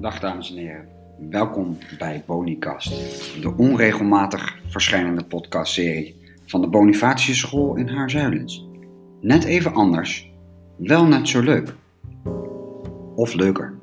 [0.00, 0.88] Dag dames en heren,
[1.30, 2.90] welkom bij Bonicast,
[3.42, 6.16] de onregelmatig verschijnende podcastserie
[6.46, 8.68] van de Bonifatische School in Haarzuilens.
[9.20, 10.30] Net even anders,
[10.76, 11.74] wel net zo leuk.
[13.14, 13.79] Of leuker.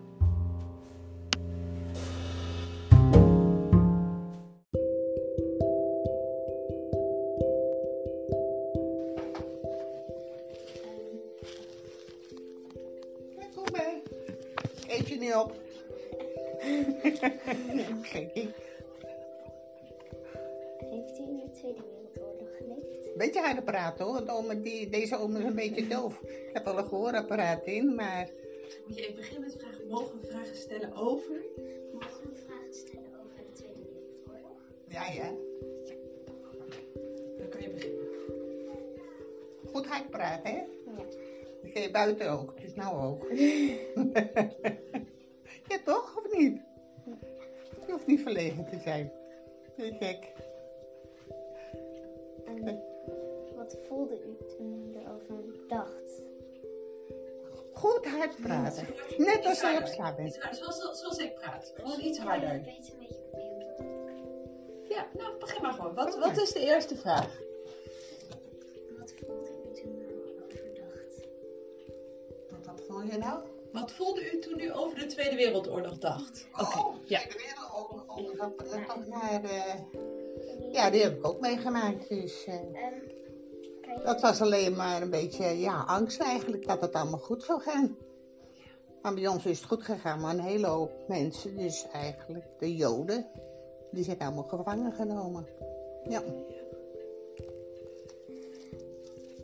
[26.13, 28.29] Ik heb al een gehoorapparaat in, maar
[28.87, 29.87] Moet je even beginnen met vragen.
[29.87, 31.41] Mogen we vragen stellen over?
[31.93, 34.61] Mogen we vragen stellen over de Tweede Wereldoorlog?
[34.87, 35.33] ja, ja.
[37.37, 38.05] Dan kan je beginnen.
[39.73, 40.57] Goed hard praten, hè?
[40.57, 40.95] Ja.
[41.61, 43.27] Dat ga je buiten ook, dus nou ook.
[45.69, 46.17] ja, toch?
[46.17, 46.61] Of niet?
[47.85, 49.11] Je hoeft niet verlegen te zijn.
[49.75, 50.33] Te gek.
[52.45, 52.81] En
[53.55, 54.91] wat voelde u toen
[55.67, 56.21] dacht?
[57.73, 58.87] Goed hard praten.
[59.17, 60.39] Net als je op slaap bent.
[60.51, 61.71] Zoals, zoals ik praat.
[61.75, 62.47] Gewoon iets Ik harder.
[62.49, 62.93] ben een beetje.
[64.89, 65.93] Ja, nou begin maar gewoon.
[65.93, 67.39] Wat, wat is de eerste vraag?
[68.97, 71.27] Wat voelde u toen u erover dacht?
[72.51, 73.39] Wat, wat voel je nou?
[73.71, 76.47] Wat voelde u toen u over de Tweede Wereldoorlog dacht?
[76.53, 77.19] Oké, Oh, ja.
[77.19, 78.37] de wereldoorlog.
[78.37, 79.41] Dat- dat- dat naar,
[80.71, 82.09] Ja, die heb ik ook meegemaakt.
[82.09, 82.93] Dus eh, Ehm,
[84.03, 87.97] dat was alleen maar een beetje ja, angst eigenlijk dat het allemaal goed zou gaan.
[89.01, 92.75] Maar bij ons is het goed gegaan, maar een hele hoop mensen, dus eigenlijk de
[92.75, 93.25] Joden,
[93.91, 95.47] die zijn allemaal gevangen genomen.
[96.09, 96.21] Ja.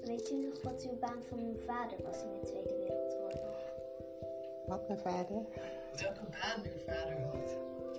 [0.05, 3.57] weet u nog wat uw baan van uw vader was in de Tweede Wereldoorlog?
[4.67, 5.45] Wat mijn vader?
[6.01, 7.57] Welke baan uw vader had?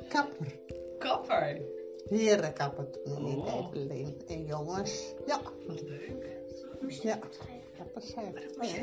[0.09, 0.59] Kapper.
[0.99, 1.61] Kapper.
[2.09, 3.75] Herenkapper toen in Oh.
[4.29, 6.44] En jongens, ja, Wat leuk.
[6.91, 7.19] Ja.
[7.97, 8.35] Zijn.
[8.59, 8.83] Oh, ja.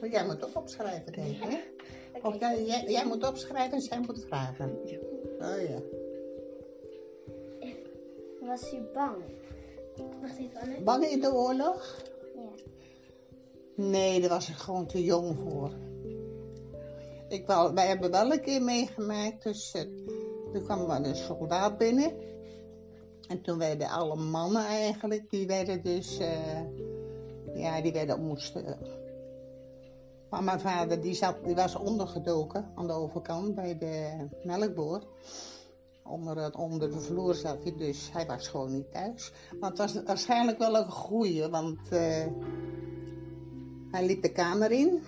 [0.00, 1.58] Maar jij moet ook opschrijven, denk ik, hè?
[2.22, 4.78] Of jij, jij, jij moet opschrijven en zij moet vragen.
[4.84, 4.98] Ja.
[5.38, 5.80] Oh ja.
[8.46, 9.16] Was u bang?
[10.20, 10.80] Wacht even, Anne.
[10.80, 12.02] Bang in de oorlog?
[12.34, 12.62] Ja.
[13.74, 15.72] Nee, daar was ik gewoon te jong voor.
[17.28, 19.82] Ik wel, wij hebben wel een keer meegemaakt, dus eh,
[20.52, 22.12] toen kwam er een soldaat binnen.
[23.34, 26.62] En toen werden alle mannen eigenlijk, die werden dus, eh,
[27.54, 28.78] ja, die werden moesten.
[30.30, 35.02] Maar mijn vader, die, zat, die was ondergedoken aan de overkant bij de melkboor.
[36.04, 39.32] Onder, het, onder de vloer zat hij, dus hij was gewoon niet thuis.
[39.60, 42.26] Maar het was waarschijnlijk wel een goeie, want eh,
[43.90, 45.02] hij liep de kamer in.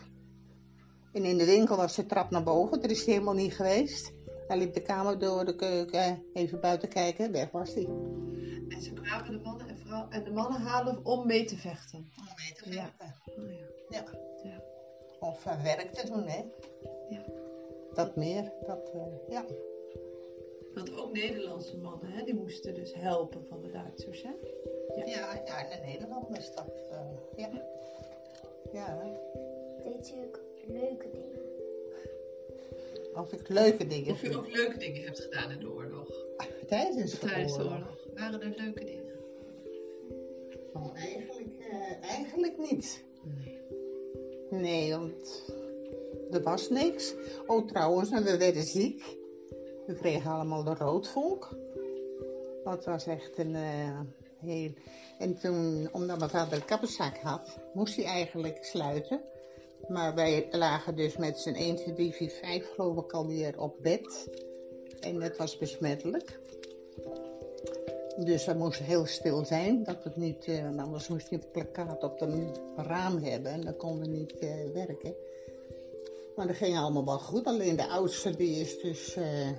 [1.12, 4.16] En in de winkel was de trap naar boven, daar is helemaal niet geweest.
[4.47, 7.84] Hij liep de kamer door de keuken, even buiten kijken, weg was hij.
[8.69, 11.99] En ze kwamen de mannen en vrouwen en de mannen halen om mee te vechten.
[11.99, 12.91] Om mee te Ja.
[12.99, 13.43] vechten.
[13.43, 13.67] Oh, ja.
[13.89, 14.05] Ja.
[14.43, 14.62] Ja.
[15.21, 16.45] Of uh, werk te doen, hè?
[17.09, 17.25] Ja.
[17.95, 19.45] Dat meer, dat, eh, ja.
[20.75, 24.31] Want ook Nederlandse mannen, hè, die moesten dus helpen van de Duitsers, hè?
[25.01, 25.07] Ja,
[25.45, 26.99] ja, in de Nederlanders, dat, eh,
[27.37, 27.49] ja.
[28.73, 28.99] Ja,
[29.83, 31.46] Deed u ook leuke dingen?
[33.16, 34.34] Of ik leuke dingen Of vind.
[34.37, 36.09] ook leuke dingen hebt gedaan in de oorlog.
[36.66, 37.78] Tijdens de Tijdens de oorlog.
[37.78, 37.99] oorlog.
[38.15, 39.04] Waren er leuke dingen?
[40.72, 43.04] Oh, eigenlijk, eh, eigenlijk niet.
[43.22, 43.59] Nee.
[44.50, 45.53] Nee, want
[46.31, 47.15] er was niks.
[47.47, 49.16] Oh, trouwens, en we werden ziek.
[49.87, 51.48] We kregen allemaal de roodvonk.
[52.65, 54.00] Dat was echt een eh,
[54.41, 54.71] heel...
[55.19, 59.21] En toen, omdat mijn vader een kapperzak had, moest hij eigenlijk sluiten.
[59.88, 63.76] Maar wij lagen dus met z'n 1, 2, 3, 4, 5 geloof ik alweer op
[63.82, 64.28] bed.
[65.00, 66.38] En het was besmettelijk.
[68.16, 71.50] Dus we moesten heel stil zijn, dat het niet, eh, want anders moest je een
[71.52, 75.15] plakkaat op het raam hebben en dan konden we niet eh, werken.
[76.36, 79.50] Maar dat ging allemaal wel goed, alleen de oudste die is dus, eh,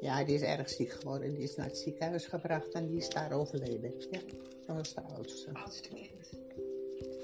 [0.00, 1.34] ja die is erg ziek geworden.
[1.34, 3.94] Die is naar het ziekenhuis gebracht en die is daar overleden.
[4.10, 4.20] Ja,
[4.66, 5.50] dat was de oudste.
[5.52, 6.30] Oudste kind.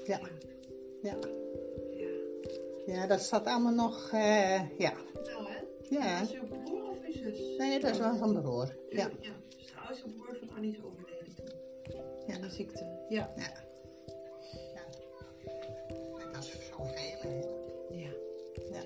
[0.05, 0.19] Ja.
[1.01, 1.17] Ja.
[2.91, 4.93] Ja, dat zat allemaal nog, eh, ja.
[5.23, 5.59] Nou hè?
[5.89, 7.57] Ja, Is uw broer of uw zus?
[7.57, 8.75] nee, dat is wel van broer.
[8.89, 9.31] Ja, ja.
[9.57, 11.33] Dus de oudste broer van Annie is overleden.
[11.83, 12.33] Ja.
[12.33, 13.05] Ja, de ziekte.
[13.09, 13.33] Ja.
[13.35, 13.51] ja.
[14.73, 14.81] ja.
[16.31, 17.29] Dat is zoveel, hè.
[17.95, 18.11] Ja.
[18.71, 18.81] Ja.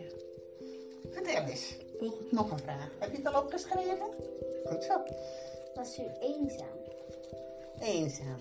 [1.10, 1.78] Vertel eens.
[2.00, 2.28] Volgende.
[2.32, 2.90] Nog een vraag.
[3.00, 4.10] Heb je het al opgeschreven?
[4.66, 5.04] Goed zo.
[5.76, 6.78] Was u eenzaam?
[7.80, 8.38] Eenzaam.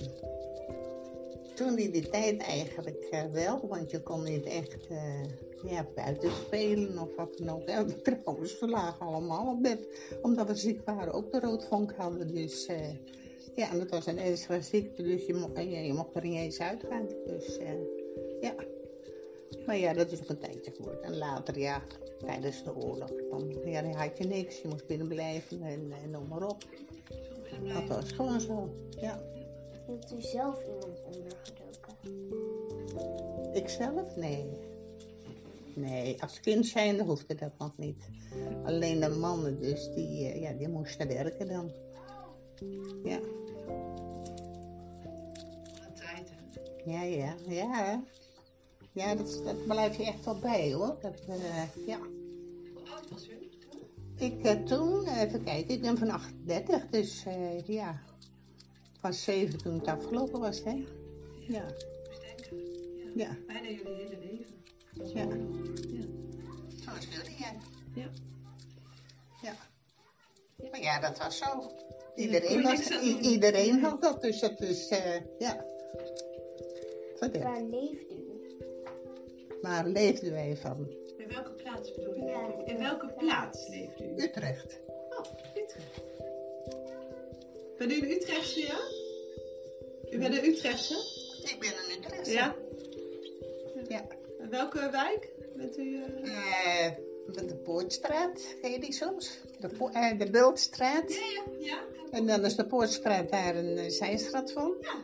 [1.55, 5.23] Toen in die tijd eigenlijk eh, wel, want je kon niet echt eh,
[5.65, 7.63] ja, buiten spelen of wat dan ook.
[7.63, 9.89] En trouwens, we lagen allemaal op bed,
[10.23, 12.35] omdat we ziek waren, ook de roodvonk hadden.
[12.35, 12.91] Dus eh,
[13.55, 16.61] ja, en dat was een ernstige ziekte, dus je, mo je mocht er niet eens
[16.61, 17.09] uitgaan.
[17.27, 17.59] Dus
[18.41, 18.55] ja.
[19.67, 21.03] Maar ja, dat is ook een tijdje geworden.
[21.03, 21.83] En later, ja,
[22.19, 24.61] tijdens de oorlog, dan, ja, dan had je niks.
[24.61, 26.65] Je moest binnen blijven en, en noem maar op.
[27.63, 29.34] Dat was gewoon zo, ja.
[29.87, 31.97] Heeft u zelf iemand ondergedoken?
[33.53, 34.17] Ikzelf?
[34.17, 34.73] Nee.
[35.75, 38.09] Nee, als kind zijnde hoefde dat nog niet.
[38.65, 41.73] Alleen de mannen dus, die, eh, ja, die moesten werken dan.
[43.05, 43.21] Ja,
[45.79, 46.33] Wat tijd,
[46.85, 48.03] ja, ja, ja.
[48.93, 50.97] Ja, dat, blijf je echt wel bij hoor.
[51.01, 51.99] Dat, eh, ja.
[52.75, 53.51] Hoe oud was u?
[54.17, 57.25] Ik eh, toen, even kijken, ik ben van 38, dus
[57.67, 58.03] ja.
[59.05, 60.71] Ik was 7 toen het afgelopen was, hè?
[60.71, 60.85] Ja.
[61.49, 61.67] Ja.
[63.15, 64.55] ja, Bijna jullie hele leven.
[65.15, 65.23] Ja.
[65.99, 66.07] Ja.
[66.85, 67.53] zoals jullie, ja.
[67.95, 68.11] Ja.
[69.43, 69.55] Ja.
[70.71, 71.71] Maar ja, dat was zo.
[72.15, 72.91] Iedereen, was,
[73.21, 75.65] iedereen had dat, dus dat is, eh, ja.
[77.15, 77.43] Verder.
[77.43, 78.25] Waar leeft u?
[79.63, 82.25] Maar leefden wij van In welke plaats bedoel je?
[82.25, 82.65] Ja.
[82.65, 84.05] In welke plaats leeft u?
[84.05, 84.25] Utrecht.
[84.25, 84.81] Utrecht.
[87.79, 88.79] Ben u een Utrechtse, ja?
[90.11, 90.95] U bent een Utrechtse?
[91.43, 92.33] Ik ben een Utrechtse.
[92.33, 92.55] Ja.
[93.89, 94.07] Ja.
[94.41, 96.03] En welke wijk bent u?
[96.03, 96.87] eh?
[96.87, 96.93] Eh,
[97.27, 99.39] de, Poortstraat, je die soms?
[99.59, 101.13] De, Po- eh, de Bultstraat.
[101.15, 101.79] Ja, ja, ja.
[102.11, 104.75] En dan is de Poortstraat daar een uh, zijstraat van.
[104.81, 104.95] Ja.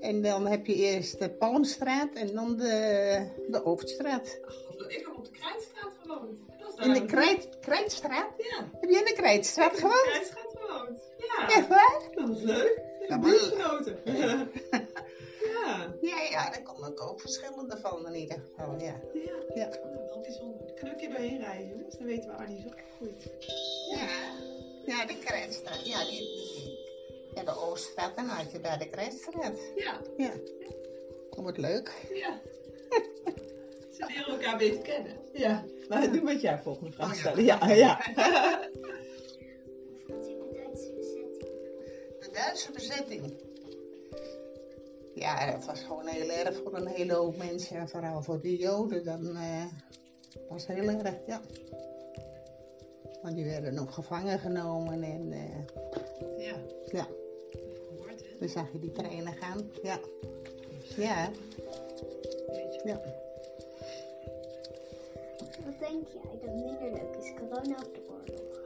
[0.00, 4.38] En dan heb je eerst de Palmstraat en dan de, de Hoofdstraat.
[4.46, 6.38] Ach, ik heb op de Krijtstraat gewoond.
[6.82, 8.30] In de Krijt, Krijtstraat?
[8.38, 10.32] Ja, Heb jij in de Krijtstraat gewoond?
[11.28, 12.02] Ja, Echt waar?
[12.14, 12.82] dat was leuk.
[13.08, 13.82] Ja, Ja,
[15.54, 19.00] ja, Ja, ja, daar kom ik ook verschillende van in ieder geval, ja.
[19.12, 19.32] ja.
[19.54, 19.68] Ja.
[19.68, 20.72] Nou, wel bijzonder.
[20.74, 21.96] Een keer doorheen rijden, jongens.
[21.98, 23.30] Dan weten we Arnie is opgegroeid.
[23.90, 24.06] Ja,
[24.84, 25.86] ja de Krijtstraat.
[25.86, 26.78] Ja, die, die,
[27.34, 29.58] ja, de Ooststraat, dan had je daar de Krijtstraat.
[29.74, 30.30] Ja, Ja.
[31.30, 31.92] Dat wordt leuk.
[32.14, 32.40] ja.
[33.92, 35.16] Ze leren elkaar beter kennen.
[35.32, 35.64] Ja.
[35.88, 37.44] Maar doe met jij volgende vraag Oh, stellen.
[37.44, 38.00] Ja, ja.
[42.34, 43.32] Duitse bezetting.
[45.14, 47.76] Ja, dat was gewoon heel erg voor een hele hoop mensen.
[47.76, 49.04] En vooral voor de Joden.
[49.04, 49.64] Dan eh
[50.48, 51.40] was heel erg, ja.
[53.22, 55.02] Want die werden nog gevangen genomen.
[55.02, 56.56] En eh, Ja,
[56.92, 57.06] ja,
[57.50, 58.38] gehoord hè.
[58.38, 59.70] dan zag je die treinen gaan.
[59.82, 59.98] Ja,
[60.96, 61.30] ja,
[62.46, 62.80] Weet je.
[62.84, 63.00] ja.
[65.64, 68.63] Wat denk jij dat minder leuk is, corona of de oorlog?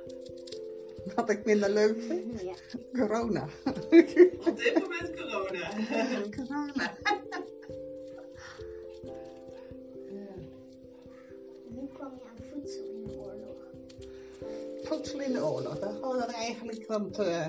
[1.17, 2.55] Wat ik minder leuk vind, Ja.
[2.93, 3.49] corona.
[3.65, 4.39] Op dit
[4.81, 5.71] moment corona.
[6.37, 6.93] corona.
[11.75, 13.57] Hoe kwam je aan voedsel in de oorlog?
[14.83, 15.79] Voedsel in de oorlog.
[15.79, 17.19] Dat hadden we eigenlijk, want...
[17.19, 17.47] eh,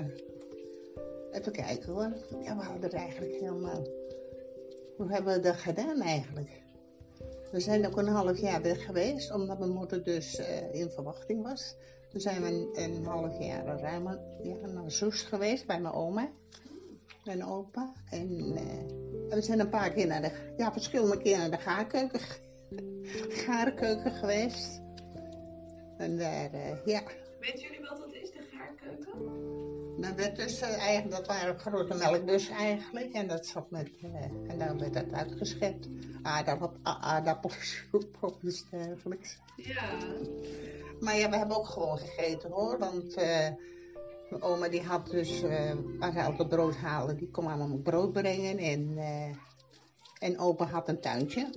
[1.32, 2.12] even kijken hoor.
[2.42, 3.86] Ja, we hadden er eigenlijk helemaal...
[4.96, 6.50] Hoe hebben we dat gedaan eigenlijk?
[7.52, 11.42] We zijn ook een half jaar weg geweest, omdat mijn moeder dus eh, in verwachting
[11.42, 11.74] was.
[12.10, 14.08] Toen zijn we een, een half jaar ruim
[14.42, 16.28] ja, naar Soest geweest bij mijn oma
[17.24, 17.92] en opa.
[18.10, 22.20] En, eh, we zijn een paar keer naar de, ja, verschillende keer naar de gaarkeuken,
[23.28, 24.80] gaarkeuken geweest.
[25.98, 27.02] En daar, eh, ja,
[27.40, 29.08] Weten jullie wat dat is, de gaarkeuken?
[30.00, 33.12] dan werd dus eh, eigenlijk, dat waren grote melkbussen eigenlijk.
[33.12, 35.88] En dat zat met, eh, en dan werd dat uitgeschept.
[36.22, 39.38] Aardappel, a- aardappelsoep of iets dergelijks.
[39.56, 39.98] Ja.
[41.00, 42.78] Maar ja, we hebben ook gewoon gegeten hoor.
[42.78, 43.48] Want eh,
[44.28, 48.12] mijn oma die had dus, eh als hij altijd brood haalde, die kon allemaal brood
[48.12, 48.58] brengen.
[48.58, 49.34] En, eh,
[50.18, 51.50] en opa had een tuintje.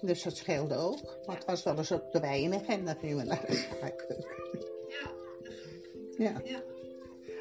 [0.00, 1.18] Dus dat scheelde ook.
[1.26, 4.26] Maar het was wel eens op te weinig en dan gingen we naar de gaarkeuken.
[6.16, 6.40] Ja.
[6.44, 6.62] Ja,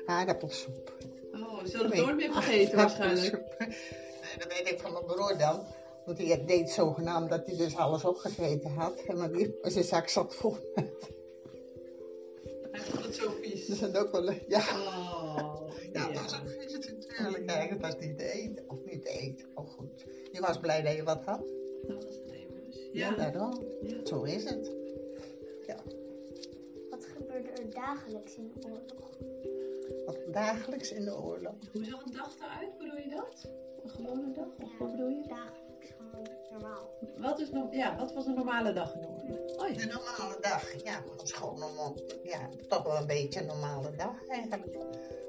[0.05, 0.93] aardappelsoep.
[1.33, 3.31] Oh, we zullen het nooit meer vergeten waarschijnlijk.
[4.37, 5.65] Dat weet ik van mijn broer dan.
[6.05, 8.99] Want die deed zogenaamd dat hij dus alles opgegeten had.
[9.07, 10.57] En maar die was een zak zat vol.
[12.89, 13.67] Vond het zo vies.
[13.67, 14.43] Dat is ook wel leuk.
[14.47, 17.49] Ja, Oh, ja, dat was ook vies natuurlijk.
[17.49, 18.63] Eigenlijk was niet te eten.
[18.69, 19.47] Of niet te eten.
[19.53, 20.05] Oh goed.
[20.31, 21.43] Je was blij dat je wat had.
[21.87, 22.89] Dat was het even.
[22.93, 23.15] Ja, Ja.
[23.15, 23.63] daarom.
[23.81, 24.05] ja.
[24.05, 24.75] Zo is het.
[26.89, 29.17] Wat gebeurde er dagelijks in de oorlog?
[30.05, 31.53] Wat dagelijks in de oorlog.
[31.71, 32.77] Hoe zag een dag eruit?
[32.77, 33.49] Bedoel je dat?
[33.83, 34.47] Een gewone dag?
[34.63, 35.23] Of wat bedoel je?
[35.27, 35.66] Dagelijks,
[36.59, 36.89] normaal.
[37.17, 39.01] Wat, is no ja, wat was een normale dag in.
[39.77, 40.83] De normale dag.
[40.83, 41.95] Ja, was gewoon normaal.
[42.23, 44.77] Ja, toch wel een beetje een normale dag eigenlijk.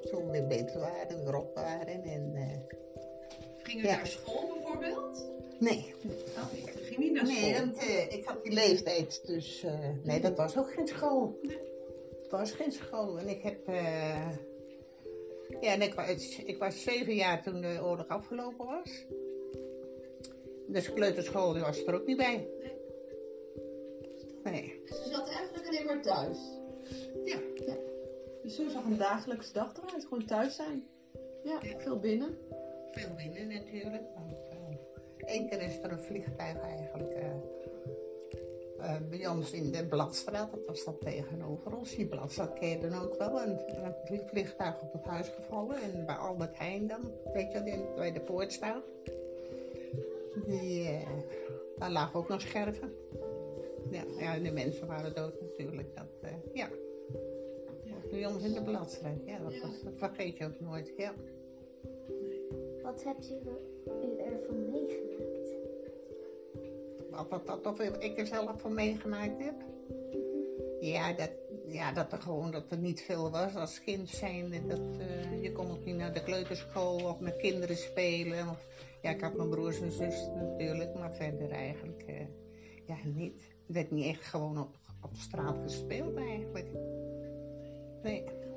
[0.09, 2.03] Toen we weer beter waren, weer op waren.
[2.03, 2.77] En, eh,
[3.63, 3.95] Ging u Ja.
[3.95, 5.27] naar school bijvoorbeeld?
[5.59, 5.93] Nee,
[6.37, 7.65] Oh, ik ging niet naar nee school.
[7.65, 11.37] want, eh, ik had die leeftijd, dus eh, nee, dat was ook geen school.
[11.41, 11.57] Nee.
[12.21, 14.29] Het was geen school en ik heb, eh,
[15.61, 19.05] ja, en ik, was, ik was zeven jaar toen de oorlog afgelopen was.
[20.71, 22.47] Dus kleuterschool die was er ook niet bij.
[24.43, 24.81] Nee.
[24.85, 26.37] Dus ze zat eigenlijk alleen maar thuis.
[27.25, 27.39] Ja.
[28.43, 30.03] Dus zo zag een dagelijkse dag eruit.
[30.03, 30.87] Gewoon thuis zijn.
[31.43, 32.37] Ja, veel binnen.
[32.91, 34.03] Veel binnen natuurlijk.
[34.15, 37.31] Want eh, één keer is er een vliegtuig eigenlijk eh,
[38.79, 40.51] eh, bij ons in de Bladstraat.
[40.51, 41.95] Dat was dat tegenover ons.
[41.95, 43.41] Die Bladstraat ken je dan ook wel.
[43.41, 43.59] En
[44.09, 45.81] een vliegtuig op het huis gevallen.
[45.81, 48.83] En bij Albert Heijn dan, weet je, die bij de poort staat.
[50.45, 51.07] Die, eh,
[51.77, 52.91] daar lagen ook nog scherven.
[53.89, 55.95] Ja, ja, de mensen waren dood natuurlijk.
[55.95, 56.69] Dat, eh, ja.
[58.09, 59.25] Bij ons in de Bladstraat.
[59.25, 59.61] Ja, dat, Ja.
[59.61, 60.93] was- dat vergeet je ook nooit.
[60.97, 61.13] Ja.
[62.83, 63.33] Wat hebt u,
[64.07, 65.57] u ervan meegemaakt?
[67.09, 69.53] Wat, wat, wat, of ik er zelf van meegemaakt heb?
[70.79, 71.31] Ja, dat,
[71.67, 74.67] ja, dat er gewoon dat er niet veel was als kind zijnde.
[74.67, 78.49] Dat, eh, je kon ook niet naar de kleuterschool of met kinderen spelen.
[78.49, 78.67] Of,
[79.01, 82.25] ja, ik had mijn broers en zus natuurlijk, maar verder eigenlijk eh,
[82.85, 83.41] ja, niet.
[83.67, 86.67] Er werd niet echt gewoon op, op straat gespeeld eigenlijk.
[88.03, 88.23] Nee.
[88.23, 88.49] Wel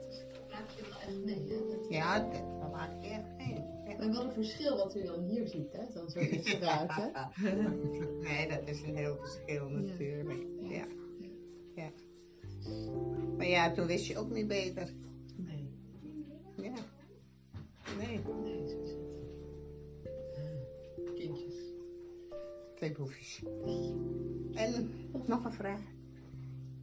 [1.89, 3.65] Ja, dat dat maak ik echt mee.
[3.85, 3.99] Ja.
[3.99, 5.83] En wat een verschil wat u dan hier ziet, hè?
[5.95, 7.11] Dan zo eruit, hè?
[8.29, 10.47] nee, dat is een heel verschil natuurlijk.
[10.61, 10.71] Ja.
[10.71, 10.87] ja.
[13.43, 14.93] Maar ja, toen wist je ook niet beter.
[15.37, 15.69] Nee.
[16.57, 16.75] Ja.
[17.99, 18.97] Nee, Nee, zo is het.
[21.15, 21.55] Kindjes.
[22.75, 23.43] twee boefjes.
[24.53, 24.91] En
[25.27, 25.81] nog een vraag.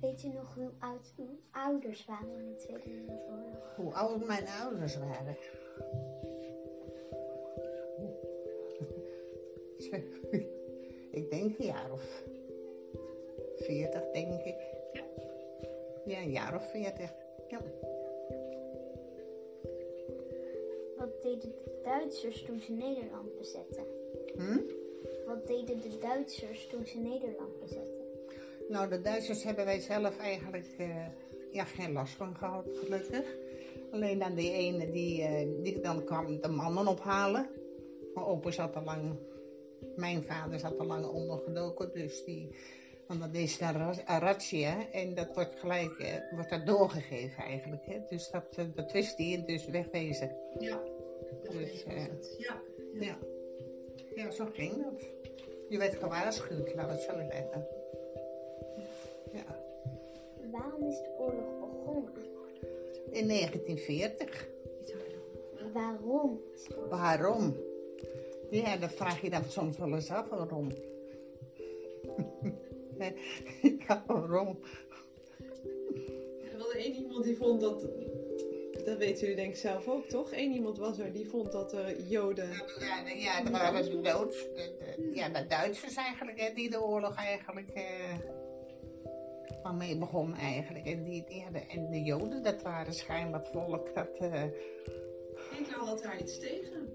[0.02, 3.76] Weet u nog hoe oud uw ouders waren in de Tweede Wereldoorlog?
[3.76, 5.38] Hoe oud mijn ouders waren.
[11.20, 12.24] ik denk een jaar of
[13.58, 14.69] 40, denk ik.
[16.10, 16.22] Ja.
[16.22, 17.14] Een jaar of 40.
[17.48, 17.62] Ja.
[20.98, 23.86] Wat deden de Duitsers toen ze Nederland bezetten?
[24.36, 24.60] Hm?
[25.28, 28.06] Wat deden de Duitsers toen ze Nederland bezetten?
[28.70, 31.06] Nou, de Duitsers hebben wij zelf eigenlijk eh,
[31.52, 33.36] ja, geen last van gehad, gelukkig.
[33.92, 37.50] Alleen dan die ene die, die dan kwam de mannen ophalen.
[38.14, 39.16] Mijn opa zat al lang,
[39.96, 42.56] mijn vader zat al lang ondergedoken, dus die,
[43.10, 47.86] want dat is een razzia en dat wordt gelijk, eh, wordt dat doorgegeven eigenlijk.
[47.86, 48.00] Hè?
[48.10, 50.36] Dus dat, eh, dat wist hij dus wegwezen.
[50.60, 50.84] Ja.
[51.52, 52.06] Dus, eh,
[52.38, 52.62] ja.
[52.94, 53.18] Ja.
[54.16, 55.08] ja, zo ging dat.
[55.70, 57.68] Je werd gewaarschuwd, laat het zo zeggen.
[59.32, 59.60] Ja.
[60.52, 62.14] Waarom is de oorlog begonnen?
[63.12, 64.48] In 1940.
[65.74, 67.56] Waarom de Waarom?
[68.50, 70.72] Ja, dat vraag je dan soms wel eens af, waarom?
[73.88, 74.60] Ja, waarom?
[76.52, 77.88] Er was één iemand die vond dat.
[78.86, 80.32] Dat weten jullie denk ik zelf ook, toch?
[80.34, 82.50] Eén iemand was er die vond dat er Joden.
[82.80, 86.70] Ja, de- ja dat waren de, Doods, de, de- ja, de Duitsers eigenlijk, hè, die
[86.70, 87.84] de oorlog eigenlijk eh
[89.64, 90.86] van mee begon eigenlijk.
[90.86, 94.18] En, die, ja, de, en de Joden, dat waren schijnbaar het volk dat...
[94.20, 94.44] eh,
[95.58, 96.94] Hitler had daar iets tegen.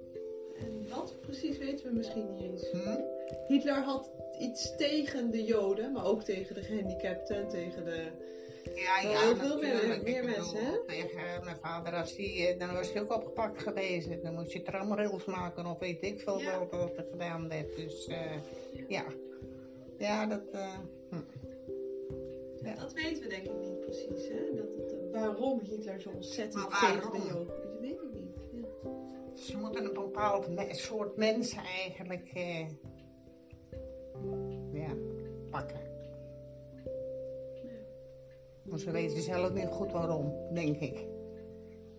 [0.59, 2.71] En wat precies weten we misschien niet eens.
[2.71, 3.01] hm?
[3.49, 8.11] Hitler had iets tegen de Joden, maar ook tegen de gehandicapten en tegen de.
[8.75, 10.85] Ja, ja, heel veel meer- mensen, hè?
[10.87, 14.23] Tegen mijn vader, als die, eh, dan was hij ook opgepakt geweest.
[14.23, 16.59] Dan moest je tramrails maken of weet ik veel Ja.
[16.59, 17.77] wat er gedaan werd.
[17.77, 18.19] Dus eh,
[18.89, 19.05] ja.
[19.99, 20.51] Ja, dat...
[20.53, 20.79] eh,
[21.11, 21.17] hm.
[22.67, 22.75] Ja.
[22.75, 24.55] Dat weten we denk ik niet precies, hè?
[24.55, 27.47] Dat het, waarom Hitler zo ontzettend tegen de Joden.
[27.63, 28.37] Dat weet ik niet.
[28.53, 28.67] Ja.
[29.35, 32.31] Ze moeten een bepaald me- soort mensen eigenlijk...
[35.55, 35.93] ja, pakken.
[38.65, 41.07] Maar ze weten zelf niet goed waarom, denk ik.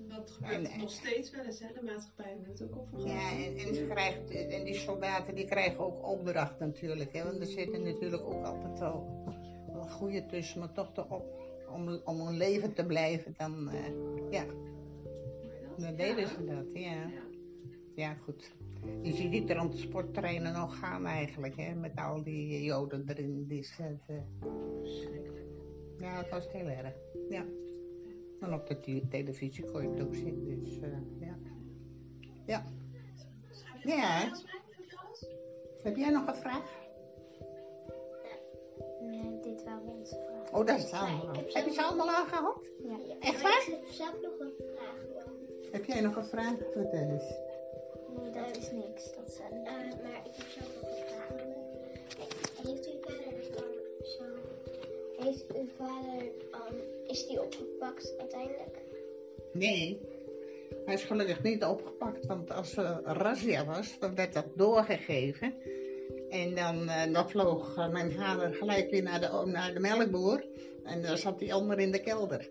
[0.08, 1.68] Dat gebeurt nog steeds wel eens, hè?
[1.74, 3.10] De maatschappij hebben het ook over gehad.
[3.12, 7.14] Ja, en, en, ze krijgen, en die soldaten die krijgen ook opdracht natuurlijk.
[7.14, 7.24] Hè?
[7.24, 9.24] Want er zitten natuurlijk ook altijd wel,
[9.74, 10.60] wel goede tussen.
[10.60, 11.26] Maar toch de op,
[11.74, 13.84] om, om een leven te blijven, dan, eh,
[14.32, 14.56] ja, Maar
[15.70, 16.28] dat- dan deden ja.
[16.28, 16.66] ze dat.
[16.74, 16.92] Ja.
[16.92, 17.10] Ja.
[17.96, 18.52] ja, goed.
[19.02, 21.74] Je ziet die transporttreinen nog gaan eigenlijk, hè?
[21.74, 23.46] met al die joden erin.
[23.48, 24.28] Die zetten.
[25.98, 26.94] Ja, het was heel erg.
[27.30, 27.46] Ja.
[28.40, 30.90] En op de te- televisie kon je het ook zien, dus eh,
[31.20, 31.38] ja.
[32.46, 32.66] Ja.
[33.84, 34.32] Ja.
[35.84, 36.84] Heb jij nog een vraag?
[39.02, 40.54] Nee, dit waren onze vragen.
[40.60, 41.36] Oh, dat is allemaal.
[41.36, 42.66] heb Heb je ze allemaal aangehad?
[42.84, 42.98] Ja.
[43.20, 43.64] Echt waar?
[43.68, 45.04] Ik heb zelf nog een vraag.
[45.72, 46.58] Heb jij nog een vraag?
[46.72, 47.45] Vertel eens.
[48.22, 49.16] Nee, dat is niks.
[49.16, 49.66] Dat zijn...
[49.66, 51.44] Eh, maar ik heb zelf ook een vraag.
[52.64, 53.72] Heeft uw vader dan
[54.04, 54.24] zo...
[55.24, 56.24] Heeft uw vader...
[56.52, 56.76] ehm,
[57.08, 58.78] is die opgepakt uiteindelijk?
[59.54, 60.00] Nee,
[60.86, 65.54] hij is gelukkig niet opgepakt, want als er razzia was, dan werd dat doorgegeven.
[66.30, 70.46] En dan, eh, dan vloog eh, mijn vader gelijk weer naar de, naar de melkboer.
[70.84, 72.50] En dan zat hij onder in de kelder.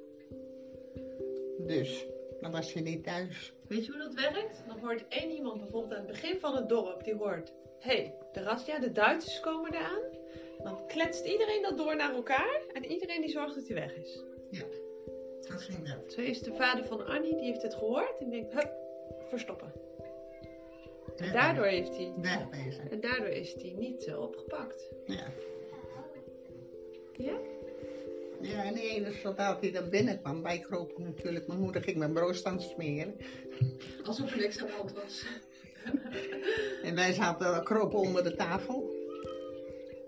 [1.59, 2.07] Dus,
[2.45, 3.53] dan was hij niet thuis.
[3.69, 4.63] Weet je hoe dat werkt?
[4.67, 7.53] Dan hoort één iemand bijvoorbeeld aan het begin van het dorp, die hoort...
[7.79, 10.03] Hé, hey, de razzia, de Duitsers komen eraan.
[10.63, 14.23] Dan kletst iedereen dat door naar elkaar en iedereen die zorgt dat hij weg is.
[15.41, 16.13] Zo ging dat.
[16.13, 18.73] Zo is de vader van Annie, die heeft het gehoord en denkt, hup,
[19.29, 19.73] verstoppen.
[21.17, 22.13] En daardoor, heeft hij,
[22.91, 24.91] en daardoor is hij niet eh, opgepakt.
[25.07, 25.27] Ja.
[27.13, 27.37] Ja?
[28.45, 31.47] Ja, en die ene soldaat die dan binnenkwam, wij kropen natuurlijk.
[31.47, 33.15] Mijn moeder ging mijn brood aan het smeren.
[34.05, 35.27] Alsof er niks aan de hand was.
[36.83, 38.93] En wij zaten kropen onder de tafel.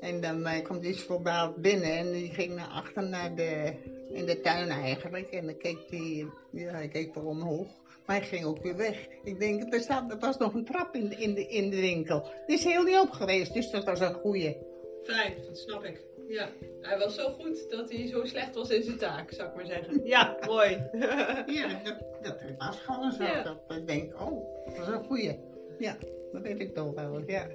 [0.01, 3.75] En dan eh, kwam die soldaat binnen en die ging naar achter naar de,
[4.13, 5.31] in de tuin eigenlijk.
[5.31, 7.69] En dan keek hij, ja, hij keek er omhoog.
[8.07, 9.07] Maar hij ging ook weer weg.
[9.25, 11.81] Ik denk, er, staat, er was nog een trap in de, in de, in de
[11.81, 12.31] winkel.
[12.47, 14.57] Die is heel niet op geweest, dus dat was een goeie.
[15.03, 16.01] Fijn, dat snap ik.
[16.29, 16.49] Ja,
[16.81, 19.67] hij was zo goed dat hij zo slecht was in zijn taak, zou ik maar
[19.67, 20.07] zeggen.
[20.07, 20.71] Ja, mooi.
[21.47, 23.23] Ja, dat, dat was gewoon zo.
[23.23, 23.43] Ja.
[23.43, 25.39] Dat ik denk, oh, dat was een goeie.
[25.79, 25.97] Ja,
[26.33, 27.47] dat weet ik toch wel, ja.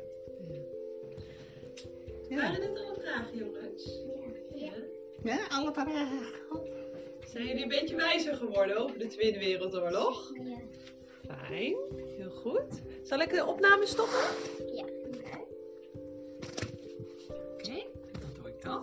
[2.29, 3.99] Ja, Waren dit alle vragen, jongens?
[4.55, 4.71] Ja.
[5.23, 6.19] ja alle vragen.
[7.27, 10.31] Zijn jullie een beetje wijzer geworden over de Tweede Wereldoorlog?
[10.43, 10.57] Ja.
[11.47, 11.75] Fijn,
[12.17, 12.81] heel goed.
[13.03, 14.19] Zal ik de opname stoppen?
[14.75, 14.85] Ja.
[18.71, 18.79] Nou.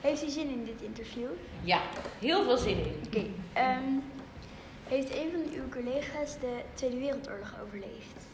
[0.00, 1.28] Heeft u zin in dit interview?
[1.62, 1.80] Ja,
[2.18, 2.94] heel veel zin in.
[3.06, 3.26] Oké.
[3.52, 3.82] ehm,
[4.88, 8.33] heeft een van uw collega's de Tweede Wereldoorlog overleefd?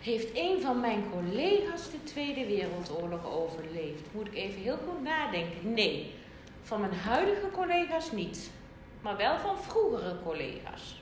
[0.00, 4.14] Heeft een van mijn collega's de Tweede Wereldoorlog overleefd?
[4.14, 5.72] Moet ik even heel goed nadenken.
[5.72, 6.14] Nee,
[6.62, 8.50] van mijn huidige collega's niet.
[9.00, 11.00] Maar wel van vroegere collega's.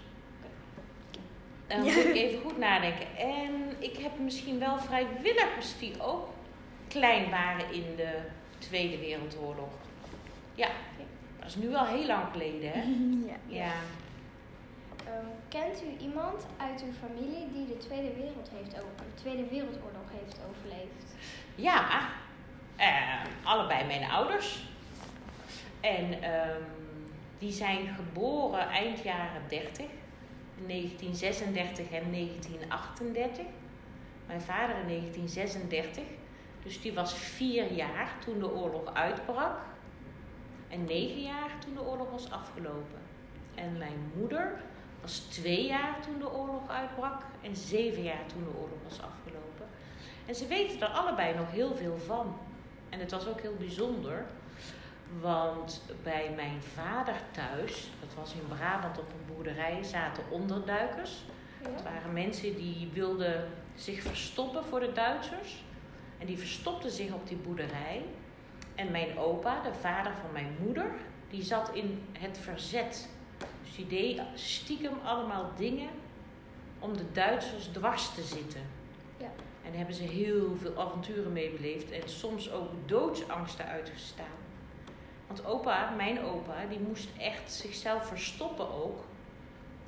[1.67, 3.17] Dan moet ik even goed nadenken.
[3.17, 6.29] En ik heb misschien wel vrijwilligers die ook
[6.89, 8.19] klein waren in de
[8.59, 9.73] Tweede Wereldoorlog.
[10.55, 10.69] Ja,
[11.39, 12.81] dat is nu al heel lang geleden, hè?
[13.31, 13.37] ja.
[13.47, 13.73] Ja.
[15.07, 18.77] Ehm, kent u iemand uit uw familie die de Tweede, heeft
[19.14, 21.14] Tweede Wereldoorlog heeft overleefd?
[21.55, 22.09] Ja,
[22.77, 24.64] eh, allebei mijn ouders.
[25.81, 26.62] En ehm,
[27.38, 29.87] die zijn geboren eind jaren 30,
[30.66, 33.45] 1936 en 1938.
[34.27, 36.05] Mijn vader in 1936,
[36.62, 39.59] dus die was vier jaar toen de oorlog uitbrak.
[40.69, 43.01] En negen jaar toen de oorlog was afgelopen.
[43.55, 44.61] En mijn moeder
[45.07, 49.66] was twee jaar toen de oorlog uitbrak en zeven jaar toen de oorlog was afgelopen.
[50.27, 52.38] En ze weten er allebei nog heel veel van.
[52.88, 54.25] En het was ook heel bijzonder,
[55.21, 61.25] want bij mijn vader thuis, dat was in Brabant op een boerderij, zaten onderduikers.
[61.62, 65.64] Het waren mensen die wilden zich verstoppen voor de Duitsers.
[66.19, 68.05] En die verstopten zich op die boerderij.
[68.75, 70.90] En mijn opa, de vader van mijn moeder,
[71.31, 73.09] die zat in het verzet.
[73.66, 75.90] Dus die deed stiekem allemaal dingen
[76.79, 78.61] om de Duitsers dwars te zitten.
[79.18, 79.31] Ja.
[79.62, 84.37] En daar hebben ze heel veel avonturen mee beleefd en soms ook doodsangsten uitgestaan.
[85.26, 89.05] Want opa, mijn opa, die moest echt zichzelf verstoppen ook.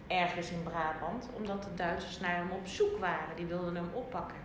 [0.07, 3.37] Ergens in Brabant, omdat de Duitsers naar hem op zoek waren.
[3.37, 4.39] Die wilden hem oppakken.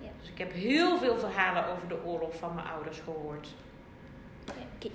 [0.00, 0.08] Ja.
[0.20, 3.48] Dus ik heb heel veel verhalen over de oorlog van mijn ouders gehoord.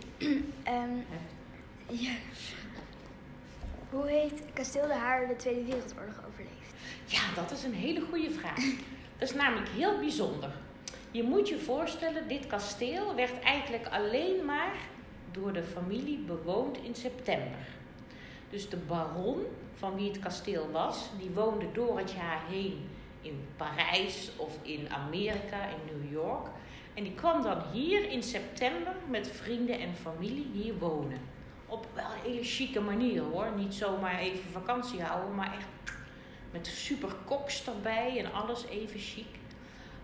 [0.64, 0.98] Ehm,
[1.90, 2.12] ja.
[3.94, 6.74] Hoe heeft Kasteel de Haar de Tweede Wereldoorlog overleefd?
[7.06, 8.56] Ja, dat is een hele goede vraag.
[9.18, 10.52] Dat is namelijk heel bijzonder.
[11.12, 14.76] Je moet je voorstellen, dit kasteel werd eigenlijk alleen maar
[15.32, 17.68] door de familie bewoond in september.
[18.50, 22.90] Dus de baron, van wie het kasteel was, die woonde door het jaar heen
[23.22, 26.48] in Parijs of in Amerika, in New York.
[26.94, 31.33] En die kwam dan hier in september met vrienden en familie hier wonen.
[31.74, 33.52] Op wel een hele chique manier hoor.
[33.56, 35.96] Niet zomaar even vakantie houden, maar echt
[36.52, 39.26] met super koks erbij en alles even chic.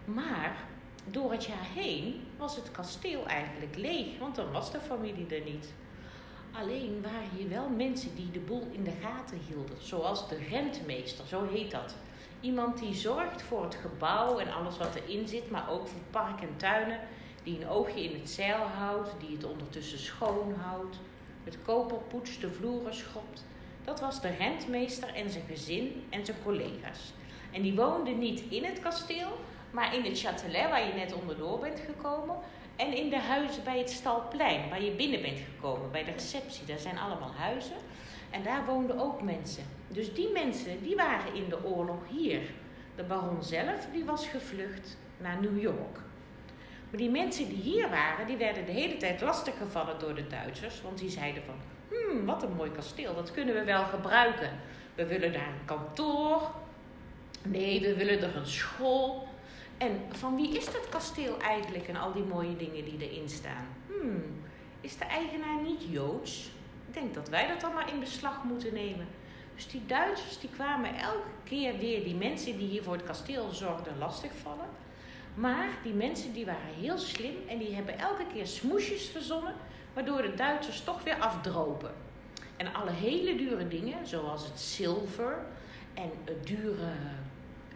[0.05, 0.55] Maar
[1.05, 5.43] door het jaar heen was het kasteel eigenlijk leeg, want dan was de familie er
[5.43, 5.73] niet.
[6.51, 9.77] Alleen waren hier wel mensen die de boel in de gaten hielden.
[9.81, 11.95] Zoals de rentmeester, zo heet dat.
[12.41, 16.41] Iemand die zorgt voor het gebouw en alles wat erin zit, maar ook voor park
[16.41, 16.99] en tuinen.
[17.43, 20.99] Die een oogje in het zeil houdt, die het ondertussen schoon houdt.
[21.49, 23.45] Het koper poetst, de vloeren schrobt.
[23.83, 27.13] Dat was de rentmeester en zijn gezin en zijn collega's.
[27.51, 29.27] En die woonden niet in het kasteel,
[29.71, 32.35] maar in het châtelet waar je net onderdoor bent gekomen.
[32.75, 36.65] En in de huizen bij het Stalplein, waar je binnen bent gekomen, bij de receptie.
[36.65, 37.77] Daar zijn allemaal huizen.
[38.29, 39.63] En daar woonden ook mensen.
[39.87, 42.41] Dus die mensen, die waren in de oorlog hier.
[42.95, 45.99] De baron zelf, die was gevlucht naar New York.
[46.89, 50.81] Maar die mensen die hier waren, die werden de hele tijd lastiggevallen door de Duitsers.
[50.81, 51.55] Want die zeiden van,
[51.89, 54.51] hmm, wat een mooi kasteel, dat kunnen we wel gebruiken.
[54.95, 56.51] We willen daar een kantoor.
[57.43, 59.27] Nee, we willen er een school.
[59.77, 63.67] En van wie is dat kasteel eigenlijk en al die mooie dingen die erin staan?
[63.87, 64.23] Hmm,
[64.81, 66.51] is de eigenaar niet Joods?
[66.87, 69.07] Ik denk dat wij dat dan maar in beslag moeten nemen.
[69.55, 73.49] Dus die Duitsers die kwamen elke keer weer die mensen die hier voor het kasteel
[73.51, 74.67] zorgden lastigvallen.
[75.33, 79.53] Maar die mensen die waren heel slim en die hebben elke keer smoesjes verzonnen,
[79.93, 81.91] waardoor de Duitsers toch weer afdropen.
[82.57, 85.45] En alle hele dure dingen, zoals het zilver
[85.93, 86.11] en
[86.43, 86.91] dure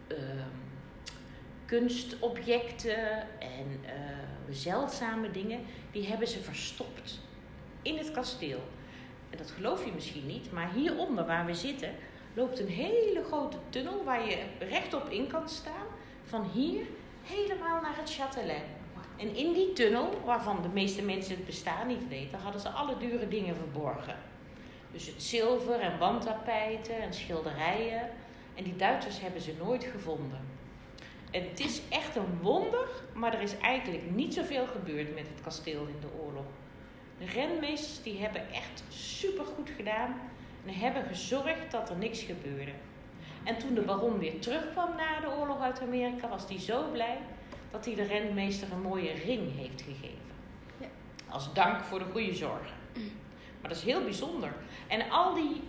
[0.08, 0.18] uh,
[1.64, 3.90] kunstobjecten en uh,
[4.50, 5.60] zeldzame dingen,
[5.92, 7.20] die hebben ze verstopt
[7.82, 8.60] in het kasteel.
[9.30, 11.90] En dat geloof je misschien niet, maar hieronder waar we zitten
[12.34, 15.86] loopt een hele grote tunnel waar je rechtop in kan staan.
[16.24, 16.86] Van hier
[17.24, 18.82] helemaal naar het Châtelet.
[19.16, 22.96] En in die tunnel, waarvan de meeste mensen het bestaan niet weten, hadden ze alle
[22.96, 24.16] dure dingen verborgen.
[24.92, 28.10] Dus het zilver en wandtapijten en schilderijen.
[28.54, 30.40] En die Duitsers hebben ze nooit gevonden.
[31.30, 35.40] En het is echt een wonder, maar er is eigenlijk niet zoveel gebeurd met het
[35.40, 36.44] kasteel in de oorlog.
[37.18, 40.20] De renmeesters die hebben echt super goed gedaan
[40.66, 42.72] en hebben gezorgd dat er niks gebeurde.
[43.44, 47.18] En toen de baron weer terugkwam na de oorlog uit Amerika, was hij zo blij
[47.70, 50.32] dat hij de rentmeester een mooie ring heeft gegeven.
[50.78, 50.86] Ja.
[51.28, 52.76] Als dank voor de goede zorgen.
[53.60, 54.52] Maar dat is heel bijzonder.
[54.86, 55.62] En al die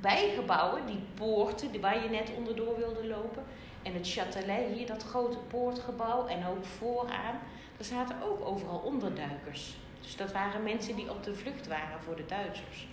[0.00, 3.42] bijgebouwen, die poorten die waar je net onderdoor wilde lopen,
[3.82, 7.38] en het Châtelet hier, dat grote poortgebouw, en ook vooraan,
[7.76, 9.76] daar zaten ook overal onderduikers.
[10.00, 12.86] Dus dat waren mensen die op de vlucht waren voor de Duitsers.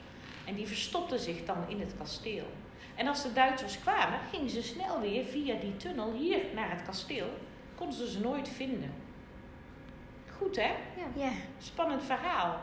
[0.46, 2.46] En die verstopten zich dan in het kasteel.
[3.02, 6.84] En als de Duitsers kwamen, gingen ze snel weer via die tunnel hier naar het
[6.84, 7.28] kasteel.
[7.76, 8.94] Konden ze ze nooit vinden.
[10.38, 10.72] Goed hè?
[11.14, 11.30] Ja.
[11.58, 12.60] Spannend verhaal.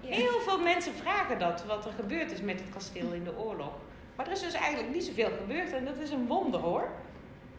[0.00, 3.72] Heel veel mensen vragen dat, wat er gebeurd is met het kasteel in de oorlog.
[4.16, 6.88] Maar er is dus eigenlijk niet zoveel gebeurd en dat is een wonder hoor.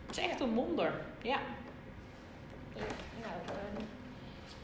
[0.05, 0.93] Het is echt een wonder.
[1.21, 1.39] Ja.
[3.21, 3.83] Nou, ehm,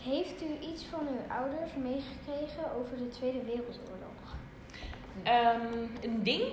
[0.04, 4.36] heeft u iets van uw ouders meegekregen over de Tweede Wereldoorlog?
[5.24, 6.44] Ehm, een ding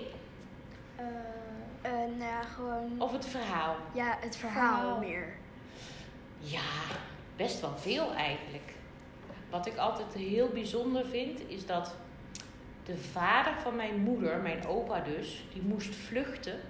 [0.96, 1.05] Eh,
[1.81, 2.90] eh, nou ja, gewoon...
[2.98, 3.76] of het verhaal?
[3.92, 4.98] Ja, het verhaal, Verhaal.
[4.98, 5.35] meer.
[6.38, 6.61] Ja,
[7.37, 8.74] best wel veel eigenlijk.
[9.50, 11.94] Wat ik altijd heel bijzonder vind, is dat
[12.85, 16.61] de vader van mijn moeder, mijn opa dus, die moest vluchten.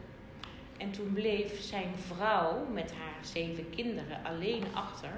[0.78, 5.10] En toen bleef zijn vrouw met haar zeven kinderen alleen achter.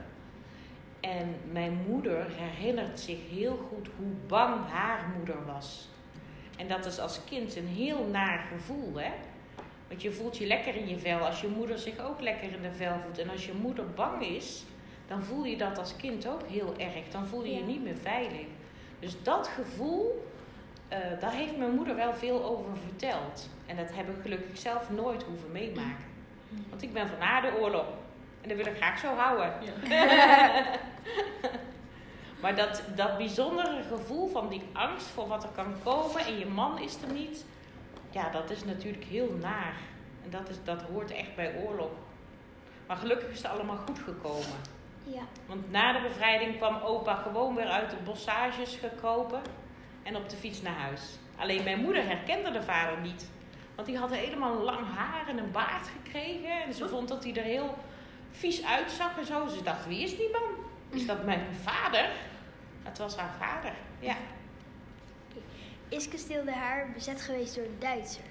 [1.00, 5.88] En mijn moeder herinnert zich heel goed hoe bang haar moeder was.
[6.56, 9.10] En dat is als kind een heel naar gevoel, hè?
[9.88, 12.62] Want je voelt je lekker in je vel als je moeder zich ook lekker in
[12.62, 13.18] de vel voelt.
[13.18, 14.64] En als je moeder bang is,
[15.06, 17.08] dan voel je dat als kind ook heel erg.
[17.10, 18.46] Dan voel je je niet meer veilig.
[19.00, 20.28] Dus dat gevoel,
[20.88, 23.48] eh, daar heeft mijn moeder wel veel over verteld.
[23.66, 26.12] En dat heb ik gelukkig zelf nooit hoeven meemaken.
[26.68, 27.86] Want ik ben van na de oorlog.
[28.40, 29.52] En dat wil ik graag zo houden.
[32.44, 36.46] maar dat, dat bijzondere gevoel van die angst voor wat er kan komen en je
[36.46, 37.44] man is er niet.
[38.10, 39.74] Ja, dat is natuurlijk heel naar.
[40.24, 41.90] En dat, is, dat hoort echt bij oorlog.
[42.86, 44.58] Maar gelukkig is het allemaal goed gekomen.
[45.04, 45.22] Ja.
[45.46, 49.40] Want na de bevrijding kwam opa gewoon weer uit de bossages gekropen
[50.02, 51.18] en op de fiets naar huis.
[51.36, 53.30] Alleen mijn moeder herkende de vader niet.
[53.74, 56.62] Want die had helemaal lang haar en een baard gekregen.
[56.62, 57.74] En ze vond dat hij er heel
[58.30, 59.46] vies uitzag en zo.
[59.46, 60.64] Ze dacht, wie is die man?
[60.90, 62.10] Is dat mijn vader?
[62.84, 64.16] Het was haar vader, ja.
[65.88, 68.26] Is kasteel De Haar bezet geweest door de Duitsers?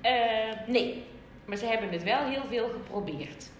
[0.00, 1.06] Eh, nee,
[1.44, 3.50] maar ze hebben het wel heel veel geprobeerd.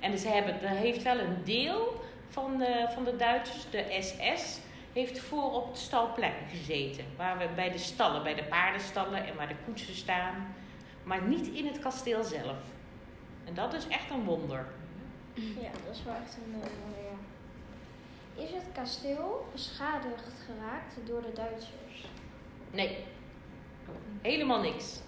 [0.00, 4.60] En ze hebben, er heeft wel een deel van de, van de Duitsers, de SS,
[4.92, 7.04] heeft voor op het stalplein gezeten.
[7.16, 10.54] Waar we bij de stallen, bij de paardenstallen en waar de koetsen staan.
[11.02, 12.56] Maar niet in het kasteel zelf.
[13.44, 14.66] En dat is echt een wonder.
[15.34, 16.60] Ja, dat is wel echt een...
[16.60, 17.01] ja.
[18.42, 22.06] Is het kasteel beschadigd geraakt door de Duitsers?
[22.70, 23.04] Nee,
[24.22, 25.00] helemaal niks.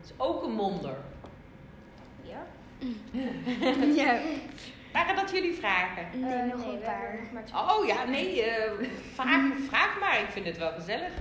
[0.00, 0.96] Het is ook een wonder.
[2.22, 2.46] Ja?
[4.02, 4.20] Ja.
[4.92, 6.20] Waren dat jullie vragen?
[6.20, 7.18] Nee, Eh, nog nee, een paar.
[7.32, 7.78] nog.
[7.78, 10.20] Oh ja, nee, eh, vraag, vraag maar.
[10.20, 11.12] Ik vind het wel gezellig.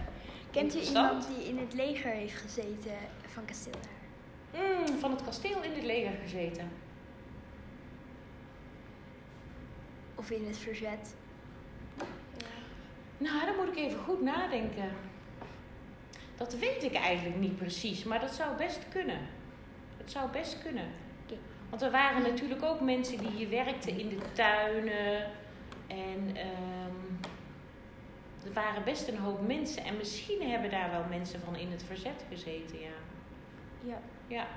[0.51, 2.97] Kent u iemand die in het leger heeft gezeten
[3.27, 4.61] van kasteel daar?
[4.63, 6.71] Mm, van het kasteel in het leger gezeten.
[10.15, 11.15] Of in het verzet?
[13.21, 14.89] Nou, dan moet ik even goed nadenken.
[16.35, 19.19] Dat weet ik eigenlijk niet precies, maar dat zou best kunnen.
[19.97, 20.85] Dat zou best kunnen.
[21.69, 25.31] Want er waren natuurlijk ook mensen die hier werkten in de tuinen.
[25.87, 27.27] En ehm,
[28.45, 29.83] er waren best een hoop mensen.
[29.83, 32.95] En misschien hebben daar wel mensen van in het verzet gezeten, ja.
[33.83, 34.01] Ja.
[34.27, 34.47] Ja,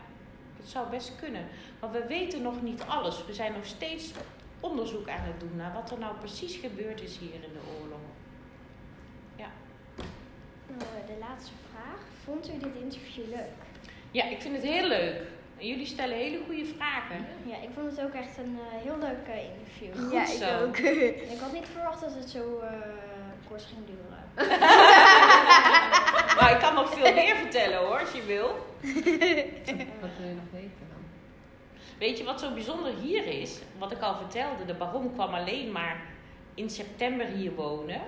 [0.57, 1.47] dat zou best kunnen.
[1.81, 3.27] Maar we weten nog niet alles.
[3.27, 4.13] We zijn nog steeds
[4.61, 8.01] onderzoek aan het doen naar wat er nou precies gebeurd is hier in de oorlog.
[10.79, 12.01] Eh, de laatste vraag.
[12.25, 13.53] Vond u dit interview leuk?
[14.11, 15.21] Ja, ik vind het heel leuk.
[15.59, 17.27] En jullie stellen hele goede vragen.
[17.47, 20.05] Ja, ik vond het ook echt een eh, heel leuk eh, interview.
[20.05, 20.65] Goed ja, zo.
[20.65, 20.79] ik ook.
[21.35, 22.69] Ik had niet verwacht dat het zo eh,
[23.49, 24.25] kort ging duren.
[26.41, 28.47] Maar ik kan nog veel meer vertellen hoor, als je wil.
[30.01, 31.03] Wat wil je nog weten dan?
[31.99, 33.61] Weet je wat zo bijzonder hier is?
[33.79, 36.03] Wat ik al vertelde, de baron kwam alleen maar
[36.55, 38.01] in september hier wonen.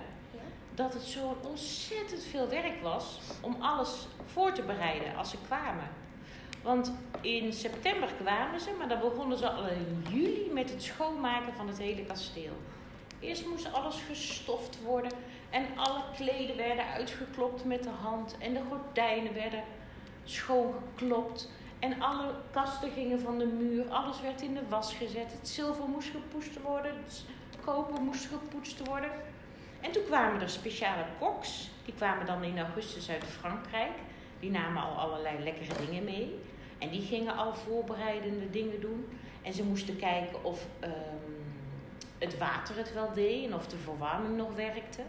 [0.76, 5.88] Dat het zo ontzettend veel werk was om alles voor te bereiden als ze kwamen.
[6.62, 11.52] Want in september kwamen ze, maar dan begonnen ze al in juli met het schoonmaken
[11.52, 12.52] van het hele kasteel.
[13.20, 15.12] Eerst moest alles gestoft worden
[15.50, 19.62] en alle kleden werden uitgeklopt met de hand en de gordijnen werden
[20.24, 21.50] schoongeklopt.
[21.78, 25.32] En alle kasten gingen van de muur, alles werd in de was gezet.
[25.32, 27.24] Het zilver moest gepoetst worden, het
[27.64, 29.10] koper moest gepoetst worden.
[29.86, 33.92] En toen kwamen er speciale koks, die kwamen dan in augustus uit Frankrijk.
[34.40, 36.40] Die namen al allerlei lekkere dingen mee.
[36.78, 39.18] En die gingen al voorbereidende dingen doen.
[39.42, 40.92] En ze moesten kijken of ehm,
[42.18, 45.02] het water het wel deed en of de verwarming nog werkte.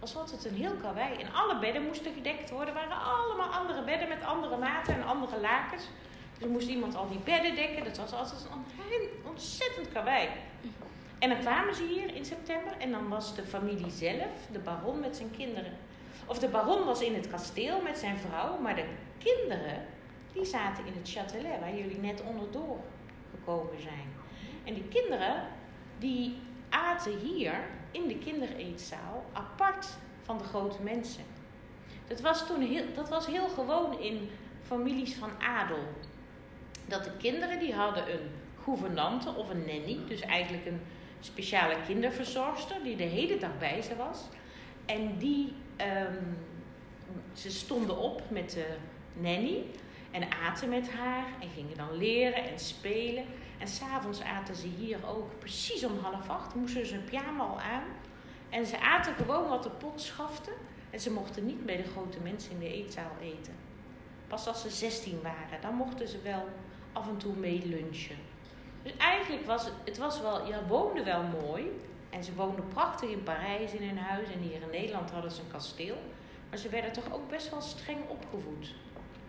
[0.00, 1.14] Was altijd een heel karwei.
[1.14, 2.74] En alle bedden moesten gedekt worden.
[2.74, 5.88] Waren allemaal andere bedden met andere maten en andere lakens.
[6.38, 7.84] Dus moest iemand al die bedden dekken.
[7.84, 10.28] Dat was altijd een ontzettend karwei.
[11.20, 15.00] En dan kwamen ze hier in september en dan was de familie zelf, de baron
[15.00, 15.72] met zijn kinderen.
[16.26, 18.84] Of de baron was in het kasteel met zijn vrouw, maar de
[19.18, 19.86] kinderen,
[20.32, 22.78] die zaten in het Châtelet, waar jullie net onderdoor
[23.30, 24.08] gekomen zijn.
[24.64, 25.46] En die kinderen,
[25.98, 27.54] die aten hier
[27.90, 29.86] in de kindereetzaal apart
[30.22, 31.24] van de grote mensen.
[32.06, 34.30] Dat was toen heel, dat was heel gewoon in
[34.62, 35.84] families van adel.
[36.86, 38.30] Dat de kinderen die hadden een
[38.62, 40.80] gouvernante of een nanny, dus eigenlijk een
[41.20, 44.18] speciale kinderverzorgster die de hele dag bij ze was.
[44.86, 46.24] En die, ehm,
[47.32, 48.76] ze stonden op met de
[49.12, 49.64] nanny
[50.10, 53.24] en aten met haar en gingen dan leren en spelen.
[53.58, 57.60] En s'avonds aten ze hier ook precies om half acht, moesten ze hun pyjama al
[57.60, 57.84] aan.
[58.48, 60.52] En ze aten gewoon wat de pot schafte.
[60.90, 63.54] En ze mochten niet bij de grote mensen in de eetzaal eten.
[64.26, 66.48] Pas als ze 16 waren, dan mochten ze wel
[66.92, 68.16] af en toe mee lunchen.
[68.82, 71.64] Dus eigenlijk was het, het was wel, ja, woonden wel mooi.
[72.10, 74.28] En ze woonden prachtig in Parijs in hun huis.
[74.32, 75.96] En hier in Nederland hadden ze een kasteel.
[76.48, 78.74] Maar ze werden toch ook best wel streng opgevoed.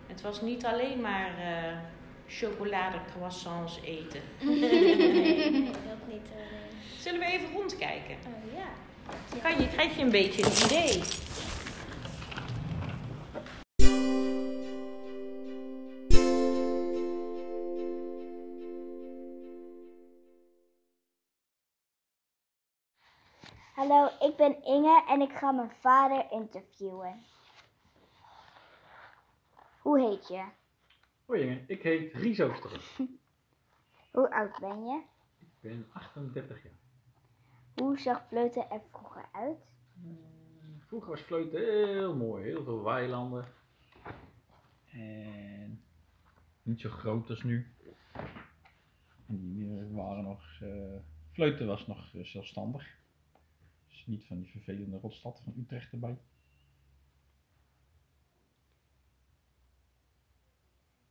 [0.06, 1.76] Het was niet alleen maar eh
[2.28, 4.20] chocolade croissants eten.
[4.60, 6.28] Nee, dat niet.
[6.36, 6.98] nee.
[6.98, 8.16] Zullen we even rondkijken?
[8.26, 8.68] Oh, ja.
[9.42, 11.02] Kan je, krijg je een beetje een idee.
[24.22, 27.24] Ik ben Inge en ik ga mijn vader interviewen.
[29.80, 30.44] Hoe heet je?
[31.26, 32.80] Hoi Inge, ik heet Ries Oosteren.
[34.12, 35.02] Hoe oud ben je?
[35.38, 36.72] Ik ben 38 jaar.
[37.74, 39.58] Hoe zag fleuten er vroeger uit?
[40.04, 40.10] Eh,
[40.86, 43.44] Vroeger was fleuten heel mooi, heel veel weilanden.
[44.92, 45.82] En
[46.62, 47.74] niet zo groot als nu.
[49.26, 50.98] En die eh, waren nog, eh,
[51.32, 53.00] fleuten was nog zelfstandig.
[54.02, 56.18] Dus niet van die vervelende rotstad van Utrecht erbij.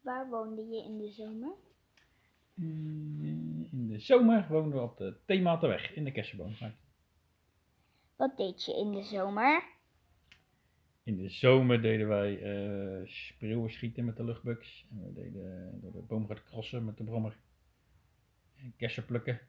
[0.01, 1.53] Waar woonde je in de zomer?
[2.55, 2.63] Eh,
[3.71, 6.75] In de zomer woonden we op de Thematenweg in de Kersenboomgaard.
[8.15, 9.63] Wat deed je in de zomer?
[11.03, 14.85] In de zomer deden wij eh spreeuwen schieten met de luchtbuks.
[14.89, 17.37] En we deden door de boomgaard crossen met de brommer.
[18.55, 19.39] En kersen plukken.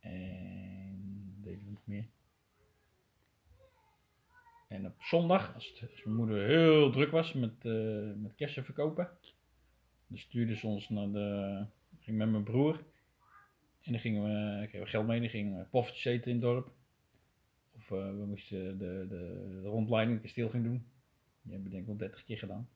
[0.00, 0.66] En
[1.86, 2.08] meer.
[4.76, 8.64] En op zondag, als, het, als mijn moeder heel druk was met, eh met kersen
[8.64, 9.10] verkopen,
[10.06, 11.64] dan stuurde ze ons naar de.
[12.00, 12.84] ging met mijn broer.
[13.82, 16.42] En dan gingen we, kregen we geld mee, dan gingen we poffertjes eten in het
[16.42, 16.70] dorp.
[17.76, 20.86] Of eh, we moesten de, de, de rondleiding, kasteel gaan doen.
[21.42, 22.68] Die hebben we denk ik wel 30 keer gedaan.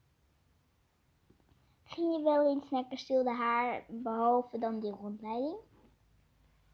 [1.85, 5.57] Ging je wel eens naar Kasteel de Haar, behalve dan die rondleiding?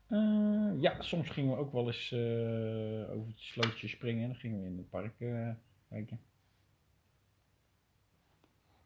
[0.08, 4.38] Eh, ja, soms gingen we ook wel eens eh, over het slootje springen en dan
[4.38, 5.50] gingen we in het park eh,
[5.88, 6.20] kijken.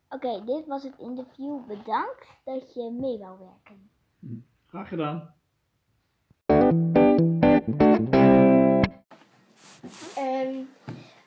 [0.08, 1.66] Oké, dit was het interview.
[1.66, 3.90] Bedankt dat je mee wou werken.
[4.66, 5.34] Graag gedaan.
[10.16, 10.64] Ehm,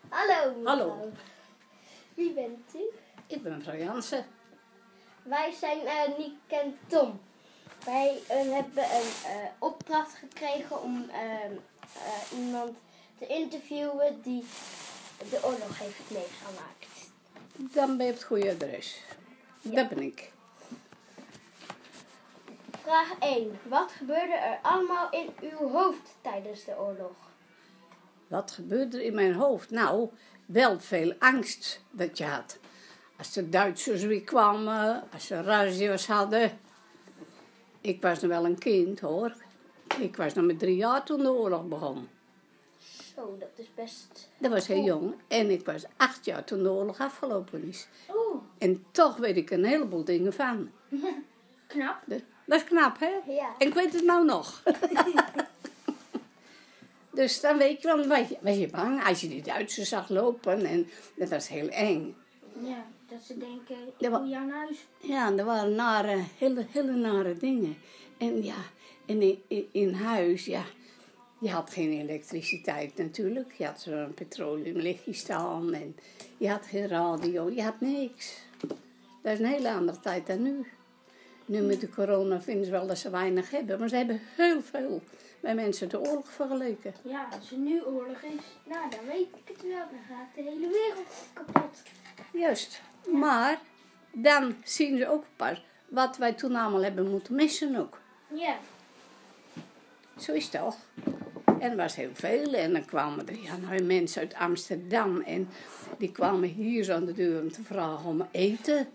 [0.09, 0.63] hallo.
[0.63, 1.11] Hallo.
[2.15, 2.91] Wie bent u?
[3.27, 4.25] Ik ben mevrouw Jansen.
[5.23, 7.19] Wij zijn eh Niek en Tom.
[7.85, 11.53] Wij eh, hebben een eh, opdracht gekregen om ehm,
[11.93, 12.77] eh, iemand
[13.17, 14.45] te interviewen die
[15.29, 17.11] de oorlog heeft meegemaakt.
[17.55, 19.03] Dan ben je op het goede adres.
[19.61, 20.31] Dat ben ik.
[22.81, 23.59] Vraag 1.
[23.63, 27.15] Wat gebeurde er allemaal in uw hoofd tijdens de oorlog?
[28.27, 29.69] Wat gebeurde er in mijn hoofd?
[29.69, 30.09] Nou,
[30.45, 32.57] wel veel angst dat je had.
[33.17, 36.59] Als de Duitsers weer kwamen, als ze razzia's hadden.
[37.83, 39.33] Ik was nog wel een kind hoor.
[39.99, 42.07] Ik was nog met drie jaar toen de oorlog begon.
[43.15, 44.29] Zo, dat is best.
[44.37, 45.13] Dat was heel jong.
[45.27, 47.87] En ik was acht jaar toen de oorlog afgelopen is.
[48.09, 50.71] Oeh, En toch weet ik een heleboel dingen van.
[51.67, 51.97] knap.
[52.45, 53.33] Dat is knap, hè?
[53.33, 53.55] Ja.
[53.57, 54.63] En ik weet het nou nog.
[57.11, 60.09] dus dan weet je wel, was je, was je bang als je die Duitsers zag
[60.09, 60.65] lopen.
[60.65, 62.15] En dat was heel eng.
[62.61, 64.85] Ja, dat ze denken, ik wil jou naar huis.
[64.97, 67.77] Ja, er waren nare, hele, hele nare dingen.
[68.17, 68.55] En ja,
[69.05, 70.63] en in, in, in huis, ja,
[71.39, 73.53] je had geen elektriciteit natuurlijk.
[73.57, 75.95] Je had zo'n petroleumlichtje staan en
[76.37, 78.37] je had geen radio, je had niks.
[79.21, 80.65] Dat is een hele andere tijd dan nu.
[81.45, 84.61] Nu met de corona vinden ze wel dat ze weinig hebben, maar ze hebben heel
[84.61, 85.01] veel
[85.39, 86.93] bij mensen de oorlog vergeleken.
[87.03, 89.85] Ja, als er nu oorlog is, nou dan weet ik het wel.
[89.91, 91.81] Dan gaat de hele wereld kapot.
[92.33, 92.81] Juist.
[93.11, 93.59] Maar
[94.11, 97.99] dan zien ze ook pas wat wij toen allemaal hebben moeten missen ook.
[98.33, 98.57] Ja,
[100.17, 100.75] Zo is het toch?
[101.59, 102.53] En er was heel veel.
[102.53, 105.21] En dan kwamen er ja, nou, mensen uit Amsterdam.
[105.21, 105.49] En
[105.97, 108.87] die kwamen hier zo aan de deur om te vragen om eten.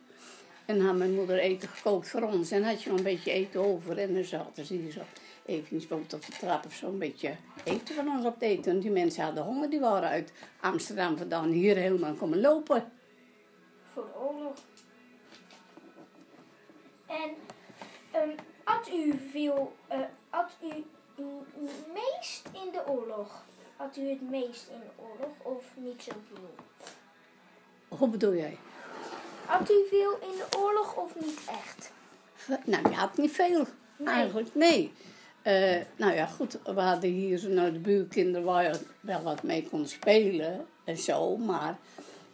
[0.65, 2.51] En dan had mijn moeder eten gekookt voor ons.
[2.51, 3.99] En had je nog een beetje eten over.
[3.99, 5.01] En dan zaten ze hier zo
[5.47, 8.73] even op de trap of zo een beetje eten van ons op te eten.
[8.73, 9.71] En die mensen hadden honger.
[9.71, 12.85] Die waren uit Amsterdam vandaan hier helemaal komen lopen.
[13.99, 14.57] Voor de oorlog.
[17.07, 17.31] En
[18.11, 18.31] ehm
[18.65, 19.99] had u veel, eh,
[20.31, 20.85] had u
[21.17, 23.45] m- m- meest in de oorlog?
[23.77, 26.55] Had u het meest in de oorlog of niet zo veel?
[27.99, 28.59] Hoe bedoel jij?
[29.47, 31.91] Had u veel in de oorlog of niet echt?
[32.65, 33.67] Nou, je had niet veel.
[34.05, 34.93] Eigenlijk, nee.
[35.43, 39.43] Eh, nou ja, goed, we hadden hier zo nou, de buurkinderen waar je wel wat
[39.43, 41.79] mee kon spelen en zo, maar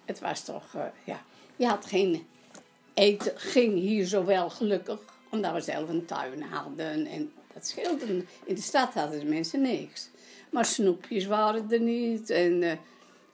[0.04, 1.20] het was toch, eh, ja,
[1.56, 2.26] je had geen
[2.94, 8.06] eten, ging hier zo wel gelukkig, omdat we zelf een tuin hadden en dat scheelde.
[8.44, 10.10] In de stad hadden de mensen niks.
[10.50, 12.76] Maar snoepjes waren er niet en eh,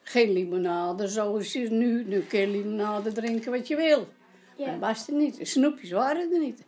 [0.02, 4.09] geen limonade zoals je nu, nu kun je limonade drinken wat je wil.
[4.56, 4.66] Ja.
[4.66, 5.38] Dat was er niet.
[5.42, 6.62] Snoepjes waren er niet.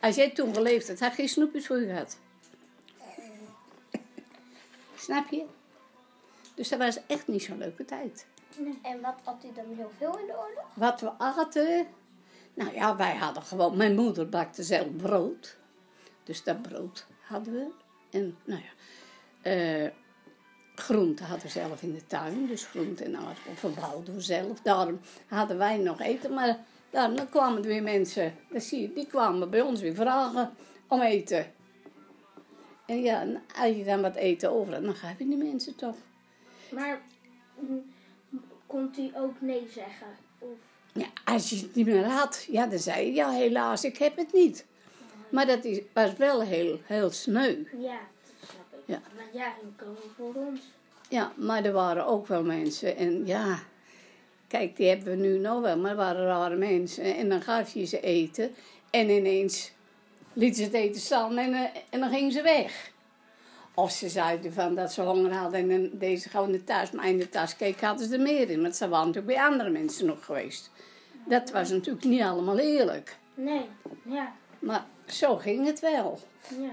[0.00, 2.18] Als jij toen geleefd had, had je geen snoepjes voor je gehad.
[4.96, 5.44] Snap je?
[6.54, 8.26] Dus dat was echt niet zo'n leuke tijd.
[8.82, 10.74] En wat had u dan heel veel in de oorlog?
[10.74, 11.86] Wat we aten,
[12.54, 15.56] nou ja, wij hadden gewoon, mijn moeder bakte zelf brood.
[16.24, 17.70] Dus dat brood hadden we.
[18.10, 18.70] En nou ja,
[19.50, 19.90] eh
[20.74, 22.46] groenten hadden we zelf in de tuin.
[22.46, 24.60] Dus groenten en aardappelen verbouwden we zelf.
[24.60, 26.34] Daarom hadden wij nog eten.
[26.34, 26.58] Maar
[26.90, 30.50] dan, kwamen er weer mensen, dat zie je, die kwamen bij ons weer vragen
[30.86, 31.52] om eten.
[32.86, 35.96] En ja, als je dan wat eten over had, dan je die mensen toch.
[36.70, 37.00] Maar
[38.72, 40.06] kon u ook nee zeggen?
[40.38, 40.48] Of
[40.92, 44.16] Ja, als je het niet meer had, ja, dan zei je, ja, helaas, ik heb
[44.16, 44.66] het niet.
[45.30, 47.56] Maar dat is, was wel heel, heel sneu.
[47.78, 48.82] ja, dat snap ik.
[48.84, 49.00] Ja.
[49.16, 50.60] Maar ja, die komen voor ons.
[51.08, 52.96] Ja, maar er waren ook wel mensen.
[52.96, 53.58] En ja,
[54.48, 57.16] kijk, die hebben we nu nog wel, maar er waren rare mensen.
[57.16, 58.54] En dan gaf je ze eten.
[58.90, 59.72] En ineens
[60.32, 62.91] lieten ze het eten staan en, eh, en dan gingen ze weg.
[63.74, 66.90] Of ze zeiden van dat ze honger hadden en deze gewoon de tas.
[66.90, 68.62] Maar in de tas keek hadden ze er meer in.
[68.62, 70.70] Want ze waren natuurlijk bij andere mensen nog geweest.
[71.28, 73.16] Dat was natuurlijk niet allemaal eerlijk.
[73.34, 73.64] Nee,
[74.04, 76.18] ja, Maar zo ging het wel.
[76.60, 76.72] ja.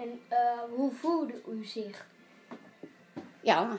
[0.00, 0.38] En eh,
[0.74, 2.06] hoe voelde u zich?
[3.40, 3.76] ja,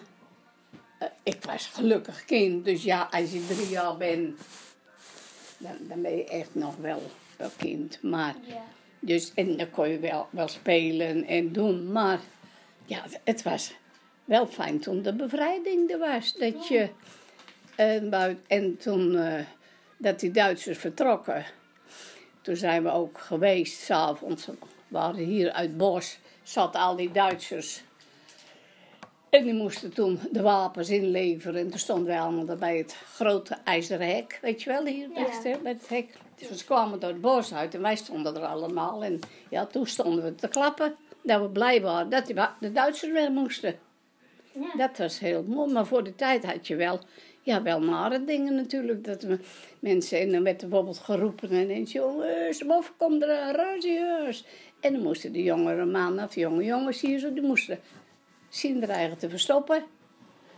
[0.99, 2.65] eh, ik was gelukkig kind.
[2.65, 4.39] Dus ja, als je drie jaar bent,
[5.57, 7.01] dan, dan ben je echt nog wel,
[7.37, 8.01] wel kind.
[8.01, 8.63] Maar, Ja.
[8.99, 11.91] dus, en dan kon je wel, wel spelen en doen.
[11.91, 12.19] Maar
[12.89, 13.73] ja, het, was
[14.25, 16.33] wel fijn toen de bevrijding er was.
[16.33, 16.89] Dat je,
[17.75, 19.43] en, bui- en toen eh,
[19.97, 21.45] dat die Duitsers vertrokken.
[22.41, 24.45] Toen zijn we ook geweest, s'avonds.
[24.45, 24.55] We
[24.87, 27.81] waren hier uit Bos, zaten al die Duitsers.
[29.29, 31.61] En die moesten toen de wapens inleveren.
[31.61, 34.39] En toen stonden wij allemaal daar bij het grote ijzeren hek.
[34.41, 35.57] Weet je wel, hier Ja.
[35.63, 36.17] bij het hek.
[36.35, 39.03] Dus ze kwamen door het bos uit en wij stonden er allemaal.
[39.03, 39.19] En
[39.49, 40.95] ja, toen stonden we te klappen.
[41.21, 42.27] Dat we blij waren dat
[42.59, 43.79] de Duitsers weg moesten.
[44.51, 44.75] Ja.
[44.77, 45.71] Dat was heel mooi.
[45.71, 46.99] Maar voor die tijd had je wel,
[47.41, 49.03] ja, wel nare dingen natuurlijk.
[49.03, 49.39] Dat we
[49.79, 54.45] mensen, en dan werd er bijvoorbeeld geroepen ineens, jongens, boven komt er een razieus.
[54.79, 57.79] En dan moesten de jongere mannen of jonge jongens hier zo, die moesten
[58.49, 59.83] zien er eigen te verstoppen.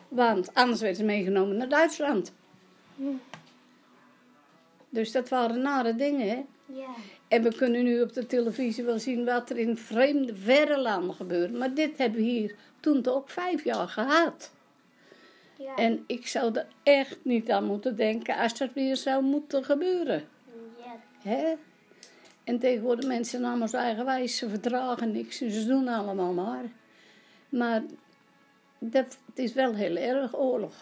[0.07, 2.33] Want anders werden ze meegenomen naar Duitsland.
[4.89, 6.45] Dus dat waren nare dingen, hè.
[6.73, 6.93] Ja.
[7.27, 11.15] En we kunnen nu op de televisie wel zien wat er in vreemde, verre landen
[11.15, 11.53] gebeurt.
[11.53, 14.51] Maar dit hebben we hier toen toch ook vijf jaar gehad.
[15.57, 15.75] Ja.
[15.75, 20.27] En ik zou er echt niet aan moeten denken als dat weer zou moeten gebeuren.
[20.83, 20.99] ja.
[21.29, 21.53] Hè?
[22.43, 26.63] En tegenwoordig mensen zijn allemaal zo eigenwijs, ze verdragen niks en ze doen allemaal maar.
[27.49, 27.83] Maar
[28.79, 30.73] dat, het is wel heel erg oorlog.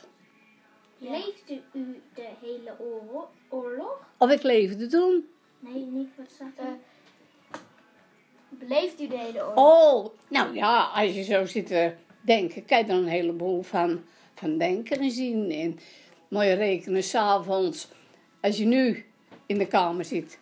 [0.98, 2.74] Leeft u, u de hele
[3.50, 4.08] oorlog?
[4.18, 5.28] Of ik leefde toen.
[5.60, 6.78] Nee, niet wat staat er?
[8.50, 9.56] Beleeft u de hele oorlog?
[9.56, 14.04] Oh, nou ja, als je zo zit te denken, je er een heleboel van,
[14.36, 15.52] van denken en zien.
[15.52, 15.80] En
[16.28, 17.88] mooie rekenen s'avonds.
[18.42, 19.06] Als je nu
[19.46, 20.40] in de kamer zit,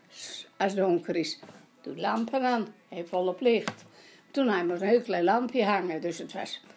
[0.58, 1.40] als het donker is,
[1.82, 3.86] doe de lampen aan, heeft volop licht.
[4.32, 6.70] Toen hadden we een heel klein lampje hangen, dus het was een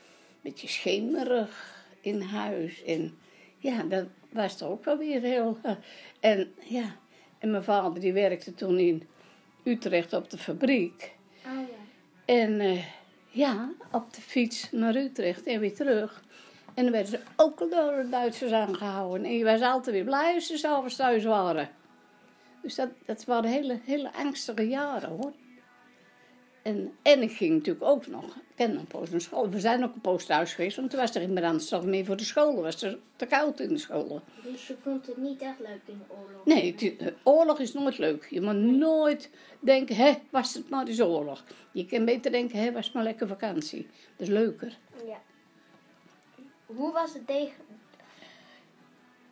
[0.43, 2.85] beetje schemerig in huis.
[2.85, 3.19] En
[3.59, 5.59] ja, dat was toch ook wel weer heel...
[5.63, 5.73] eh,
[6.21, 6.97] En ja,
[7.41, 9.09] en mijn vader die werkte toen in
[9.65, 11.13] Utrecht op de fabriek.
[11.47, 11.75] Oh ja.
[12.25, 12.85] En eh,
[13.31, 16.23] ja, op de fiets naar Utrecht en weer terug.
[16.75, 19.27] En dan werden ze ook al door de Duitsers aangehouden.
[19.27, 21.69] En je was altijd weer blij als ze s'avonds thuis waren.
[22.63, 25.33] Dus dat, dat waren hele, hele angstige jaren hoor.
[26.63, 29.51] En, en ik ging natuurlijk ook nog, ik ken een poos naar school.
[29.51, 32.17] We zijn ook een poos thuis geweest, want toen was er in brandstof meer voor
[32.17, 32.63] de scholen.
[32.63, 34.23] Was er te koud in de scholen.
[34.43, 36.45] Dus je vond het niet echt leuk in de oorlog?
[36.45, 38.27] Nee, het is- oorlog is nooit leuk.
[38.31, 39.31] Je moet nooit
[39.61, 41.45] denken, hé, was het maar eens oorlog.
[41.73, 43.83] Je kan beter denken, hé, was het maar lekker vakantie.
[44.17, 44.79] Dat is leuker.
[45.07, 45.19] Ja.
[46.67, 47.65] Hoe was het tegen...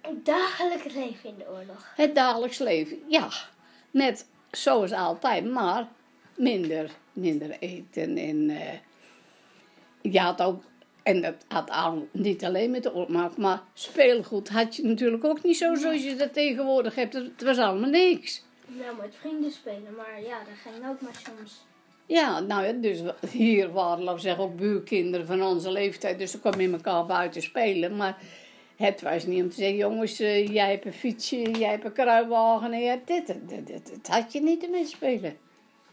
[0.00, 1.92] het dagelijks leven in de oorlog?
[1.96, 3.28] Het dagelijks leven, ja.
[3.90, 5.88] Net zoals altijd, maar
[6.36, 8.16] minder, minder eten.
[8.16, 8.78] En eh,
[10.12, 10.62] je had ook,
[11.02, 15.42] en dat had al niet alleen met de maken, maar speelgoed had je natuurlijk ook
[15.42, 17.12] niet zo zoals je dat tegenwoordig hebt.
[17.12, 18.44] Het was allemaal niks.
[18.66, 21.66] Wel met vrienden spelen, maar ja, dat ging ook maar soms.
[22.06, 23.00] Ja, nou ja, dus
[23.30, 26.18] hier waren, laten zeggen, ook buurkinderen van onze leeftijd.
[26.18, 27.96] Dus ze kwamen met elkaar buiten spelen.
[27.96, 28.18] Maar
[28.76, 31.92] het was niet om te zeggen, jongens, eh, jij hebt een fietsje, jij hebt een
[31.92, 33.26] kruiwagen en jij hebt dit.
[33.26, 35.36] Dat, dat, dat, dat had je niet ermee spelen.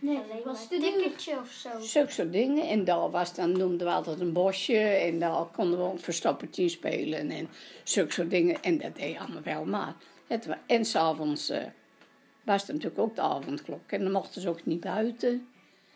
[0.05, 1.69] Nee, alleen was het een ticketje of zo.
[1.79, 2.67] Zulke soort dingen.
[2.67, 4.77] En daar was dan, noemden we altijd een bosje.
[4.77, 7.29] En daar konden we een verstoppertje spelen.
[7.31, 7.49] En
[7.83, 8.61] zulke soort dingen.
[8.61, 9.93] En dat deed je allemaal wel maar.
[10.27, 11.63] Het en s'avonds eh
[12.43, 13.91] was er natuurlijk ook de avondklok.
[13.91, 15.47] En dan mochten ze ook niet buiten.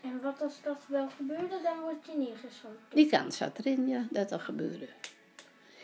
[0.02, 2.80] En wat als dat wel gebeurde, dan word je neergeschoten.
[2.94, 4.88] Die kans zat erin, ja, dat dat gebeurde.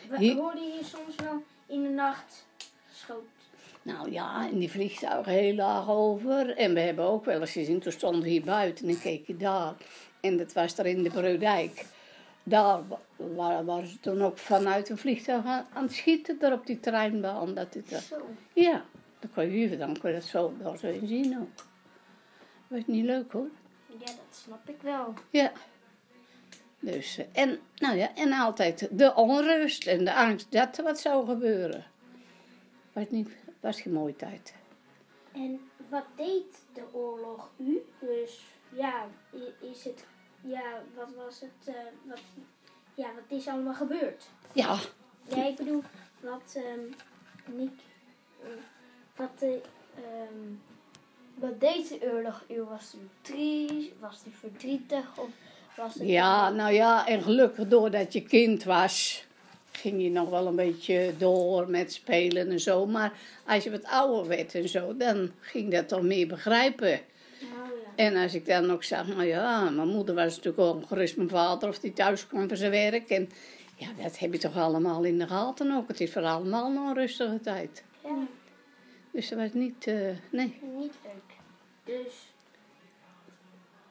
[0.08, 2.46] We Hier- hoorden hier soms wel in de nacht
[2.92, 3.35] schoot.
[3.86, 6.56] Nou ja, en die vliegtuigen heel laag over.
[6.56, 9.36] En we hebben ook wel eens gezien, toen stonden we hier buiten en keek je
[9.36, 9.74] daar.
[10.20, 11.84] En dat was daar in de Breudijk.
[12.42, 16.52] Daar wa- wa- waren ze toen ook vanuit een vliegtuig aan, aan het schieten, daar
[16.52, 17.54] op die treinbaan.
[17.54, 18.16] Dat het, er- Zo.
[18.52, 18.84] ja,
[19.18, 21.64] dan kon je hier, dan kon je dat zo, daar zo in zien ook.
[22.68, 23.48] Was niet leuk hoor.
[23.86, 25.14] Ja, dat snap ik wel.
[25.30, 25.52] Ja.
[26.80, 31.00] Dus, eh, en, nou ja, en altijd de onrust en de angst dat er wat
[31.00, 31.84] zou gebeuren.
[32.92, 33.28] Was, niet,
[33.66, 34.54] was geen mooie tijd.
[35.32, 37.82] En wat deed de oorlog u?
[37.98, 39.06] Dus ja,
[39.60, 40.04] is het,
[40.40, 42.20] ja, wat was het, eh, wat,
[42.94, 44.28] ja, wat is allemaal gebeurd?
[44.52, 44.78] Ja,
[45.28, 45.82] Ja, ik bedoel,
[46.20, 46.58] wat,
[47.44, 47.70] Nick,
[48.42, 48.48] eh,
[49.16, 49.50] wat, eh,
[49.94, 50.54] ehm,
[51.34, 52.62] wat deed de oorlog u?
[52.62, 55.28] Was u triest, was u verdrietig of
[55.76, 56.08] was het...
[56.08, 59.26] Ja, nou ja, en gelukkig doordat je kind was,
[59.76, 62.86] ging je nog wel een beetje door met spelen en zo.
[62.86, 63.12] Maar
[63.46, 66.92] als je wat ouder werd en zo, dan ging dat toch meer begrijpen.
[66.92, 66.98] Oh
[67.40, 68.04] ja.
[68.04, 71.28] En als ik dan ook zag, nou ja, mijn moeder was natuurlijk ook gerust mijn
[71.28, 73.10] vader of die thuis kwam van zijn werk.
[73.10, 73.28] En
[73.76, 75.88] Ja, dat heb je toch allemaal in de gaten ook.
[75.88, 77.84] Het is voor allemaal nog een rustige tijd.
[78.04, 78.26] Ja,
[79.10, 79.94] Dus dat was niet, eh,
[80.30, 80.58] nee.
[80.78, 81.34] niet leuk.
[81.84, 82.12] Dus,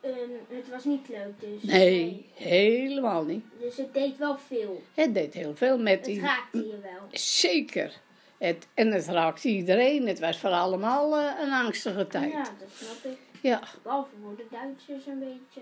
[0.06, 1.64] ehm, het was niet leuk dus.
[1.64, 3.46] Nee, helemaal niet.
[3.60, 4.82] Dus het deed wel veel.
[4.94, 6.22] Het deed heel veel met Het die...
[6.22, 7.08] raakte je wel.
[7.12, 7.94] Zeker.
[8.38, 10.08] Het, en het raakte iedereen.
[10.08, 12.32] Het was voor allemaal eh, een angstige tijd.
[12.32, 13.18] Ja, dat snap ik.
[13.42, 13.62] Ja.
[13.84, 15.62] Behalve voor de Duitsers een beetje.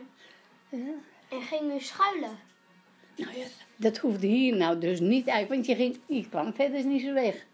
[0.70, 0.94] ja.
[1.30, 2.38] En ging u schuilen?
[3.16, 6.86] Nou ja, dat hoefde hier nou dus niet eigenlijk, want je, ging, je kwam verder
[6.86, 7.46] niet zo weg.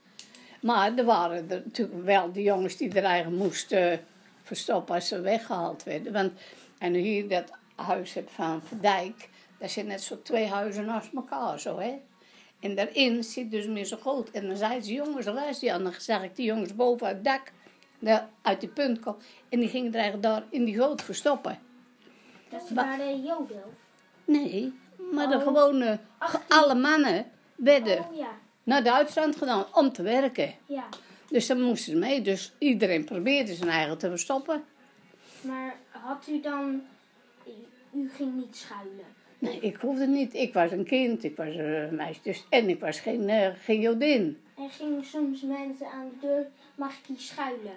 [0.62, 4.06] Maar er waren er natuurlijk wel de jongens die er eigenlijk moesten
[4.44, 6.14] verstoppen als ze weggehaald werden.
[6.14, 6.32] Want
[6.80, 11.60] en hier dat huis hebt van Verdijk, daar zitten net zo twee huizen naast elkaar
[11.60, 12.00] zo, hè.
[12.60, 14.30] En daarin zit dus meer zo groot.
[14.32, 17.26] En dan zeiden ze, jongens, luister, en dan zag ik die jongens boven uit het
[17.26, 17.52] dak,
[18.00, 19.22] daar uit die punt komen.
[19.50, 21.60] En die gingen er eigenlijk daar in die goot verstoppen.
[22.50, 23.64] Dat Wa- waren Joden.
[24.26, 24.74] Nee,
[25.12, 25.44] maar de Oh.
[25.44, 26.00] gewone,
[26.48, 27.26] alle mannen
[27.56, 28.30] werden Oh ja,
[28.64, 30.54] naar Duitsland gedaan om te werken.
[30.66, 30.88] ja.
[31.30, 32.22] Dus dan moesten ze mee.
[32.22, 34.64] Dus iedereen probeerde zijn eigen te verstoppen.
[35.42, 36.82] Maar had u dan...
[37.94, 39.06] U ging niet schuilen.
[39.40, 40.34] Nee, ik hoefde niet.
[40.34, 42.20] Ik was een kind, ik was een meisje.
[42.24, 44.38] Dus, en ik was geen, eh, geen Jodin.
[44.58, 47.76] Er gingen soms mensen aan de deur, mag ik hier schuilen?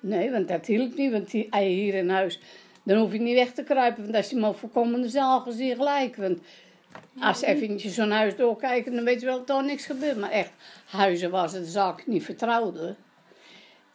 [0.00, 1.12] Nee, want dat hielp niet.
[1.12, 2.40] Want die, je hier in huis,
[2.82, 4.02] dan hoef je niet weg te kruipen.
[4.02, 6.16] Want als je maar voorkomen zagen ze je gelijk.
[6.16, 6.38] Want
[7.20, 10.16] als ze eventjes zo'n huis doorkijken, dan weet je wel dat er niks gebeurt.
[10.16, 10.52] Maar echt,
[10.86, 12.96] huizen waar ze de zaak niet vertrouwden.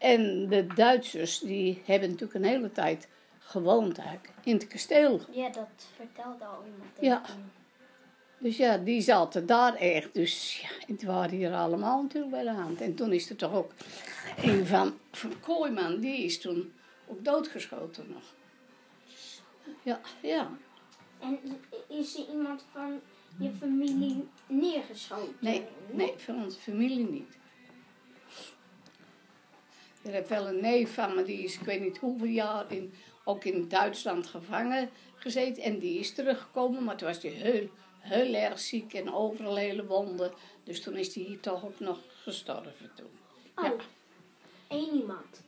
[0.02, 3.08] En de Duitsers, die hebben natuurlijk een hele tijd
[3.40, 5.22] gewoond eigenlijk in het kasteel.
[5.32, 7.22] Ja, dat vertelde al iemand Ja.
[8.38, 10.14] Dus ja, die zaten daar echt.
[10.14, 12.82] Dus ja, het waren hier allemaal natuurlijk bij de hand.
[12.82, 13.72] En toen is er toch ook
[14.38, 16.74] een van, van Kooiman, die is toen
[17.08, 18.24] ook doodgeschoten nog.
[19.84, 20.50] Ja, ja.
[21.20, 21.40] En
[21.88, 23.00] is er iemand van
[23.38, 25.36] je familie neergeschoten?
[25.40, 27.40] Nee, nee, van onze familie niet.
[30.02, 32.94] Er heeft wel een neef van me, die is ik weet niet hoeveel jaar in,
[33.24, 35.64] ook in Duitsland gevangen gezeten.
[35.64, 39.86] En die is teruggekomen, maar toen was hij heel, heel erg ziek en overal hele
[39.86, 40.32] wonden.
[40.64, 43.20] Dus toen is hij hier toch ook nog gestorven toen.
[43.56, 43.74] Oh, Ja.
[44.68, 45.42] één iemand.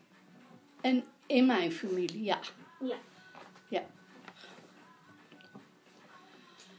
[0.82, 2.40] En in mijn familie, ja.
[2.80, 2.96] Ja.
[3.70, 3.84] ja.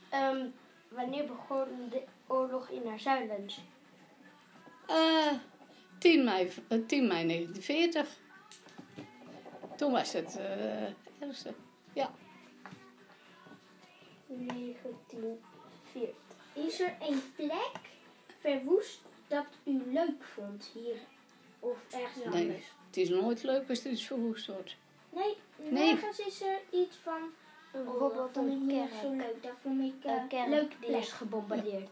[0.08, 0.46] Ehm,
[0.88, 3.60] wanneer begon de oorlog in Zuilens?
[4.86, 5.32] Eh
[6.04, 8.08] 10, mei, eh, 10 mei 1940.
[9.76, 10.82] Toen was het eh
[11.20, 11.54] ergste.
[11.92, 12.10] Ja.
[14.26, 16.14] 1940.
[16.52, 17.80] Is er een plek
[18.40, 20.96] verwoest dat u leuk vond hier?
[21.60, 22.64] Of ergens Nee, anders?
[22.86, 24.76] het is nooit leuk als er iets verwoest wordt.
[25.10, 25.70] Nee, Nee.
[25.72, 27.20] nergens is er iets van...
[27.72, 29.00] Oh, Bijvoorbeeld een niet kerk.
[29.02, 29.42] zo leuk.
[29.42, 31.00] Dat vond ik eh, Een kerk leuk die plek.
[31.00, 31.88] is gebombardeerd.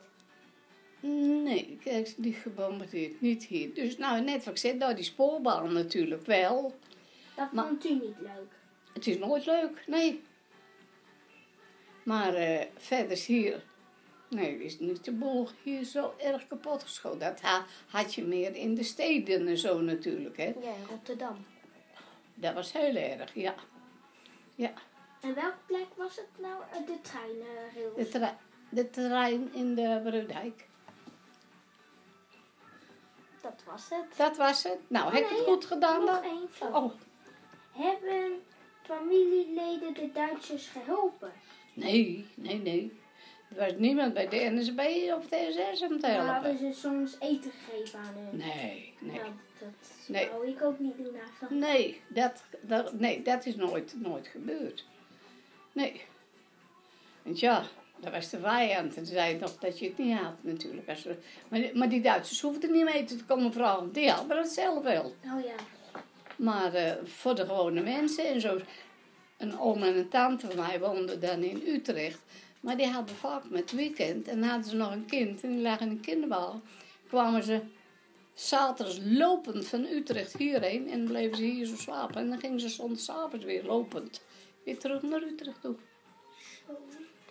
[1.02, 3.20] Nee, kijk, is niet gebombardeerd.
[3.20, 3.74] Niet hier.
[3.74, 6.74] Dus nou, net wat ik zei, nou, die spoorbaan natuurlijk wel.
[7.36, 8.52] Dat Maar- vond u niet leuk.
[8.92, 10.22] Het is nooit leuk, nee.
[12.04, 13.62] Maar eh, verder is hier...
[14.30, 17.18] Nee, is niet de boel hier zo erg kapot geschoten.
[17.18, 20.44] Dat ha- had je meer in de steden en zo natuurlijk, hè.
[20.44, 21.36] Ja, in Rotterdam.
[22.34, 23.54] Dat was heel erg, ja.
[24.54, 24.72] Ja,
[25.20, 26.62] En welke plek was het nou?
[26.72, 27.96] Eh, De treinrails.
[27.96, 28.38] de, tra-
[28.68, 30.66] de terrein in de Brudijk.
[33.42, 34.16] Dat was het.
[34.16, 34.78] Dat was het.
[34.88, 36.22] Nou, heb ik het goed gedaan Nog dan?
[36.60, 36.74] één.
[36.74, 36.92] Oh,
[37.72, 38.42] Hebben
[38.82, 41.32] familieleden de Duitsers geholpen?
[41.74, 43.00] nee, nee, nee.
[43.48, 44.80] Er was niemand bij de NSB
[45.16, 46.72] of de SS om te Nou, hadden helpen.
[46.74, 48.36] ze soms eten gegeven aan hen?
[48.36, 49.16] Nee, nee.
[49.16, 49.68] Nou, dat
[50.06, 50.26] Nee.
[50.28, 51.54] zou ik ook niet doen eigenlijk.
[51.54, 54.84] Nee, dat, dat, nee, dat is nooit, nooit gebeurd.
[55.72, 56.04] Nee.
[57.22, 57.64] Want ja,
[58.02, 58.96] dat was de vijand.
[58.96, 60.88] En zei nog dat je het niet had natuurlijk.
[60.88, 61.16] Als we,
[61.48, 63.92] maar, maar die Duitsers hoefden niet mee te komen vragen.
[63.92, 65.04] Die hadden het zelf wel.
[65.04, 65.54] Oh ja.
[66.36, 68.60] Maar eh, voor de gewone mensen en zo.
[69.36, 72.20] Een oom en een tante van mij woonden dan in Utrecht.
[72.60, 74.28] Maar die hadden vaak met weekend.
[74.28, 75.42] En hadden ze nog een kind.
[75.42, 76.62] En die lag in een kinderwagen.
[77.08, 77.60] Kwamen ze
[78.34, 80.90] zaterdags lopend van Utrecht hierheen.
[80.90, 82.16] En bleven ze hier zo slapen.
[82.16, 84.22] En dan gingen ze zondagavond weer lopend.
[84.64, 85.74] Weer terug naar Utrecht toe.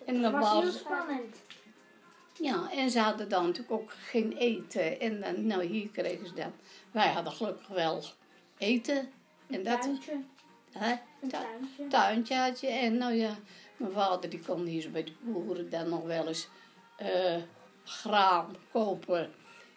[0.06, 1.36] En Dat was heel spannend.
[2.40, 5.00] ja, en ze hadden dan natuurlijk ook geen eten.
[5.00, 6.54] En dan, nou, hier kregen ze dan.
[6.92, 8.04] Wij hadden gelukkig wel
[8.58, 8.98] eten.
[8.98, 9.10] En
[9.58, 10.22] Een dat, tuintje.
[10.72, 11.88] hè, Een tu- tuintje.
[11.88, 12.68] tuintje had je.
[12.68, 13.36] En nou ja,
[13.78, 16.48] mijn vader die kon hier zo bij de boeren dan nog wel eens
[16.98, 17.38] eh,
[17.84, 19.32] graan kopen.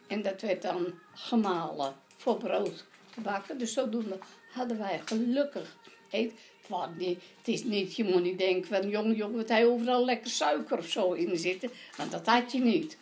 [0.09, 3.59] En dat werd dan gemalen voor brood te bakken.
[3.59, 4.19] Dus zodoende
[4.53, 5.77] hadden wij gelukkig
[6.23, 6.33] Het,
[6.67, 10.05] was niet, het is niet, je moet niet denken van, jong, jong, wat hij overal
[10.05, 11.71] lekker suiker of zo in zitten.
[11.97, 12.99] Want dat had je niet.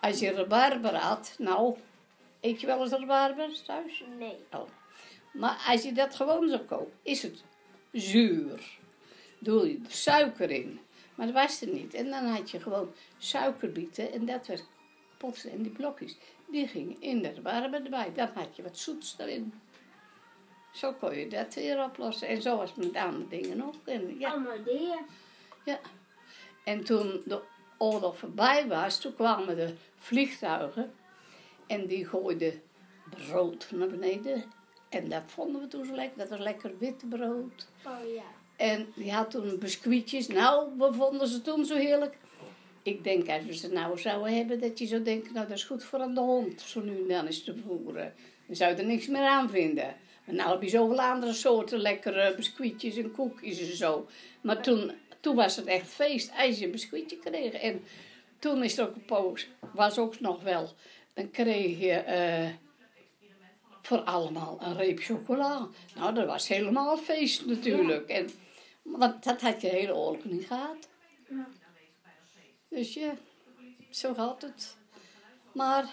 [0.00, 1.76] Als je rabarber had, nou,
[2.40, 4.04] eet je wel eens rabarber thuis?
[4.18, 4.36] Nee.
[4.52, 4.68] Oh.
[5.32, 7.44] Maar als je dat gewoon zo koopt, is het
[7.92, 8.78] zuur.
[9.38, 10.80] Doe je er suiker in.
[11.14, 11.94] Maar dat was er niet.
[11.94, 14.64] En dan had je gewoon suikerbieten en dat werd
[15.18, 16.16] pots en die blokjes.
[16.50, 18.12] Die gingen in de rabarber erbij.
[18.14, 19.52] Dan had je wat zoets erin.
[20.74, 22.28] Zo kon je dat weer oplossen.
[22.28, 23.74] En zo was het met andere dingen ook.
[23.84, 24.30] En, ja.
[24.30, 24.98] Allemaal ideeën.
[25.64, 25.78] Ja.
[26.64, 27.40] En toen de
[27.78, 30.92] oorlog voorbij was, toen kwamen de vliegtuigen
[31.66, 32.62] en die gooiden
[33.10, 34.44] brood naar beneden.
[34.88, 36.18] En dat vonden we toen zo lekker.
[36.18, 37.68] Dat was lekker wit brood.
[37.86, 38.22] Oh ja.
[38.56, 40.26] En die had toen biscuitjes.
[40.26, 42.16] Nou, we vonden ze toen zo heerlijk.
[42.82, 45.64] Ik denk, als we ze nou zouden hebben, dat je zou denken, nou dat is
[45.64, 48.14] goed voor aan de hond, zo nu en dan eens te voeren.
[48.46, 49.96] Dan zou je er niks meer aan vinden.
[50.24, 54.06] Maar nou heb je zoveel andere soorten lekkere biscuitjes en koekjes en zo.
[54.40, 57.52] Maar toen, toen was het echt feest als je een biscuitje kreeg.
[57.52, 57.84] En
[58.38, 60.72] toen is het ook een poos, was ook nog wel,
[61.14, 62.48] dan kreeg je eh,
[63.82, 65.68] voor allemaal een reep chocola.
[65.94, 68.08] Nou, dat was helemaal feest natuurlijk.
[68.08, 68.30] En,
[68.82, 70.88] want dat had je de hele oorlog niet gehad.
[72.68, 73.14] Dus ja,
[73.90, 74.76] zo gaat het.
[75.52, 75.88] Maar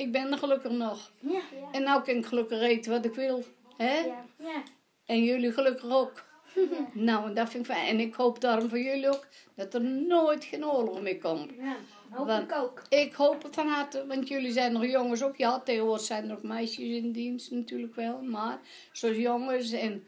[0.00, 1.12] ik ben er gelukkig nog.
[1.18, 1.40] Ja.
[1.72, 3.44] En nou kan ik gelukkig eten wat ik wil.
[3.76, 3.98] Hè?
[3.98, 4.24] Ja.
[4.38, 4.62] ja.
[5.06, 6.24] En jullie gelukkig ook.
[6.92, 7.86] nou, en dat vind ik fijn.
[7.86, 11.50] En ik hoop daarom voor jullie ook dat er nooit geen oorlog meer komt.
[11.58, 11.76] Ja,
[12.10, 12.82] hoop Want ik ook.
[12.88, 15.36] Ik hoop het van harte, want jullie zijn nog jongens ook.
[15.36, 18.22] Ja, tegenwoordig zijn er ook meisjes in dienst natuurlijk wel.
[18.22, 18.58] Maar
[18.92, 20.04] zoals jongens en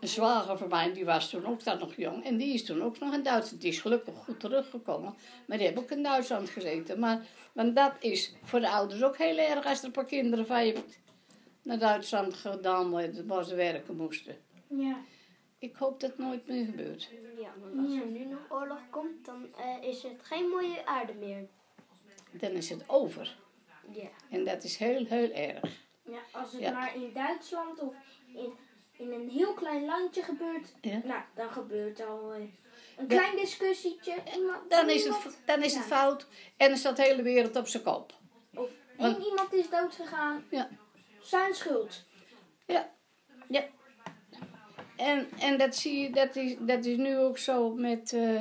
[0.00, 2.24] een zwager van mij, die was toen ook dan nog jong.
[2.24, 3.62] En die is toen ook nog in Duitsland.
[3.62, 5.14] Die is gelukkig goed teruggekomen.
[5.46, 6.98] Maar die heeft ook in Duitsland gezeten.
[6.98, 10.46] Maar want dat is voor de ouders ook heel erg als er een paar kinderen
[10.46, 10.82] van je
[11.62, 14.36] naar Duitsland gedaan worden, waar ze werken moesten.
[14.68, 14.96] Ja.
[15.58, 17.10] Ik hoop dat het nooit meer gebeurt.
[17.40, 21.14] Ja, want als er nu nog oorlog komt, dan eh, is het geen mooie aarde
[21.14, 21.46] meer.
[22.30, 23.36] Dan is het over.
[23.90, 24.08] Ja.
[24.30, 25.86] En dat is heel, heel erg.
[26.02, 26.72] Ja, als het Ja.
[26.72, 27.94] maar in Duitsland of
[28.34, 28.52] in,
[28.98, 31.00] in een heel klein landje gebeurt, Ja.
[31.04, 32.52] nou, dan gebeurt al eh, een
[32.96, 33.06] Ja.
[33.06, 34.14] klein discussietje.
[34.36, 36.26] Iemand, Dan is iemand- het, dan is het fout
[36.56, 38.12] en dan staat de hele wereld op zijn kop.
[38.54, 40.68] Of Want- één iemand is dood gegaan, Ja.
[41.20, 42.04] zijn schuld.
[42.66, 42.90] Ja,
[43.48, 43.64] ja.
[44.96, 48.40] En, en dat zie je, dat is, dat is nu ook zo met, eh,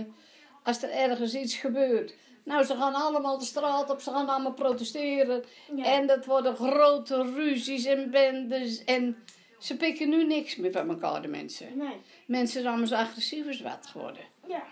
[0.63, 2.13] als er ergens iets gebeurt.
[2.43, 5.43] Nou, ze gaan allemaal de straat op, ze gaan allemaal protesteren.
[5.77, 8.83] En dat worden grote ruzies en bendes.
[8.83, 9.23] En
[9.59, 11.77] ze pikken nu niks meer van elkaar, de mensen.
[11.77, 11.95] Nee.
[12.25, 14.23] Mensen zijn allemaal zo agressief als wat geworden.
[14.47, 14.63] Ja.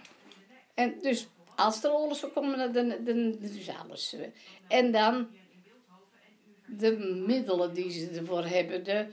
[0.74, 4.16] En dus als er oorlog zou komen, dan, dan, dan is alles.
[4.68, 5.28] En dan
[6.66, 9.08] de middelen die ze ervoor hebben, de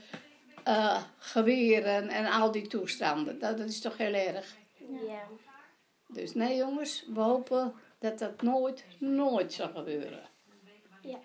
[0.63, 3.39] eh, geweren en al die toestanden.
[3.39, 4.55] Dat, dat is toch heel erg.
[5.07, 5.27] Ja.
[6.07, 10.29] Dus nee jongens, we hopen dat dat nooit, nooit zal gebeuren.
[11.01, 11.19] Ja.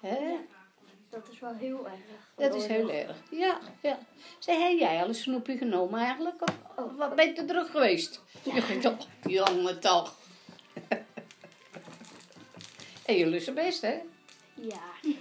[0.00, 0.36] Hè?
[1.10, 1.98] Dat is wel heel erg.
[2.36, 3.16] Dat is heel erg.
[3.30, 3.98] Ja, ja.
[4.38, 6.42] Zeg, heb jij al een snoepje genomen eigenlijk?
[6.42, 6.54] Of,
[6.84, 8.20] of wat ben je te druk geweest?
[8.42, 10.14] Je ging toch, jongen toch.
[13.06, 13.98] en is het best, hè?
[14.54, 14.80] Ja.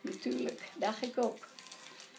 [0.00, 1.38] Natuurlijk, dacht ik ook.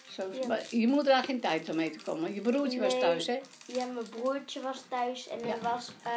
[0.10, 0.48] Zo, Ja.
[0.48, 2.34] maar je moeder had geen tijd om mee te komen.
[2.34, 3.40] Je broertje was thuis, hè?
[3.66, 5.54] Ja, mijn broertje was thuis en Ja.
[5.54, 6.12] er was eh,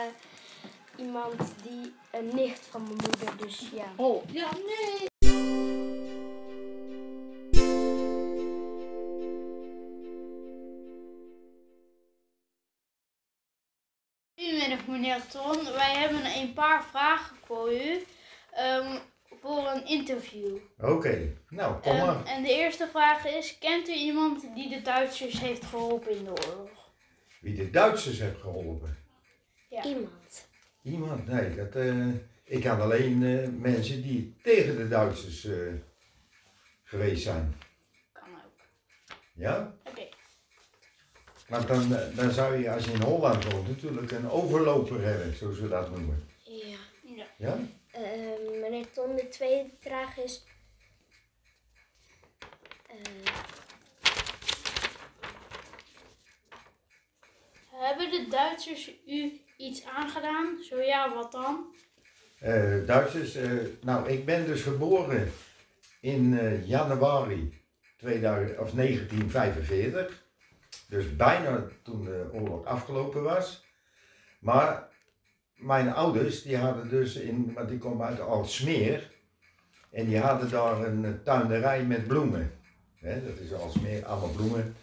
[0.96, 3.84] iemand die een nicht van mijn moeder, dus ja.
[3.96, 5.08] Oh, ja, nee.
[14.38, 18.04] Goedemiddag meneer Ton, wij hebben een paar vragen voor u
[18.52, 18.98] ehm,
[19.40, 20.56] voor een interview.
[20.78, 22.24] Oké, nou, kom Ehm, maar.
[22.24, 26.30] en de eerste vraag is, kent u iemand die de Duitsers heeft geholpen in de
[26.30, 26.70] oorlog?
[27.40, 28.96] Wie de Duitsers heeft geholpen.
[29.68, 29.84] Ja.
[29.84, 30.48] Iemand.
[30.86, 31.26] Iemand?
[31.26, 32.08] Nee, dat, eh,
[32.44, 35.72] ik kan alleen eh, mensen die tegen de Duitsers eh,
[36.84, 37.54] geweest zijn.
[38.12, 38.60] Kan ook.
[39.34, 39.74] Ja?
[39.84, 40.08] Oké.
[41.48, 45.58] Maar dan, dan zou je, als je in Holland woont, natuurlijk een overloper hebben, zoals
[45.58, 46.28] we dat noemen.
[46.44, 46.76] Ja.
[47.16, 47.26] Ja.
[47.38, 47.58] Ja?
[47.90, 50.44] Eh, meneer Ton, de tweede vraag is.
[52.88, 52.96] eh,
[57.70, 60.62] Hebben de Duitsers u iets aangedaan?
[60.62, 61.74] Zo ja, wat dan?
[62.38, 63.50] Eh, Duitsers, eh,
[63.82, 65.32] nou, ik ben dus geboren
[66.00, 67.62] in eh, januari
[67.96, 70.24] 2000, of 1945.
[70.88, 73.64] Dus bijna toen de oorlog afgelopen was.
[74.38, 74.88] Maar
[75.54, 79.10] mijn ouders, die hadden dus in, want die komen uit Alsmeer.
[79.90, 82.60] En die hadden daar een tuinderij met bloemen.
[83.00, 84.76] Dat is Alsmeer, allemaal bloemen.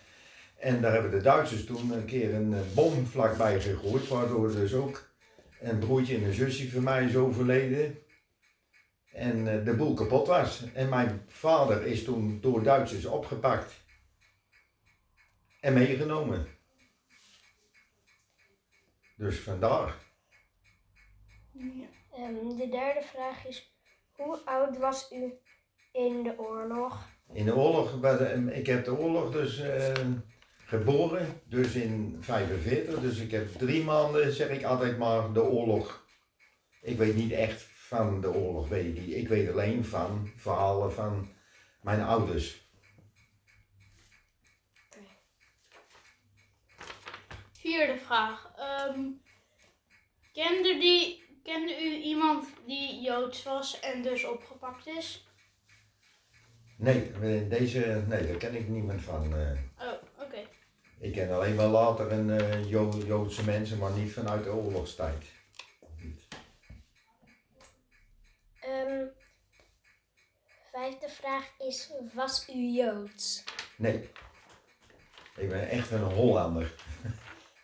[0.64, 4.74] En daar hebben de Duitsers toen een keer een eh, bom vlakbij gegooid, waardoor dus
[4.74, 5.10] ook
[5.60, 7.98] een broertje en een zusje van mij is overleden.
[9.12, 10.72] En eh, de boel kapot was.
[10.74, 13.74] En mijn vader is toen door Duitsers opgepakt.
[15.60, 16.48] En meegenomen.
[19.16, 19.96] Dus vandaar.
[22.14, 23.76] Ehm, de derde vraag is,
[24.16, 25.34] hoe oud was u
[25.92, 27.08] in de oorlog?
[27.34, 29.94] In de oorlog, was- eh, ik heb de oorlog dus eh,
[30.78, 33.00] geboren, dus in 45.
[33.00, 36.06] Dus ik heb drie maanden, zeg ik altijd maar, de oorlog.
[36.82, 39.16] Ik weet niet echt van de oorlog, weet ik niet.
[39.16, 41.30] Ik weet alleen van verhalen van
[41.82, 42.62] mijn ouders.
[47.52, 48.54] Vierde vraag.
[48.58, 49.00] Ehm,
[50.34, 55.28] kende, die, kende u iemand die Joods was en dus opgepakt is?
[56.78, 57.12] Nee,
[57.48, 59.36] deze, nee, daar ken ik niemand van.
[59.36, 59.88] eh.
[59.88, 59.94] Oh,
[60.26, 60.48] oké.
[61.04, 65.26] Ik ken alleen wel later een eh, Jo- Joodse mensen, maar niet vanuit de oorlogstijd.
[68.60, 69.06] Ehm,
[70.72, 73.44] vijfde vraag is, was u Joods?
[73.76, 74.10] Nee.
[75.38, 76.74] Ik ben echt een Hollander.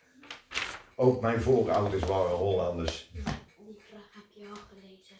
[0.94, 3.10] Ook mijn voorouders waren Hollanders.
[3.12, 5.16] Die vraag heb je al gelezen.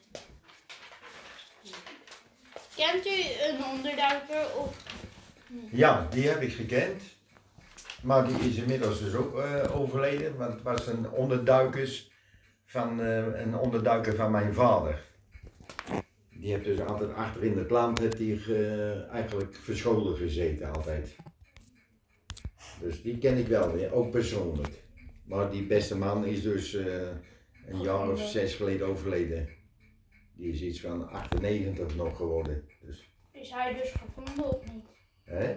[2.77, 4.77] Kent u een onderduiker of...
[5.71, 7.03] Ja, die heb ik gekend.
[8.03, 10.37] Maar die is inmiddels dus ook eh, overleden.
[10.37, 12.11] Want het was een onderduikers
[12.65, 15.09] van eh, een onderduiker van mijn vader.
[16.31, 21.17] Die heeft dus altijd achter in het land heeft die, eh, eigenlijk verscholen gezeten altijd.
[22.81, 24.83] Dus die ken ik wel weer, ook persoonlijk.
[25.25, 26.73] Maar die beste man is dus
[27.67, 29.49] een jaar of zes geleden overleden.
[30.33, 32.69] Die is iets van 98 nog geworden.
[32.81, 34.85] Dus, Is hij dus gevonden of niet?
[35.25, 35.53] hè?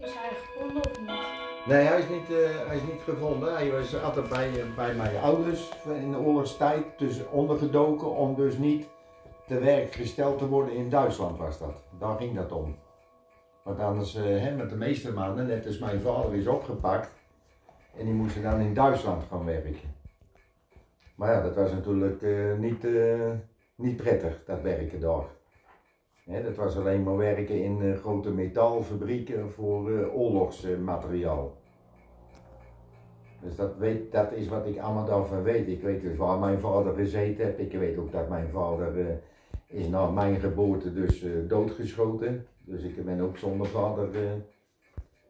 [0.00, 1.47] Is hij gevonden of niet?
[1.68, 3.54] Nee, hij is niet, eh, hij is niet gevonden.
[3.54, 8.56] Hij was altijd bij, eh, bij mijn ouders in de oorlogstijd, dus ondergedoken om dus
[8.56, 8.88] niet
[9.46, 11.82] te werk gesteld te worden in Duitsland was dat.
[11.98, 12.76] Daar ging dat om.
[13.62, 17.12] Want anders, eh, hè, met de meeste mannen, net als mijn vader is opgepakt
[17.98, 19.94] en die moesten dan in Duitsland gaan werken.
[21.14, 22.22] Maar ja, dat was natuurlijk
[22.58, 22.86] niet,
[23.74, 25.24] niet prettig, dat werken daar.
[26.28, 31.56] Dat was alleen maar werken in eh, grote metaalfabrieken voor eh, oorlogsmateriaal.
[33.42, 35.68] Dus dat, weet, dat is wat ik allemaal daarvan weet.
[35.68, 37.58] Ik weet dus waar mijn vader gezeten heeft.
[37.58, 39.14] Ik weet ook dat mijn vader eh,
[39.66, 42.46] is na mijn geboorte dus doodgeschoten.
[42.64, 44.08] Dus ik ben ook zonder vader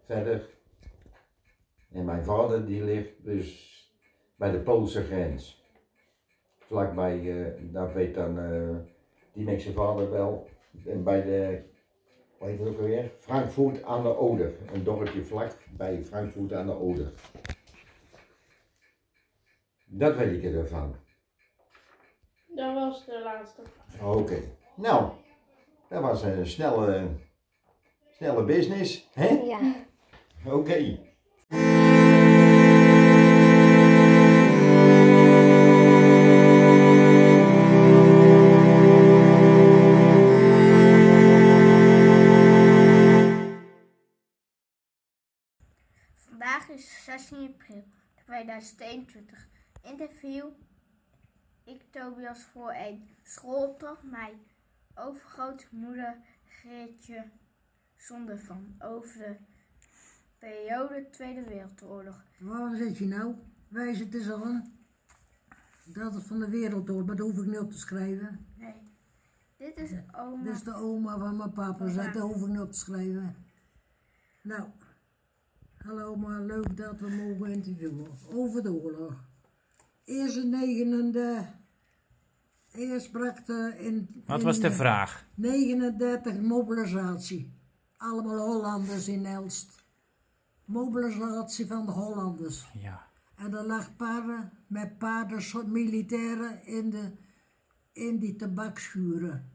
[0.04, 0.48] verder.
[1.92, 3.76] En mijn vader die ligt dus
[4.36, 5.66] bij de Poolse grens.
[6.58, 8.38] Vlakbij, daar weet dan
[9.32, 10.46] die met vader wel.
[10.86, 11.62] En bij de,
[12.38, 13.10] hoe heet het ook alweer?
[13.18, 14.52] Frankfurt aan de Oder.
[14.72, 17.12] Een dorpje vlak bij Frankfurt aan de Oder.
[19.86, 20.94] Dat weet ik ervan.
[22.46, 24.14] Dat was de laatste vraag.
[24.16, 24.40] Oké.
[24.76, 25.12] Nou,
[25.88, 27.08] dat was een snelle,
[28.10, 29.28] snelle business, hè?
[29.28, 29.74] Ja.
[30.46, 31.07] Oké.
[48.44, 49.48] 2021.
[49.82, 50.46] Interview.
[51.64, 54.02] Ik Tobias voor een schoolopdracht.
[54.02, 54.32] Mijn
[54.94, 57.24] overgrootmoeder Geertje
[57.96, 59.36] zonder van over de
[60.38, 62.24] periode Tweede Wereldoorlog.
[62.38, 63.34] Waar zit je nou?
[63.68, 64.78] Wijs het eens aan.
[65.84, 68.46] Dat is van de wereldoorlog, maar dat hoef ik niet op te schrijven.
[68.54, 68.74] Nee.
[69.56, 70.42] Dit is oma.
[70.42, 73.36] Dit is de oma van mijn papa, zei, dat hoef ik niet op te schrijven.
[74.42, 74.68] Nou,
[75.88, 79.14] hallo, maar leuk dat we mogen interviewen over de oorlog.
[80.04, 81.46] Eerst een negende,
[82.72, 84.22] eerst bracht eh, in...
[84.26, 85.26] Wat in, was de vraag?
[85.34, 87.52] 39 mobilisatie.
[87.96, 89.84] Allemaal Hollanders in Elst.
[90.64, 92.70] Mobilisatie van de Hollanders.
[92.74, 93.06] Ja.
[93.36, 97.12] En er lag paarden met paarden, soort militairen in, de,
[97.92, 99.52] in die tabakschuren.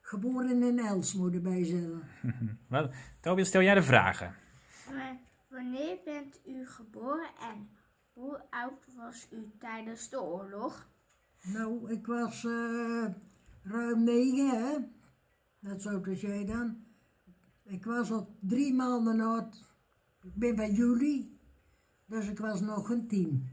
[0.00, 2.02] Geboren in Elst, moet ik erbij zeggen.
[3.20, 4.34] Tobias, stel jij de vragen.
[5.60, 7.68] Wanneer bent u geboren en
[8.12, 10.88] hoe oud was u tijdens de oorlog?
[11.42, 13.06] Nou, ik was eh,
[13.62, 14.78] ruim negen, hè.
[15.58, 16.84] Dat zo dus jij dan.
[17.64, 19.74] Ik was al drie maanden oud.
[20.22, 21.38] Ik ben bij juli,
[22.06, 23.48] dus ik was nog een tien.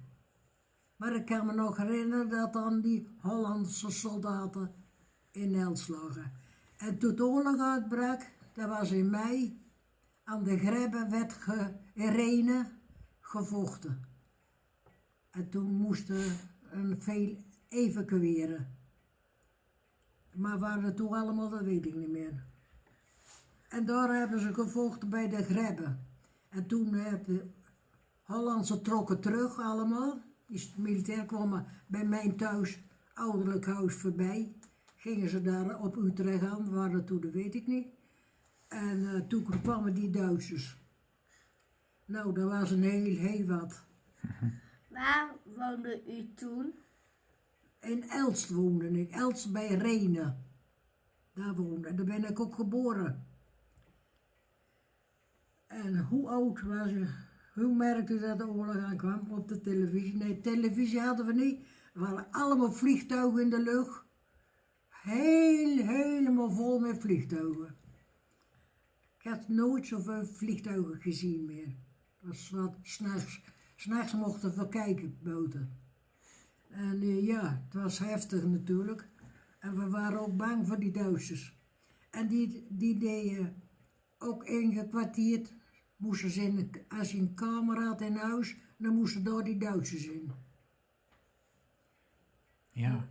[0.95, 4.75] Maar ik kan me nog herinneren dat dan die Hollandse soldaten
[5.31, 6.31] in Elst lagen.
[6.77, 9.61] En toen de oorlog uitbrak, dat was in mei
[10.23, 12.67] aan de grebbe werd ge, in Renen
[13.19, 14.05] gevochten.
[15.29, 16.23] En toen moesten
[16.69, 17.37] een veel
[17.67, 18.75] evacueren.
[20.33, 22.43] Maar waar het toen allemaal, dat weet ik niet meer.
[23.69, 25.95] En daar hebben ze gevochten bij de grebbe.
[26.49, 27.45] En toen hebben de
[28.23, 30.21] Hollandse trokken terug allemaal.
[30.45, 32.79] Die militair kwamen bij mijn thuis,
[33.13, 34.55] ouderlijk huis, voorbij.
[34.95, 37.87] Gingen ze daar op Utrecht aan, waar dat toen, dat weet ik niet.
[38.67, 40.76] En eh, toen kwamen die Duitsers.
[42.07, 43.83] Nou, dat was een heel, heel wat.
[44.89, 46.73] Waar woonde u toen?
[47.79, 50.45] In Elst woonde ik, Elst bij Renen.
[51.33, 53.27] Daar woonde, daar ben ik ook geboren.
[55.65, 57.07] En hoe oud was u?
[57.53, 60.15] Hoe merkte u dat de oorlog aankwam op de televisie?
[60.15, 61.59] Nee, televisie hadden we niet.
[61.93, 64.05] Er waren allemaal vliegtuigen in de lucht.
[64.89, 67.75] Heel, helemaal vol met vliegtuigen.
[69.17, 71.75] Ik had nooit zoveel vliegtuigen gezien meer.
[72.19, 73.41] Was wat s'nachts.
[73.75, 75.77] S'nachts mochten we kijken buiten.
[76.69, 79.07] En eh, ja, het was heftig natuurlijk.
[79.59, 81.57] En we waren ook bang voor die Duitsers.
[82.11, 83.61] En die, die deden
[84.17, 85.53] ook ingekwartierd.
[85.95, 90.05] Moesten ze in, als je een kamer had in huis, dan moesten daar die Duitsers
[90.07, 90.31] in.
[92.71, 93.07] Ja.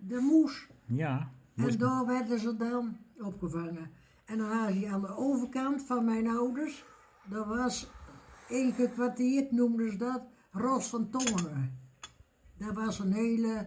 [0.00, 0.68] De moes.
[0.86, 1.18] Ja.
[1.54, 3.90] En Moest- daar werden ze dan opgevangen.
[4.24, 6.84] En dan had je aan de overkant van mijn ouders,
[7.28, 7.90] dat was
[8.48, 11.78] ingekwartierd, noemden ze dat, Ros van Tongeren.
[12.56, 13.66] Dat was een hele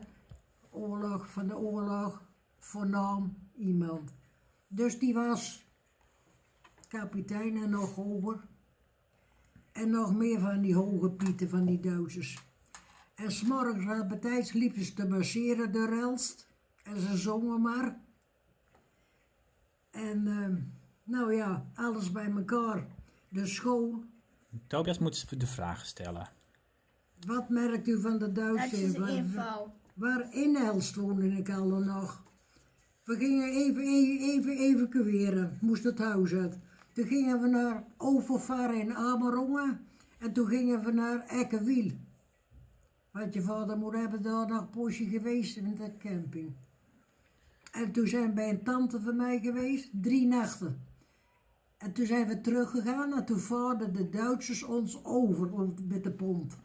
[0.70, 2.24] oorlog, van de oorlog,
[2.58, 4.14] voornaam iemand.
[4.68, 5.68] Dus die was
[6.88, 8.48] kapitein en nog hoger.
[9.72, 12.44] En nog meer van die hoge pieten van die Duitsers.
[13.16, 16.48] En s'morgens appetijds liepen ze te masseren de Relst.
[16.84, 18.00] En ze zongen maar.
[19.92, 20.56] En ehm,
[21.04, 22.88] nou ja, alles bij elkaar.
[23.30, 24.04] De school.
[24.68, 26.30] Tobias moet de vragen stellen.
[27.28, 28.94] Wat merkt u van de Dat is Duitsers?
[28.94, 29.74] de Waar- inval.
[29.94, 32.24] Waar in Elst woonde ik al dan nog.
[33.04, 36.58] We gingen even, even, even evacueren, moest het huis uit.
[36.94, 39.86] Toen gingen we naar Overvaren in Amerongen
[40.20, 41.92] en toen gingen we naar Ekkewiel.
[43.12, 46.52] Want je vader moet hebben daar nog een poosje geweest in de camping.
[47.72, 50.82] En toen zijn we bij een tante van mij geweest, drie nachten.
[51.80, 55.50] En toen zijn we teruggegaan en toen vaarden de Duitsers ons over
[55.88, 56.58] met de pont.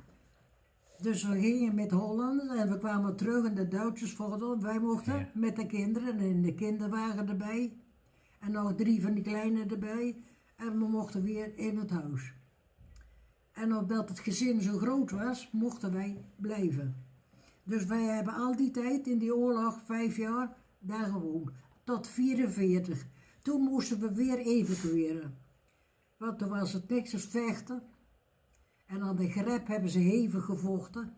[1.00, 4.62] Dus we gingen met Hollanders en we kwamen terug en de Duitsers ons.
[4.62, 7.76] Wij mochten met de kinderen en de kinderwagen erbij.
[8.40, 10.16] En nog drie van die kleine erbij.
[10.56, 12.32] En we mochten weer in het huis.
[13.52, 17.04] En omdat het gezin zo groot was, mochten wij blijven.
[17.64, 21.50] Dus wij hebben al die tijd in die oorlog, vijf jaar, daar gewoond.
[21.84, 23.06] Tot 44.
[23.44, 25.38] Toen moesten we weer evacueren.
[26.16, 27.82] Want toen was het als vechten.
[28.86, 31.16] En aan de grep hebben ze hevig gevochten.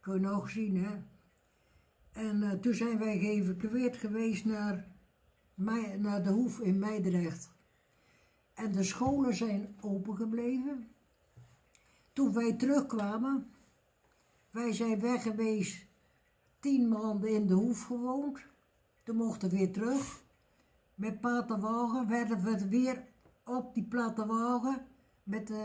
[0.00, 1.02] Kun je nog zien, hè?
[2.12, 4.86] En eh, toen zijn wij geëvacueerd geweest naar,
[5.98, 7.50] naar de Hoef in Meidrecht.
[8.54, 10.88] En de scholen zijn open gebleven.
[12.12, 13.50] Toen wij terugkwamen,
[14.50, 15.86] wij zijn weg geweest,
[16.60, 18.40] tien maanden in de Hoef gewoond.
[19.02, 20.21] Toen mochten we weer terug.
[21.02, 23.02] Met paterwagen werden we weer
[23.44, 24.86] op die platte wagen
[25.22, 25.64] met de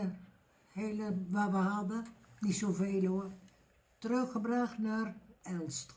[0.72, 2.04] hele waar we hadden,
[2.40, 3.32] niet zoveel hoor,
[3.98, 5.96] teruggebracht naar Elst.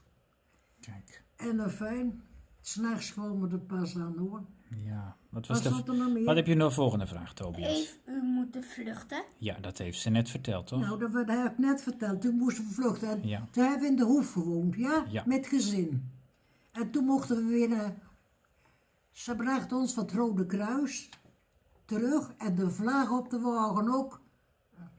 [0.80, 1.24] Kijk.
[1.36, 2.22] En dan fijn,
[2.62, 4.46] s'nachts kwamen we er pas aan hoor.
[4.84, 5.18] Ja.
[5.30, 6.24] Wat, was Wat de, zat er nog meer?
[6.24, 7.68] wat heb je nog volgende vraag, Tobias?
[7.68, 9.24] Heeft u moeten vluchten?
[9.38, 10.80] Ja, dat heeft ze net verteld, toch?
[10.80, 12.22] Nou, dat, dat heb ik net verteld.
[12.22, 13.10] Toen moesten we vluchten.
[13.10, 13.48] En Ja.
[13.52, 15.06] Toen hebben we in de hoef gewoond, ja?
[15.10, 15.24] Ja.
[15.26, 16.12] Met gezin.
[16.72, 18.10] En toen mochten we weer naar...
[19.12, 21.10] Ze brachten ons van het Rode Kruis
[21.86, 22.34] terug.
[22.38, 24.22] En de vlag op de wagen ook.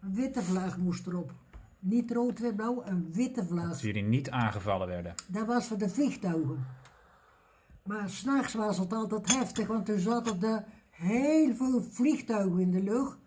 [0.01, 1.33] Een witte vlag moest erop.
[1.79, 3.69] Niet rood, wit, blauw, een witte vlag.
[3.69, 5.15] Dat jullie niet aangevallen werden.
[5.29, 6.67] Dat was voor de vliegtuigen.
[7.83, 12.83] Maar s'nachts was het altijd heftig, want toen zaten er heel veel vliegtuigen in de
[12.83, 13.19] lucht.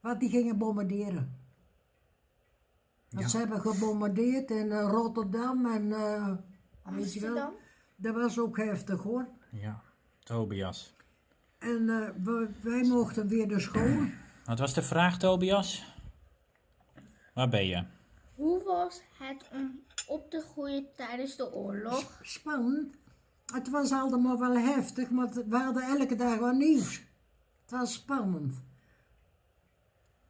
[0.00, 1.36] Wat die gingen bombarderen.
[3.10, 6.26] Want ze hebben gebombardeerd in eh, Rotterdam en eh,
[6.82, 7.30] weet je wel.
[7.30, 7.52] Amsterdam?
[7.96, 9.28] Dat was ook heftig hoor.
[9.60, 9.82] Ja.
[10.18, 10.94] Tobias.
[11.58, 14.06] En eh, we- wij mochten weer de school.
[14.44, 15.84] Wat was de vraag, Tobias?
[17.34, 17.84] Waar ben je?
[18.34, 22.18] Hoe was het om op te groeien tijdens de oorlog?
[22.22, 22.96] Spannend.
[23.46, 26.94] Het was allemaal wel heftig, maar we hadden elke dag wat nieuws.
[27.62, 28.54] Het was spannend.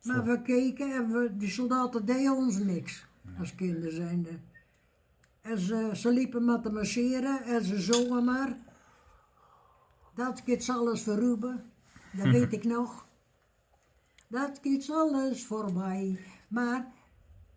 [0.03, 3.05] Maar we keken en we, die soldaten deden ons niks,
[3.39, 4.31] als kinderen zijnde.
[5.41, 8.57] En ze, ze liepen maar te marcheren en ze zongen maar.
[10.17, 11.65] Dat is alles voor Ruben.
[12.13, 13.07] Dat weet ik nog.
[14.29, 16.19] Dat iets alles voorbij.
[16.49, 16.93] Maar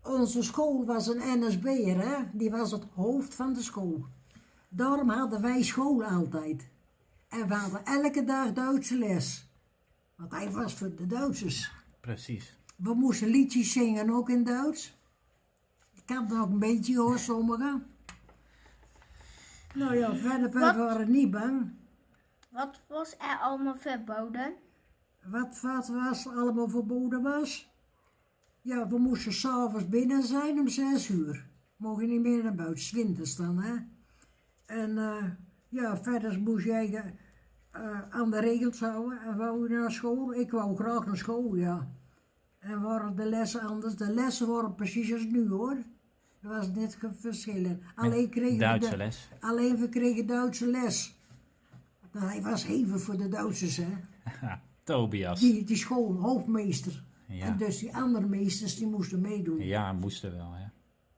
[0.03, 2.23] onze school was een NSB'er, hè?
[2.33, 4.05] Die was het hoofd van de school.
[4.69, 6.67] Daarom hadden wij school altijd.
[7.27, 9.47] En we hadden elke dag Duitse les.
[10.15, 11.71] Want hij was voor de Duitsers.
[11.99, 12.57] Precies.
[12.75, 14.97] We moesten liedjes zingen, ook in Duits.
[15.93, 17.85] Ik kan het ook een beetje hoor, sommigen.
[19.73, 20.75] Nou ja, verder, Wat?
[20.75, 21.71] waren niet bang.
[22.49, 24.53] Wat was er allemaal verboden?
[25.23, 27.69] Wat, wat was allemaal verboden was?
[28.61, 31.47] Ja, we moesten s'avonds binnen zijn om zes uur.
[31.75, 33.75] Mogen niet meer naar buiten, 's winters dan, hè.
[34.65, 35.23] En eh,
[35.69, 37.13] ja, verder moest jij
[37.71, 39.21] eh, aan de regels houden.
[39.21, 40.33] En wou je naar school?
[40.33, 41.87] Ik wou graag naar school, ja.
[42.59, 43.95] En waren de lessen anders?
[43.95, 45.77] De lessen waren precies als nu, hoor.
[46.41, 47.81] Er was net verschillen.
[47.95, 49.29] Alleen kregen we Duitse de- les.
[49.39, 51.18] Alleen we kregen Duitse les.
[52.11, 53.87] Nou, hij was hevig voor de Duitsers, hè.
[54.83, 55.39] Tobias.
[55.39, 57.03] Die, die school, hoofdmeester.
[57.27, 57.45] Ja.
[57.45, 59.59] En dus die andere meesters die moesten meedoen.
[59.59, 60.65] Ja, moesten wel, hè.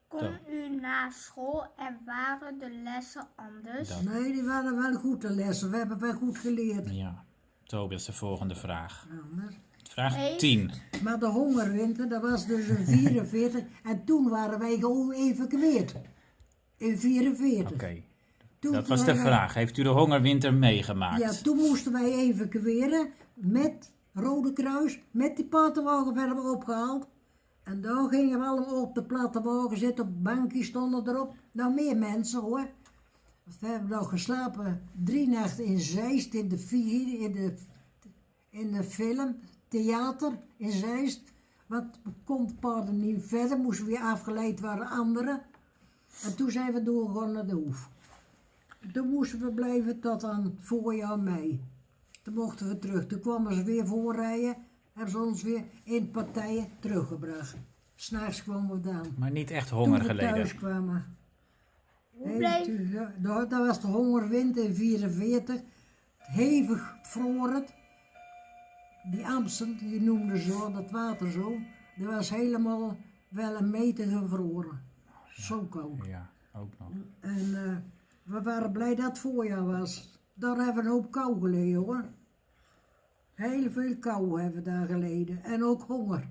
[0.08, 4.02] Kon u na school en waren de lessen anders?
[4.02, 5.72] Nee, die waren wel goed de lessen.
[5.72, 6.96] We hebben wel goed geleerd.
[6.96, 7.26] Ja.
[7.64, 9.08] Tobias, de volgende vraag.
[9.32, 9.56] Anders.
[9.90, 10.38] Vraag Hey.
[10.38, 10.72] 10.
[11.04, 13.64] Maar de hongerwinter, dat was dus in 44.
[13.84, 15.96] en toen waren wij gewoon evacueerd.
[16.78, 17.72] In 44.
[17.74, 18.04] Oké.
[18.62, 19.54] Toen Dat was de wij- vraag.
[19.54, 21.20] Heeft u de hongerwinter meegemaakt?
[21.20, 27.08] Ja, toen moesten wij evacueren met Rode Kruis, met die plattenwagen werden we opgehaald.
[27.64, 31.36] En daar gingen we allemaal op de plattenwagen zitten, op bankjes stonden erop.
[31.52, 32.68] Nou, meer mensen hoor.
[33.60, 36.68] We hebben nog geslapen drie nachten in Zeist, in de,
[37.20, 37.54] in de,
[38.50, 39.36] in de film,
[39.68, 41.22] theater in Zeist.
[41.68, 45.42] Want we konden paarden niet verder, moesten weer afgeleid worden anderen.
[46.24, 47.90] En toen zijn we doorgegaan naar de hoef.
[48.92, 51.64] Toen moesten we blijven tot aan het voorjaar mei.
[52.22, 53.06] Toen mochten we terug.
[53.08, 54.56] Toen kwamen ze weer voorrijden.
[54.94, 57.56] Hebben ze ons weer in partijen teruggebracht.
[57.96, 59.06] S'nachts kwamen we dan.
[59.18, 60.30] Maar niet echt honger Toen we geleden.
[60.34, 61.16] thuis kwamen.
[62.10, 65.62] Hoe bleef- dat, was de hongerwinter in 44.
[66.18, 67.74] Hevig vroor het.
[69.12, 71.58] Die Amstel, die noemden zo, dat water zo.
[71.98, 74.82] Dat was helemaal wel een meter gevroren.
[75.34, 76.06] Zo koud.
[76.06, 76.90] Ja, ook nog.
[77.20, 77.76] En eh,
[78.32, 80.20] we waren blij dat het voorjaar was.
[80.34, 82.10] Daar hebben we een hoop kou geleden hoor.
[83.34, 85.44] Heel veel kou hebben we daar geleden.
[85.44, 86.28] En ook honger.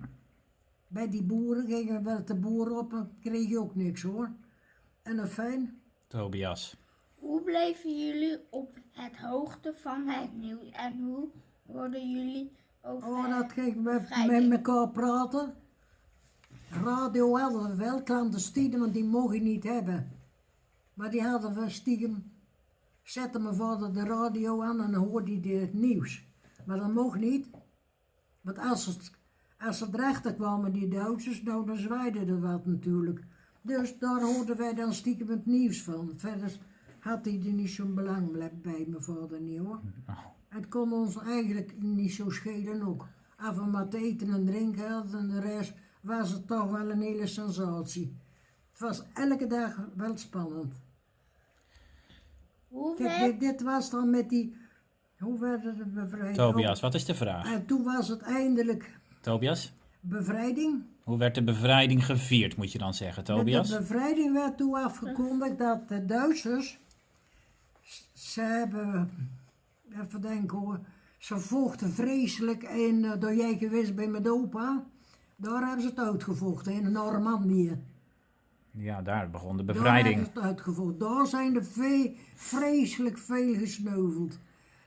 [0.88, 4.30] Bij die boeren gingen we met de boeren op en kreeg je ook niks hoor.
[5.02, 5.80] En een fijn.
[6.06, 6.76] Tobias.
[7.14, 11.28] Hoe bleven jullie op het hoogte van het nieuws en hoe
[11.66, 15.54] hoorden jullie over Oh, dat ging met, met elkaar praten.
[16.70, 20.19] Radio hadden we wel, clandestine, want die mocht je niet hebben.
[21.00, 22.32] Maar die hadden we stiekem.
[23.02, 26.24] Zette mijn vader de radio aan en dan hoorde hij het nieuws.
[26.66, 27.46] Maar dat mocht niet.
[28.40, 29.10] Want als het,
[29.58, 33.24] als het rechter kwamen, die Duitsers, nou dan zwaaide er wat natuurlijk.
[33.62, 36.12] Dus daar hoorden wij dan stiekem het nieuws van.
[36.16, 36.58] Verder
[36.98, 38.32] had hij er niet zo'n belang
[38.62, 39.80] bij, mijn vader niet hoor.
[40.48, 43.06] Het kon ons eigenlijk niet zo schelen ook.
[43.36, 46.90] Als we maar te eten en drinken hadden en de rest was het toch wel
[46.90, 48.16] een hele sensatie.
[48.70, 50.74] Het was elke dag wel spannend.
[52.70, 54.56] Hoe Kijk, dit, dit was dan met die...
[55.18, 56.34] Hoe werd het bevrijd?
[56.34, 57.52] Tobias, wat is de vraag?
[57.52, 59.72] En toen was het eindelijk Tobias?
[60.00, 60.82] bevrijding.
[61.04, 63.68] Hoe werd de bevrijding gevierd, moet je dan zeggen, Met Tobias?
[63.68, 66.78] de bevrijding werd toen afgekondigd dat de Duitsers...
[68.12, 69.10] Ze hebben...
[70.02, 70.80] Even denken hoor.
[71.18, 73.04] Ze vochten vreselijk in...
[73.04, 74.84] uh, Door jij geweest bij mijn opa.
[75.36, 77.78] Daar hebben ze het uitgevochten, in Normandië.
[78.70, 80.18] Ja, daar begon de Daar bevrijding.
[80.18, 80.98] ze het uitgevochten.
[80.98, 84.38] Daar zijn er ve- vreselijk veel gesneuveld.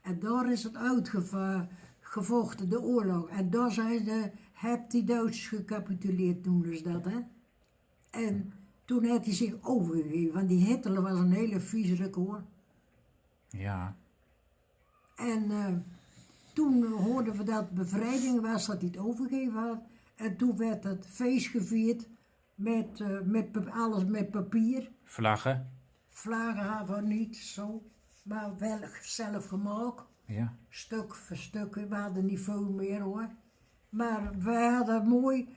[0.01, 3.29] En daar is het uitgevochten, de oorlog.
[3.29, 4.31] En daar zijn de,
[5.05, 7.19] Duitsers gecapituleerd, noemden ze dat, hè.
[8.09, 8.53] En
[8.85, 12.43] toen heeft hij zich overgegeven, want die Hitler was een hele viezerik hoor.
[13.49, 13.95] Ja.
[15.15, 15.73] En eh,
[16.53, 19.79] toen hoorden we dat bevrijding was, dat hij het overgegeven had.
[20.15, 22.07] En toen werd het feest gevierd
[22.55, 24.91] met, eh, met alles met papier.
[25.03, 25.69] Vlaggen.
[26.09, 27.81] Vlaggen hadden we niet zo,
[28.23, 30.03] maar wel zelf gemaakt.
[30.25, 30.53] Ja.
[30.69, 33.27] Stuk voor stuk, we hadden niet veel meer hoor.
[33.89, 35.55] Maar wij hadden mooi,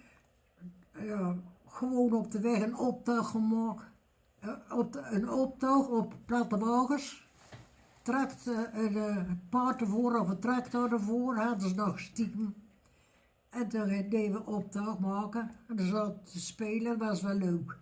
[0.98, 1.34] ja,
[1.68, 3.84] gewoon op de weg een optocht gemaakt.
[4.40, 7.28] Eh, op de- een optocht op platte wagens.
[8.02, 12.54] Tract, eh, een eh, paard ervoor of een tractor ervoor hadden ze nog stiekem.
[13.50, 15.50] En toen deden we optocht maken.
[15.68, 17.78] En dan zat te spelen, dat was wel leuk.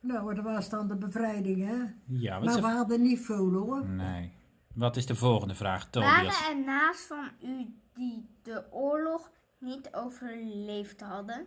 [0.00, 1.76] Nou, dat was dan de bevrijding, hè?
[2.06, 3.86] Ja, maar we de- hadden niet veel hoor.
[3.88, 4.32] Nee.
[4.74, 6.12] Wat is de volgende vraag, Tobias?
[6.40, 11.46] Waren er naast van u die de oorlog niet overleefd hadden?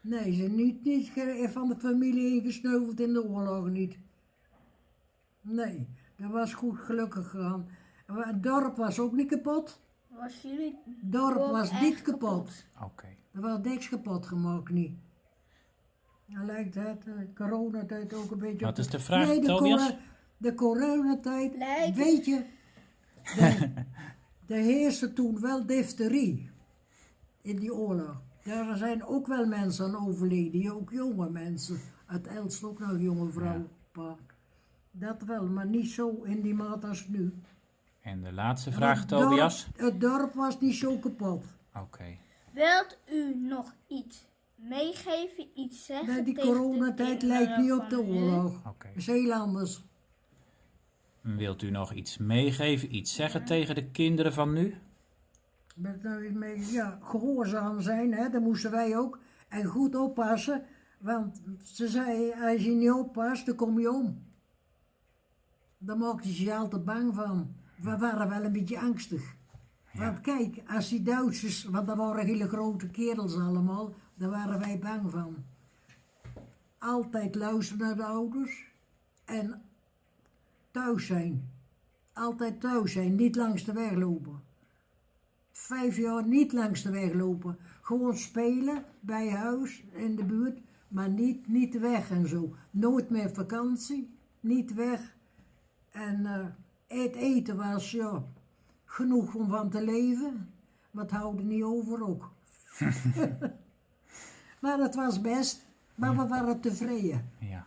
[0.00, 1.12] Nee, ze niet, niet
[1.52, 3.98] van de familie ingesneuveld in de oorlog niet.
[5.40, 7.68] Nee, dat was goed gelukkig gegaan.
[8.06, 9.81] Het dorp was ook niet kapot.
[10.20, 12.64] Was jullie Het dorp dorp was niet kapot.
[12.82, 13.06] Oké.
[13.32, 14.92] Er was niks kapot gemaakt niet.
[16.26, 18.64] Dan lijkt het uh, coronatijd ook een beetje...
[18.64, 19.96] Wat op is de vraag, nee, de Tobias?
[20.36, 22.44] de coronatijd, Lijkt- weet je...
[23.36, 23.72] de-
[24.54, 26.50] Er heerste toen wel difterie
[27.42, 28.22] in die oorlog.
[28.44, 31.80] Daar zijn ook wel mensen aan overleden, ook jonge mensen.
[32.06, 33.68] Het Elst ook nog jonge vrouw.
[33.92, 34.16] pa.
[34.90, 37.32] Dat wel, maar niet zo in die maat als nu.
[38.02, 39.68] En de laatste vraag, Het dorp- Tobias.
[39.76, 41.44] Het dorp was niet zo kapot.
[41.74, 42.16] Oké.
[42.52, 48.66] Wilt u nog iets meegeven, iets zeggen Nee, die coronatijd lijkt niet op de oorlog.
[48.66, 48.86] Oké.
[48.88, 49.84] Dat is heel anders.
[51.20, 54.74] Wilt u nog iets meegeven, iets zeggen tegen de kinderen van nu?
[55.74, 59.18] Nou mee, ja, gehoorzaam zijn, hè, dat moesten wij ook.
[59.48, 60.64] En goed oppassen,
[60.98, 64.22] want ze zei, als je niet oppast, dan kom je om.
[65.78, 67.54] Daar maakte ze je altijd bang van.
[67.82, 69.36] We waren wel een beetje angstig.
[69.92, 74.78] Want kijk, als die Duitsers, want dat waren hele grote kerels allemaal, daar waren wij
[74.78, 75.36] bang van.
[76.78, 78.72] Altijd luisteren naar de ouders
[79.24, 79.62] en
[80.70, 81.50] thuis zijn.
[82.12, 84.42] Altijd thuis zijn, niet langs de weg lopen
[85.62, 87.56] vijf jaar niet langs de weg lopen.
[87.82, 92.54] Gewoon spelen bij huis in de buurt, maar niet, niet weg en zo.
[92.70, 95.16] Nooit meer vakantie, niet weg.
[95.90, 96.46] En eh,
[97.00, 98.22] het eten was ja,
[98.84, 100.52] genoeg om van te leven,
[100.90, 102.30] maar het houden niet over ook.
[104.62, 107.30] maar het was best, maar we waren tevreden.
[107.38, 107.66] Ja.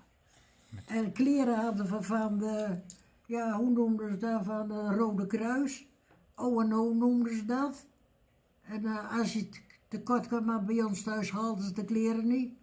[0.86, 2.78] En kleren hadden we van de,
[3.26, 5.88] ja, hoe noemden ze dat, van de Rode Kruis.
[6.36, 7.86] O&O noemden ze dat.
[8.62, 9.50] En eh, als je
[9.88, 12.54] tekort kwam, maar bij ons thuis haalden ze de kleren niet.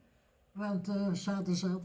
[0.52, 1.80] Want eh ze hadden zat.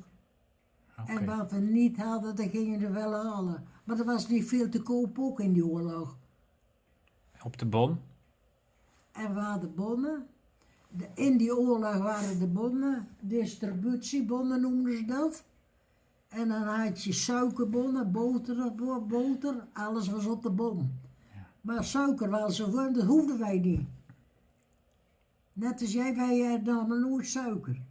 [1.05, 3.67] En wat we niet hadden, dat gingen ze wel halen.
[3.87, 6.17] Maar er was niet veel te koop ook in die oorlog.
[7.43, 7.99] Op de bon?
[9.11, 10.27] En we hadden bonnen.
[10.89, 15.43] De, in die oorlog waren de bonnen, distributiebonnen noemden ze dat.
[16.27, 20.99] En dan had je suikerbonnen, boter, bo- boter, alles was op de bon.
[21.61, 23.87] Maar suiker was zo gewoon, dat hoefden wij niet.
[25.53, 27.81] Net als jij, wij namen nooit suiker.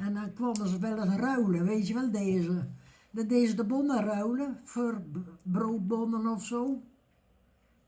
[0.00, 2.66] En dan kwamen ze wel eens ruilen, weet je wel, deze.
[3.10, 5.02] Dan deden ze de bonnen ruilen voor
[5.42, 6.82] broodbonnen of zo.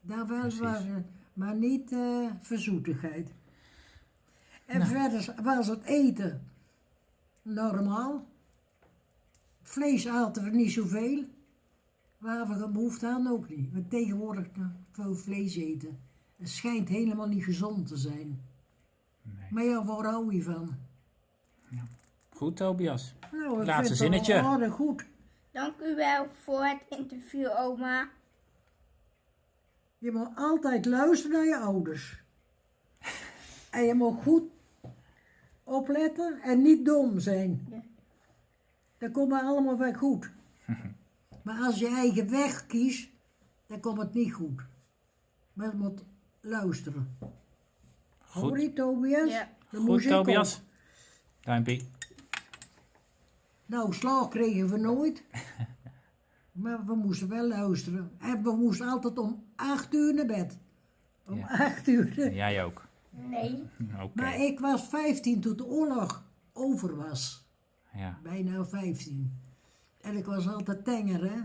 [0.01, 3.33] Daar wel waren, maar niet eh voor zoetigheid.
[4.67, 6.43] En verder was het eten
[7.43, 8.27] normaal.
[9.63, 11.25] Vlees aten we niet zoveel.
[12.19, 13.73] Waar we behoefte aan ook niet.
[13.73, 15.99] We tegenwoordig nog veel vlees eten.
[16.37, 18.41] Het schijnt helemaal niet gezond te zijn.
[19.51, 20.77] Maar ja, waar hou je van?
[22.29, 23.15] Goed, Tobias.
[23.33, 24.43] Nou, Laatste zinnetje.
[24.43, 25.05] aardig goed.
[25.55, 28.11] Dank u wel voor het interview, oma.
[29.99, 32.23] Je moet altijd luisteren naar je ouders.
[33.71, 34.43] En je moet goed
[35.65, 37.85] opletten en niet dom zijn.
[38.99, 40.31] Dan komt het allemaal wel goed.
[41.43, 43.11] Maar als je eigen weg kiest,
[43.67, 44.63] dan komt het niet goed.
[45.53, 46.05] Maar je moet
[46.41, 47.17] luisteren.
[48.19, 49.31] Hoor je, Tobias?
[49.31, 49.49] Ja.
[49.71, 50.07] Dan Goed.
[50.09, 50.63] Tobias.
[51.41, 51.89] Duimpie.
[53.66, 55.23] Nou, slaag kregen we nooit.
[56.53, 58.11] Maar we moesten wel luisteren.
[58.19, 60.59] En we moesten altijd om acht uur naar bed.
[61.27, 61.47] Om Ja.
[61.49, 62.19] acht uur.
[62.23, 62.86] En jij ook.
[63.11, 63.62] Nee.
[64.03, 64.11] Oké.
[64.23, 67.47] Maar ik was 15 toen de oorlog over was.
[67.95, 68.19] Ja.
[68.23, 69.39] Bijna 15.
[70.01, 71.41] En ik was altijd tenger, hè.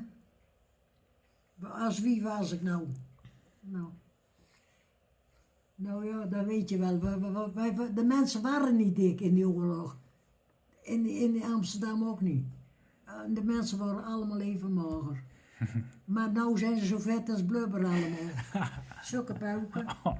[1.68, 2.88] Als wie was ik nou?
[3.60, 3.88] Nou.
[5.76, 7.00] Nou ja, dat weet je wel.
[7.00, 9.98] We- we- we- wij- we- de mensen waren niet dik in die oorlog.
[10.90, 12.45] In, in Amsterdam ook niet.
[13.06, 15.24] Eh, De mensen waren allemaal even mager.
[16.06, 18.30] Maar nou zijn ze zo vet als blubber allemaal.
[19.02, 19.86] Zulke puiken.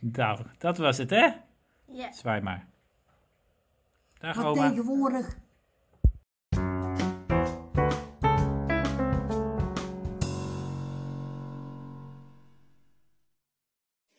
[0.00, 1.30] Nou, dat was het, hè?
[1.86, 2.12] Ja.
[2.12, 2.66] Zwaai maar.
[4.18, 4.68] Dag, Maar oma.
[4.68, 5.36] tegenwoordig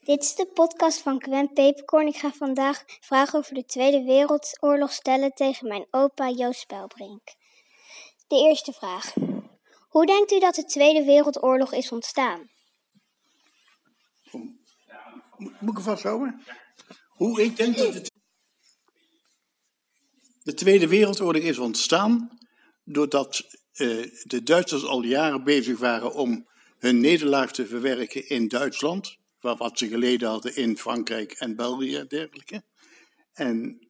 [0.03, 2.07] Dit is de podcast van Gwen Peperkorn.
[2.07, 7.21] Ik ga vandaag vragen over de Tweede Wereldoorlog stellen tegen mijn opa Joost Spelbrink.
[8.27, 9.13] De eerste vraag.
[9.89, 12.49] Hoe denkt u dat de Tweede Wereldoorlog is ontstaan?
[15.37, 16.43] Moet ik hem vasthouden?
[17.07, 18.11] Hoe ik denk dat
[20.43, 22.37] de Tweede Wereldoorlog is ontstaan
[22.83, 23.41] doordat
[23.73, 23.87] eh,
[24.23, 26.47] de Duitsers al jaren bezig waren om
[26.79, 29.21] hun nederlaag te verwerken in Duitsland.
[29.43, 32.63] Wat ze geleden hadden in Frankrijk en België en dergelijke.
[33.33, 33.87] En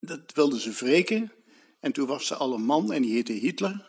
[0.00, 1.32] dat wilden ze wreken.
[1.80, 3.88] En toen was er al een man en die heette Hitler.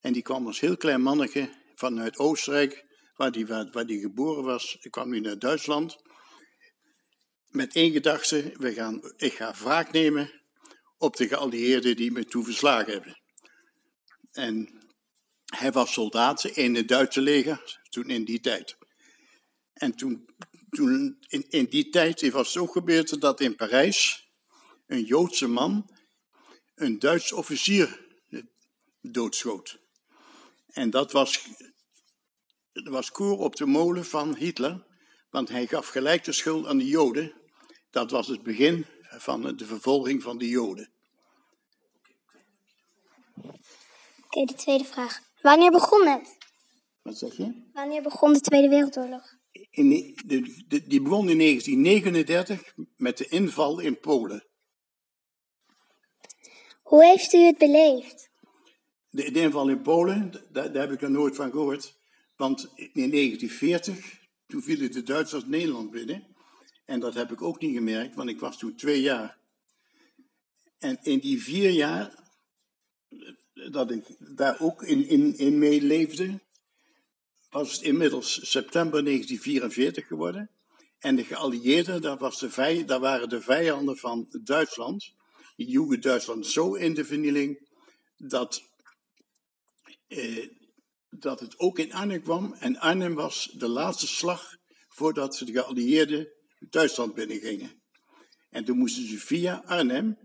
[0.00, 2.84] En die kwam als heel klein manneke vanuit Oostenrijk,
[3.16, 4.86] waar die, waar, die geboren was.
[4.90, 5.96] Kwam nu naar Duitsland.
[7.48, 10.42] Met één gedachte, we gaan, ik ga wraak nemen
[10.98, 13.20] op de geallieerden die me toen verslagen hebben.
[14.32, 14.86] En
[15.44, 18.76] hij was soldaat in het Duitse leger, toen in die tijd.
[19.78, 20.28] En toen,
[20.70, 24.28] toen in, in die tijd was het zo gebeurd dat in Parijs
[24.86, 25.90] een Joodse man
[26.74, 28.06] een Duits officier
[29.00, 29.78] doodschoot.
[30.66, 31.48] En dat was,
[32.72, 34.86] dat was koer op de molen van Hitler,
[35.30, 37.32] want hij gaf gelijk de schuld aan de Joden.
[37.90, 40.90] Dat was het begin van de vervolging van de Joden.
[44.24, 45.20] Oké, de tweede vraag.
[45.42, 46.36] Wanneer begon het?
[47.02, 47.70] Wat zeg je?
[47.72, 49.37] Wanneer begon de Tweede Wereldoorlog?
[49.70, 49.88] In,
[50.26, 54.46] de, de, die begon in 1939 met de inval in Polen.
[56.82, 58.30] Hoe heeft u het beleefd?
[59.10, 61.96] De, de inval in Polen, daar, daar, heb ik er nooit van gehoord.
[62.36, 66.26] Want in 1940, toen vielen de Duitsers Nederland binnen.
[66.84, 69.38] En dat heb ik ook niet gemerkt, want ik was toen twee jaar.
[70.78, 72.26] En in die vier jaar
[73.70, 76.40] dat ik daar ook in, in, in meeleefde,
[77.58, 80.50] was het inmiddels september 1944 geworden.
[80.98, 85.12] En de geallieerden, dat, was vij, waren de vijanden van Duitsland.
[85.56, 87.68] Die joegen Duitsland zo in de vernieling
[88.16, 88.62] dat,
[90.08, 90.48] eh,
[91.10, 92.52] dat het ook in Arnhem kwam.
[92.52, 94.56] En Arnhem was de laatste slag
[94.88, 96.28] voordat de geallieerden
[96.58, 97.82] Duitsland binnengingen.
[98.50, 100.18] En toen moesten ze via Arnhem,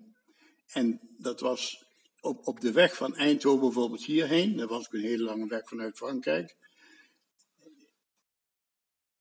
[0.67, 1.85] en dat was
[2.21, 5.67] op, op de weg van Eindhoven bijvoorbeeld hierheen, dat was ook een hele lange weg
[5.67, 6.55] vanuit Frankrijk.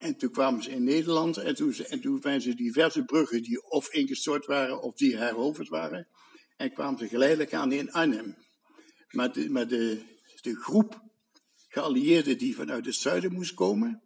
[0.03, 3.71] En toen kwamen ze in Nederland en toen, en toen waren ze diverse bruggen die
[3.71, 6.09] of ingestort waren of die heroverd waren.
[6.57, 8.37] En kwamen ze geleidelijk aan in Arnhem.
[9.11, 10.03] Maar de, maar de,
[10.41, 11.03] de groep
[11.69, 14.03] geallieerden die vanuit het zuiden moest komen,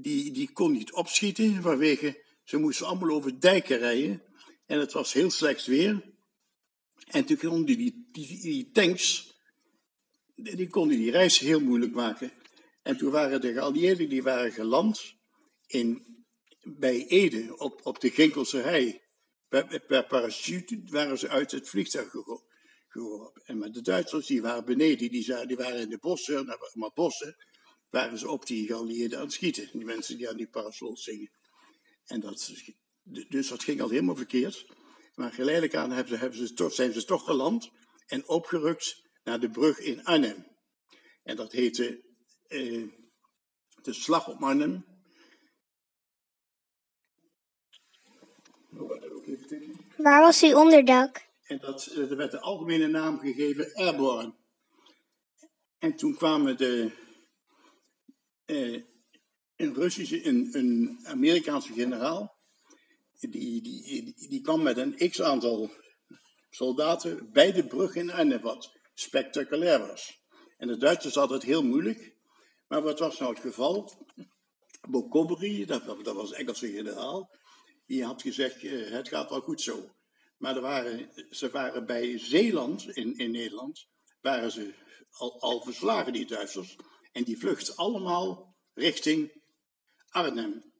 [0.00, 4.22] die, die kon niet opschieten vanwege ze moesten allemaal over dijken rijden.
[4.66, 6.02] En het was heel slecht weer.
[7.06, 9.34] En toen konden die, die, die tanks,
[10.34, 12.32] die konden die reis heel moeilijk maken.
[12.88, 15.14] En toen waren de geallieerden, die waren geland
[15.66, 16.06] in,
[16.60, 19.00] bij Ede, op, op de Ginkelse Hei.
[19.48, 23.42] Per, parachute waren ze uit het vliegtuig geworpen.
[23.44, 27.36] En met de Duitsers, die waren beneden, die, die waren in de bossen, maar bossen,
[27.90, 29.68] waren ze op die geallieerden aan het schieten.
[29.72, 31.30] Die mensen die aan die parasols zingen.
[32.04, 32.52] En dat,
[33.28, 34.66] dus dat ging al helemaal verkeerd.
[35.14, 37.70] Maar geleidelijk aan hebben ze, hebben ze toch, zijn ze toch geland
[38.06, 40.46] en opgerukt naar de brug in Arnhem.
[41.22, 42.06] En dat heette
[42.48, 42.84] eh,
[43.82, 44.84] de Slag op Arnhem.
[49.96, 51.26] Waar was uw onderdak?
[51.42, 54.34] En dat, er werd de algemene naam gegeven Airborne.
[55.78, 56.90] En toen kwamen de,
[58.44, 58.82] eh,
[59.56, 62.38] een Russische, een, een Amerikaanse generaal
[63.20, 65.70] die, die, die kwam met een x-aantal
[66.50, 70.26] soldaten bij de brug in Arnhem, wat spectaculair was.
[70.56, 72.16] En de Duitsers hadden het heel moeilijk.
[72.68, 74.06] Maar wat was nou het geval?
[74.88, 77.30] Montgomery, dat, dat was Engelse generaal,
[77.86, 79.90] die had gezegd, eh, het gaat wel goed zo.
[80.38, 83.86] Maar er waren, ze waren bij Zeeland, in, in Nederland,
[84.20, 84.74] waren ze
[85.10, 86.76] al, al verslagen, die Duitsers.
[87.12, 89.42] En die vluchten allemaal richting
[90.08, 90.72] Arnhem.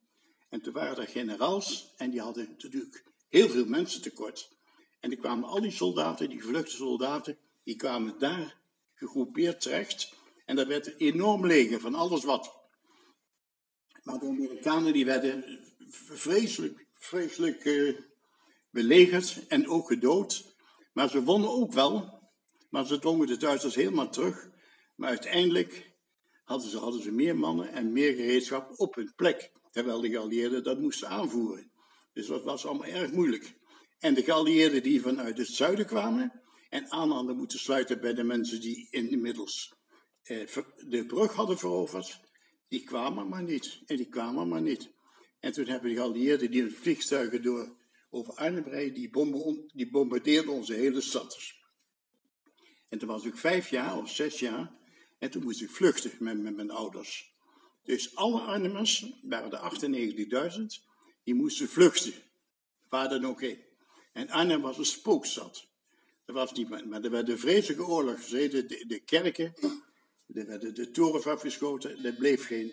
[0.48, 4.56] En toen waren er generaals en die hadden natuurlijk heel veel mensen tekort.
[5.00, 8.60] En die kwamen al die soldaten, die gevluchte soldaten, die kwamen daar
[8.94, 10.12] gegroepeerd terecht.
[10.48, 12.56] En dat werd enorm leger van alles wat.
[14.02, 15.60] Maar de Amerikanen die werden
[15.90, 17.98] vreselijk, vreselijk uh,
[18.70, 20.56] belegerd en ook gedood.
[20.92, 22.22] Maar ze wonnen ook wel.
[22.70, 24.50] Maar ze dwongen de Duitsers helemaal terug.
[24.96, 25.92] Maar uiteindelijk
[26.44, 30.62] hadden ze, hadden ze meer mannen en meer gereedschap op hun plek terwijl de geallieerden
[30.62, 31.70] dat moesten aanvoeren.
[32.12, 33.54] Dus dat was allemaal erg moeilijk.
[33.98, 38.24] En de geallieerden die vanuit het zuiden kwamen en aan hadden moeten sluiten bij de
[38.24, 39.77] mensen die inmiddels eh,
[40.88, 42.20] de brug hadden veroverd,
[42.68, 43.80] die kwamen maar niet.
[43.86, 44.90] En die kwamen maar niet.
[45.40, 47.76] En toen hebben de geallieerden die vliegtuigen door
[48.10, 49.10] over Arnhem rijden, die,
[49.72, 51.38] die bombardeerden onze hele stad.
[52.88, 54.72] En toen was ik vijf jaar of zes jaar
[55.18, 57.36] en toen moest ik vluchten met, met mijn ouders.
[57.84, 60.64] Dus alle Arnhemmers, waren er 98.000,
[61.24, 62.12] die moesten vluchten.
[62.88, 63.58] Waar dan ook heen.
[64.12, 65.66] En Arnhem was een spookstad.
[66.24, 68.68] Dat was niet, maar er werd een vreselijke oorlog gezeten.
[68.68, 69.54] De, de kerken,
[70.34, 72.04] er werden de torens afgeschoten.
[72.04, 72.72] Er bleef geen,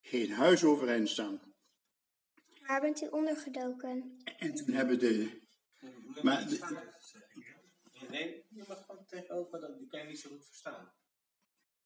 [0.00, 1.40] geen huis overeind staan.
[2.66, 4.16] Waar bent u ondergedoken?
[4.38, 5.42] En toen hebben de...
[6.22, 6.92] Maar de-
[8.10, 10.92] Nee, je mag gewoon tegenover, dat die kan je niet zo goed verstaan.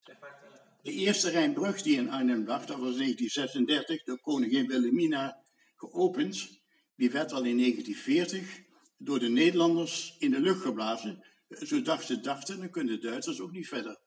[0.01, 4.21] Zeg maar, eh, De eerste Rijnbrug die in Arnhem lag, dat was in 1936 door
[4.21, 5.43] koningin Wilhelmina
[5.77, 6.61] geopend.
[6.97, 8.63] Die werd al in 1940
[8.99, 11.25] door de Nederlanders in de lucht geblazen.
[11.49, 13.99] Zo dachten ze, dachten, dan kunnen de Duitsers ook niet verder.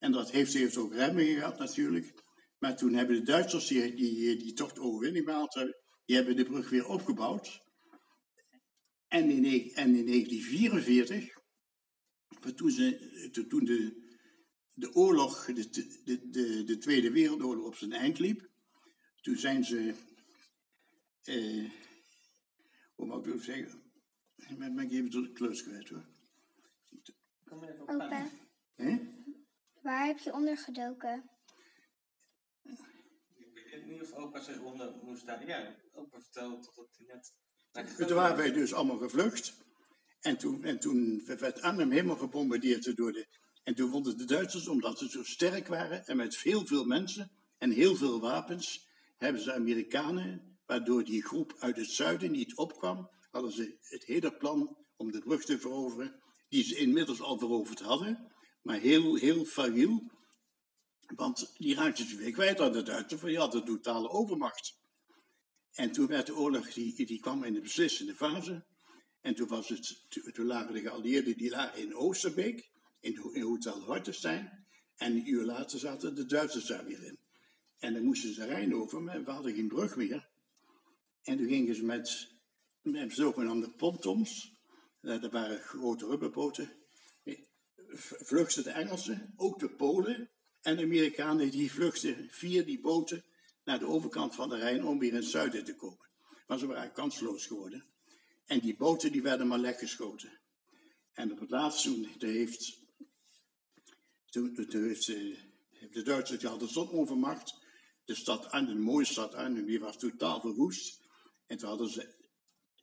[0.00, 2.12] En dat heeft, heeft ook remmingen gehad natuurlijk.
[2.58, 6.36] Maar toen hebben de Duitsers die, die, die toch de overwinning behaald hebben, die hebben
[6.36, 7.60] de brug weer opgebouwd.
[9.08, 9.44] En in,
[9.74, 11.38] en in 1944,
[12.42, 14.08] maar toen, ze, toen de,
[14.74, 15.70] de oorlog, de,
[16.04, 18.48] de, de, de Tweede Wereldoorlog op zijn eind liep,
[19.20, 19.94] toen zijn ze,
[21.22, 21.70] eh,
[22.94, 23.82] hoe mag ik het zeggen,
[24.36, 26.08] ik ben even de klus kwijt hoor.
[27.86, 28.30] Opa,
[28.74, 29.19] Hè?
[29.82, 31.30] Waar heb je ondergedoken?
[33.70, 35.46] ik weet niet of opa zich onder moest daar.
[35.46, 37.98] Ja, opa vertelde toch dat hij net.
[38.08, 39.58] Toen waren wij dus allemaal gevlucht.
[40.20, 43.26] En toen, en toen werd Arnhem helemaal gebombardeerd door de...
[43.62, 47.30] En toen vonden de Duitsers, omdat ze zo sterk waren en met veel, veel mensen
[47.58, 53.10] en heel veel wapens, hebben ze Amerikanen, waardoor die groep uit het zuiden niet opkwam,
[53.30, 57.80] hadden ze het hele plan om de brug te veroveren, die ze inmiddels al veroverd
[57.80, 58.29] hadden,
[58.62, 60.10] maar heel, heel fragiel.
[61.14, 64.78] Want die raakten ze weer kwijt aan de Duitsers, want die hadden totale overmacht.
[65.70, 68.64] En toen werd de oorlog, die, die kwam in de beslissende fase.
[69.20, 72.68] En toen, was het, toen lagen de geallieerden die lagen in Oosterbeek,
[73.00, 74.66] in, ho- in Hotel Hortenstein.
[74.96, 77.18] En een uur later zaten de Duitsers daar weer in.
[77.78, 80.28] En dan moesten ze de Rijn over, maar we hadden geen brug meer.
[81.22, 82.28] En toen gingen ze met,
[82.82, 84.52] met zogenaamde pontons,
[85.00, 86.72] eh, dat waren grote rubberboten,
[87.98, 90.30] vluchtten de Engelsen, ook de Polen
[90.60, 93.24] en de Amerikanen, die vluchtten via die boten
[93.64, 96.08] naar de overkant van de Rijn om weer in het zuiden te komen.
[96.46, 97.84] Maar ze waren kansloos geworden.
[98.46, 100.38] En die boten die werden maar lek geschoten.
[101.12, 102.78] En op het laatst toen eh, heeft
[105.90, 107.54] de Duitsers, die hadden zo'n overmacht.
[108.04, 111.00] De stad Arnhem, mooie stad Arnhem, die was totaal verwoest.
[111.46, 112.14] En toen hadden ze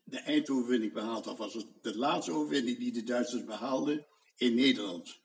[0.03, 1.23] de eindoverwinning behaald.
[1.23, 4.05] Dat was het de laatste overwinning die de Duitsers behaalden
[4.37, 5.21] in Nederland.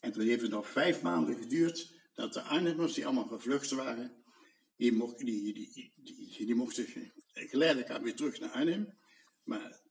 [0.00, 4.24] En toen heeft het nog vijf maanden geduurd dat de Arnhemmers, die allemaal gevlucht waren,
[4.76, 8.94] die, mocht, die, die, die, die mochten geleidelijk aan weer terug naar Arnhem.
[9.44, 9.84] Maar 98%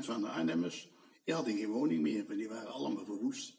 [0.00, 0.88] van de Arnhemmers,
[1.24, 3.58] die hadden geen woning meer, want die waren allemaal verwoest.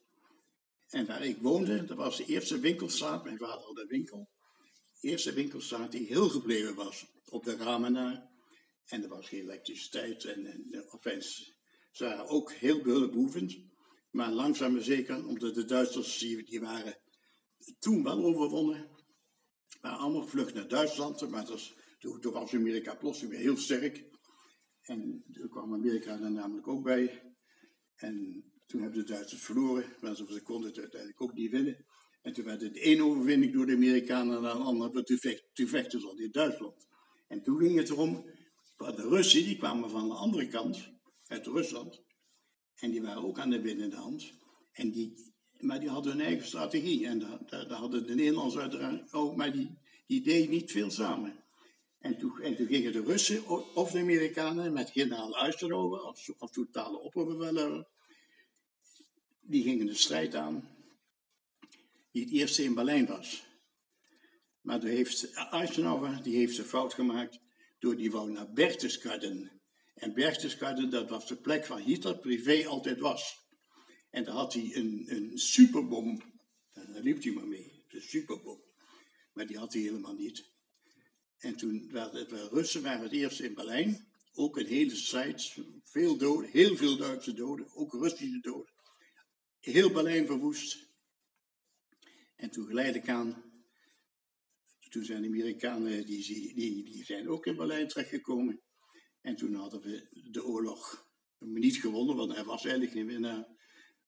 [0.90, 4.30] En waar ik woonde, dat was de eerste winkelstraat, mijn vader had een winkel.
[4.99, 8.30] De eerste winkelstraat die heel gebleven was, op de ramen na.
[8.86, 10.26] En er was geen elektriciteit.
[10.26, 11.53] En, en ze
[11.99, 13.57] waren ook heel behulpbehoevend.
[14.11, 16.97] Maar langzaam maar zeker, omdat de Duitsers, die, waren
[17.80, 18.89] toen wel overwonnen.
[19.81, 21.30] waren allemaal gevlucht naar Duitsland.
[21.30, 21.45] Maar
[21.99, 24.09] toen, toen was Amerika plotseling weer heel sterk.
[24.81, 27.34] En toen kwam Amerika er namelijk ook bij.
[27.95, 29.85] En toen hebben de Duitsers verloren.
[30.01, 31.85] Maar ze konden het uiteindelijk ook niet winnen.
[32.22, 35.03] En toen werd het de ene overwinning door de Amerikanen naar de andere.
[35.03, 36.88] Toen, vecht, toen vechten ze al in Duitsland.
[37.27, 38.26] En toen ging het erom.
[38.77, 40.91] De Russen die kwamen van de andere kant,
[41.32, 42.02] uit Rusland.
[42.76, 44.20] En die waren ook aan de winnende.
[44.72, 47.08] En die, maar die hadden hun eigen strategie.
[47.08, 49.36] En daar, hadden de Nederlanders uiteraard ook.
[49.36, 49.78] Maar die,
[50.08, 51.44] die deden niet veel samen.
[51.99, 56.99] En toen, en toen gingen de Russen of de Amerikanen met generaal Eisenhower als, totale
[56.99, 57.88] opperbevelhebber.
[59.41, 60.70] Die gingen de strijd aan.
[62.12, 63.44] Die het eerste in Berlijn was.
[64.62, 67.40] Maar toen heeft Eisenhower die heeft een fout gemaakt.
[67.80, 69.61] Door die wou naar Berchtesgaden.
[70.02, 73.49] En Berchtesgaden, dat was de plek waar Hitler privé altijd was.
[74.10, 76.22] En daar had hij een, een superbom.
[76.73, 77.86] Daar liep hij maar mee.
[77.88, 78.64] Een superbom.
[79.34, 80.49] Maar die had hij helemaal niet.
[81.38, 84.07] En toen waren de Russen waren het eerst in Berlijn.
[84.34, 85.57] Ook een hele strijd.
[85.84, 87.76] Veel doden, heel veel Duitse doden.
[87.76, 88.73] Ook Russische doden.
[89.60, 90.90] Heel Berlijn verwoest.
[92.36, 93.44] En toen geleidelijk aan.
[94.90, 98.61] Toen zijn de Amerikanen, die, die, die zijn ook in Berlijn terechtgekomen.
[99.22, 101.07] En toen hadden we de oorlog
[101.39, 103.48] niet gewonnen, want hij was eigenlijk geen winnaar.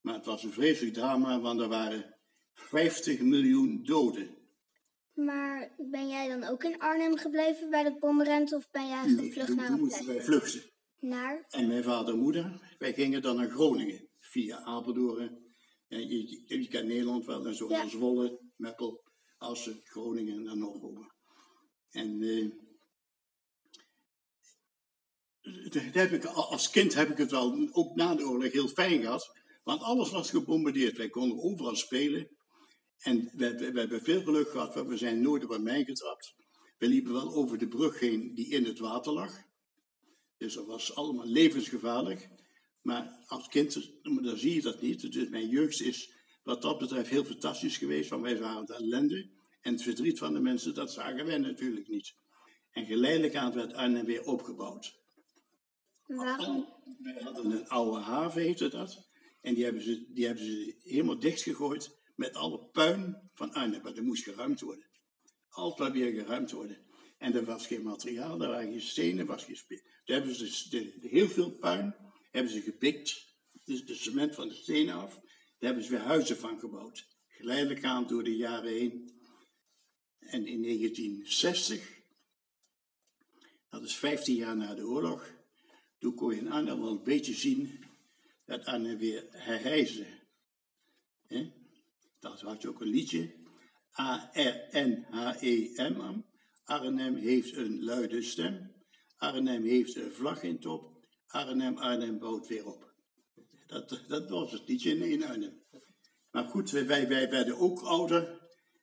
[0.02, 2.16] Maar het was een vreselijk drama, want er waren
[2.54, 4.38] 50 miljoen doden.
[5.14, 9.56] Maar ben jij dan ook in Arnhem gebleven bij dat bomrent of ben jij gevlucht
[9.56, 10.02] naar een plek?
[10.02, 10.72] wij vluchten.
[11.00, 11.46] Naar?
[11.50, 15.54] En mijn vader en moeder, wij gingen dan naar Groningen, via Apeldoorn.
[15.88, 17.88] Ja, je, je, je kent Nederland wel, en zo Ja.
[17.88, 19.04] Zwolle, Meppel,
[19.38, 21.14] Assen, Groningen en dan nog over.
[21.90, 22.46] En eh,
[26.34, 29.32] als kind heb ik het wel, ook na de oorlog, heel fijn gehad.
[29.64, 30.98] Want alles was gebombardeerd.
[30.98, 32.28] Wij konden overal spelen.
[33.00, 35.86] En we, we, we hebben veel geluk gehad, want we zijn nooit op een mijn
[35.86, 36.36] getrapt.
[36.78, 39.42] We liepen wel over de brug heen die in het water lag.
[40.38, 42.30] Dus dat was allemaal levensgevaarlijk.
[42.82, 45.12] Maar als kind, dan zie je dat niet.
[45.14, 46.12] Dus mijn jeugd is
[46.44, 48.10] wat dat betreft heel fantastisch geweest.
[48.10, 49.30] Want wij waren de ellende
[49.62, 52.16] en het verdriet van de mensen, dat zagen wij natuurlijk niet.
[52.72, 55.03] En geleidelijk aan werd Arnhem weer opgebouwd.
[56.06, 56.68] Waarom?
[57.24, 59.10] Hadden een oude haven, heette dat.
[59.42, 63.82] En die hebben ze, die hebben ze helemaal dichtgegooid met alle puin van Arnhem.
[63.82, 64.86] Maar dat moest geruimd worden.
[65.50, 66.78] Altijd weer geruimd worden.
[67.18, 69.58] En er was geen materiaal, er waren geen stenen, was geen
[70.06, 71.96] Daar hebben ze dus de- heel veel puin
[72.32, 75.14] hebben ze gepikt, dus de cement van de stenen af.
[75.14, 75.24] Daar
[75.72, 77.08] hebben ze weer huizen van gebouwd.
[77.28, 79.22] Geleidelijk aan door de jaren heen.
[80.20, 82.02] En in 1960,
[83.70, 85.33] dat is 15 jaar na de oorlog,
[86.04, 87.86] toen kon je in Arnhem wel een beetje zien
[88.46, 90.08] dat Arnhem weer herrijzen.
[91.28, 91.52] Hè?
[92.20, 93.34] Dat je ook een liedje.
[94.00, 95.12] A-R-N-H-E-M.
[96.64, 98.72] Arnhem heeft een luide stem.
[99.18, 101.06] Arnhem heeft een vlag in top.
[101.28, 102.94] Arnhem, Arnhem bouwt weer op.
[103.68, 105.64] Dat, dat was het liedje in, Arnhem.
[106.32, 108.42] Maar goed, wij, wij, werden ook ouder.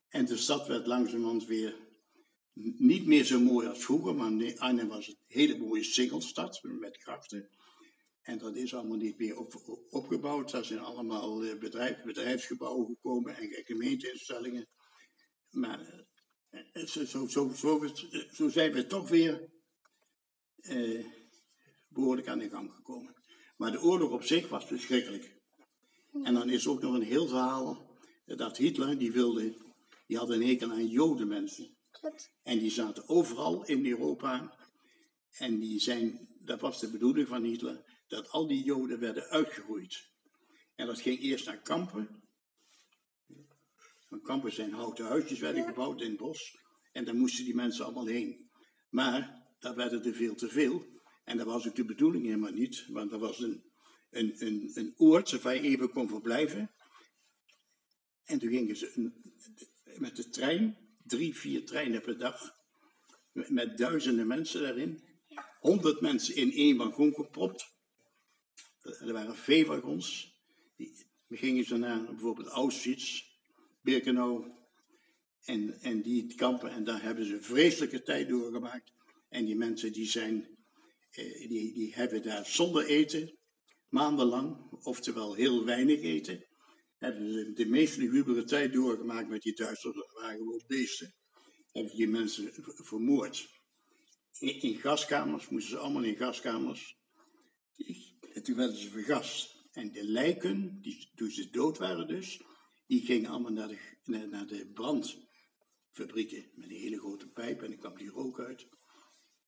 [0.09, 1.90] En de stad werd langzamerhand weer
[2.79, 4.15] niet meer zo mooi als vroeger.
[4.15, 7.49] Maar Arnhem was een hele mooie singelstad met grachten.
[8.23, 10.51] En dat is allemaal niet meer op, op- opgebouwd.
[10.51, 14.69] Daar zijn allemaal eh, bedrijf, bedrijfsgebouwen gekomen en gemeenteinstellingen.
[15.51, 16.07] Maar
[16.51, 17.87] eh, zo, zo, zo,
[18.33, 19.51] zo, zijn we toch weer
[20.57, 21.05] eh,
[21.89, 23.15] behoorlijk aan de gang gekomen.
[23.57, 25.39] Maar de oorlog op zich was verschrikkelijk.
[26.23, 29.57] En dan is ook nog een heel verhaal eh, dat Hitler, die wilde,
[30.07, 31.80] die had een hekel aan
[32.43, 34.59] En die zaten overal in Europa.
[35.31, 40.09] En die zijn, dat was de bedoeling van Hitler, dat al die joden werden uitgeroeid.
[40.75, 42.23] En dat ging eerst naar kampen.
[44.09, 46.59] Want kampen zijn houten huisjes werden gebouwd in het bos.
[46.93, 48.51] En daar moesten die mensen allemaal heen.
[48.89, 50.87] Maar daar werden er veel te veel.
[51.25, 52.87] En dat was ook de bedoeling helemaal niet.
[52.89, 53.65] Want dat was een,
[54.11, 56.71] een, een, een oord waar je even kon verblijven.
[58.25, 59.13] En toen gingen ze
[59.99, 62.55] met de trein, drie, vier treinen per dag,
[63.33, 65.03] met, duizenden mensen daarin.
[65.61, 67.67] Honderd mensen in één wagon gepropt.
[68.83, 70.35] Er waren veewagons.
[70.77, 73.23] Die die gingen ze naar bijvoorbeeld Auschwitz,
[73.83, 74.45] Birkenau
[75.45, 76.71] en, en die kampen.
[76.71, 78.93] En daar hebben ze vreselijke tijd doorgemaakt.
[79.29, 80.49] En die mensen die zijn,
[81.11, 83.39] eh, die, die hebben daar zonder eten,
[83.89, 86.45] maandenlang, oftewel heel weinig eten,
[87.01, 89.95] hebben ze de meest lugubere tijd doorgemaakt met die Duitsers.
[89.95, 91.15] Dat waren gewoon beesten.
[91.73, 93.49] Hebben die mensen vermoord.
[94.39, 96.99] In, in gaskamers, moesten ze allemaal in gaskamers.
[98.33, 99.59] En toen werden ze vergast.
[99.73, 102.41] En de lijken, die, toen ze dood waren dus,
[102.87, 106.51] die gingen allemaal naar de, naar, naar de brandfabrieken.
[106.55, 108.69] Met een hele grote pijp en dan kwam die rook uit.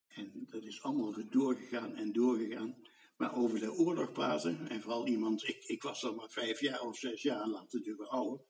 [0.06, 2.76] En dat is allemaal doorgegaan en doorgegaan.
[3.23, 6.81] Maar over de oorlog praten, en vooral iemand, ik, ik was dan maar vijf jaar
[6.81, 8.44] of zes jaar, laat het weer ouder.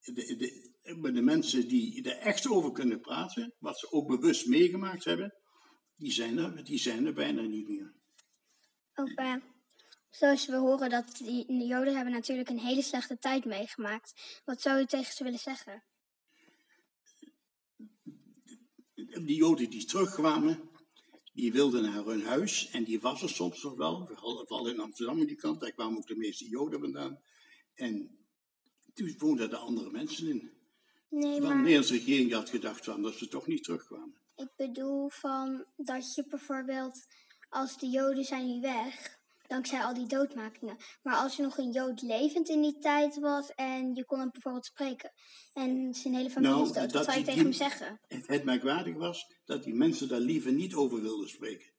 [0.00, 5.04] De, de, de mensen die er echt over kunnen praten, wat ze ook bewust meegemaakt
[5.04, 5.34] hebben,
[5.96, 7.94] die zijn er, die zijn er bijna niet meer.
[8.94, 9.42] Opa,
[10.10, 14.40] zoals we horen dat die, de Joden hebben natuurlijk een hele slechte tijd meegemaakt.
[14.44, 15.84] Wat zou u tegen ze willen zeggen?
[19.24, 20.69] die Joden die terugkwamen,
[21.32, 24.06] die wilden naar hun huis en die was er soms nog wel.
[24.46, 27.20] Vooral in Amsterdam aan die kant, daar kwamen ook de meeste Joden vandaan.
[27.74, 28.18] En
[28.94, 30.50] toen woonden er andere mensen in.
[31.08, 34.14] Nee, Want de maar Nederlandse regering had gedacht van dat ze toch niet terugkwamen.
[34.36, 37.06] ik bedoel van dat je bijvoorbeeld,
[37.48, 39.19] als de Joden zijn nu weg,
[39.50, 40.76] dankzij al die doodmakingen.
[41.02, 44.30] Maar als er nog een Jood levend in die tijd was en je kon hem
[44.32, 45.12] bijvoorbeeld spreken
[45.52, 48.00] en zijn hele familie Nou, is dood, wat zou je die- tegen hem zeggen?
[48.08, 51.70] Het, het merkwaardige was dat die mensen daar liever niet over wilden spreken.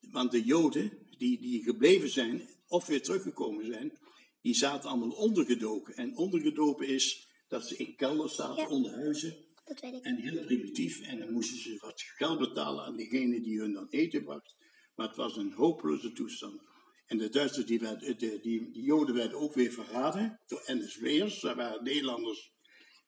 [0.00, 3.98] Want de Joden die, die gebleven zijn, of weer teruggekomen zijn,
[4.40, 5.96] die zaten allemaal ondergedoken.
[5.96, 9.36] En ondergedoken is dat ze in kelders zaten, onder huizen.
[9.64, 10.04] Dat weet ik.
[10.04, 11.00] En heel primitief.
[11.00, 14.56] En dan moesten ze wat geld betalen aan degene die hun dan eten bracht.
[14.94, 16.60] Maar het was een hopeloze toestand.
[17.08, 21.40] En de Duitsers, die, werden, de, die, Joden werden ook weer verraden door NSW'ers.
[21.40, 22.52] Dat waren Nederlanders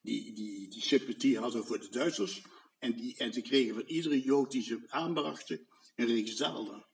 [0.02, 2.42] die, die, die sympathie hadden voor de Duitsers.
[2.78, 6.88] En, die, en ze kregen van iedere Jood die ze aanbrachten een riksdaalder.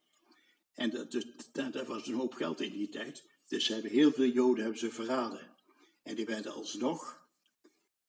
[0.74, 1.12] En dat,
[1.52, 3.30] dat, dat, was een hoop geld in die tijd.
[3.46, 5.56] Dus ze hebben heel veel Joden hebben ze verraden.
[6.02, 7.28] En die werden alsnog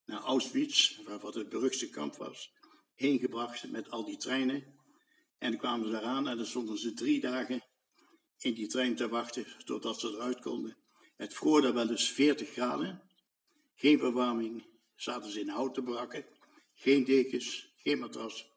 [0.04, 2.52] naar Auschwitz, waar wat het beruchtste kamp was,
[2.94, 4.76] heen gebracht met al die treinen.
[5.38, 7.62] En kwamen ze eraan en dan stonden ze drie dagen
[8.38, 10.76] in die trein te wachten totdat ze eruit konden.
[11.16, 13.02] Het vroor daar wel eens 40 graden,
[13.74, 14.66] geen verwarming,
[14.96, 16.24] zaten ze in houten brakken.
[16.74, 18.50] Geen dekens, geen matras.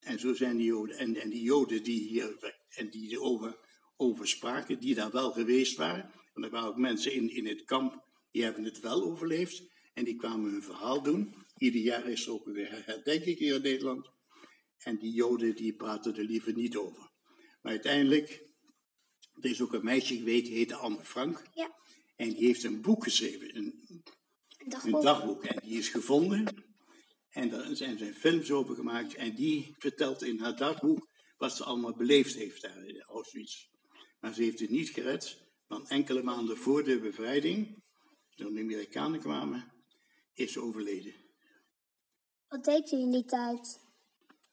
[0.00, 0.96] En zo zijn die Joden.
[0.96, 3.58] En, en die Joden die hier en die erover
[3.96, 6.10] over spraken, die daar wel geweest waren.
[6.34, 9.62] Want er waren ook mensen in, in het kamp, die hebben het wel overleefd.
[9.94, 11.34] En die kwamen hun verhaal doen.
[11.56, 14.10] Ieder jaar is er ook weer herdenking hier in Nederland.
[14.78, 17.09] En die Joden die praten er liever niet over.
[17.60, 18.42] Maar uiteindelijk,
[19.40, 21.42] er is ook een meisje geweest, die heette Anne Frank.
[21.54, 21.78] Ja.
[22.16, 24.02] En die heeft een boek geschreven, een,
[24.68, 24.94] dagboek.
[24.94, 25.44] een dagboek.
[25.44, 26.64] En die is gevonden.
[27.30, 29.14] En daar zijn zijn films over gemaakt.
[29.14, 33.66] En die vertelt in haar dagboek wat ze allemaal beleefd heeft daar in Auschwitz.
[34.20, 37.82] Maar ze heeft het niet gered, want enkele maanden voor de bevrijding,
[38.34, 39.72] toen de Amerikanen kwamen,
[40.34, 41.14] is ze overleden.
[42.48, 43.80] Wat deed u in die tijd?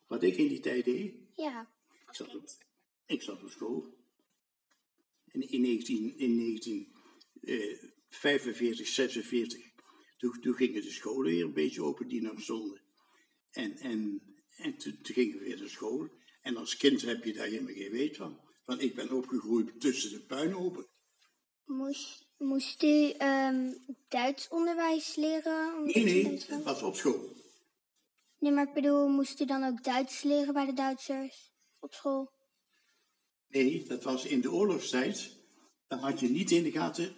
[0.08, 1.70] Wat ik in die tijd deed, Ja,
[2.08, 2.50] ik zat op,
[3.08, 3.96] ik zat op school.
[5.26, 9.64] In, in, 19, in 1945, 46,
[10.18, 12.82] toen, toen gingen de scholen weer een beetje open die nog stonden.
[13.52, 14.22] En, en,
[14.56, 16.10] en toen, toen gingen we weer naar school.
[16.42, 18.40] En als kind heb je daar helemaal geen weet van.
[18.66, 20.88] Want ik ben opgegroeid tussen de puinhopen.
[21.66, 23.74] Moest, moest u ehm,
[24.08, 25.84] Duits onderwijs leren?
[25.84, 27.36] Nee, nee, het was op school.
[28.40, 32.37] Nee, maar ik bedoel, moest u dan ook Duits leren bij de Duitsers op school?
[33.50, 35.36] Nee, dat was in de oorlogstijd.
[35.88, 37.16] Dan had je niet in de gaten,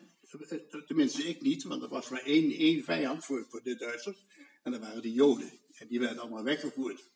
[0.50, 4.26] eh, tenminste ik niet, want er was maar één, één vijand voor, voor de Duitsers.
[4.64, 5.52] En dat waren de Joden.
[5.78, 7.10] En die werden allemaal weggevoerd.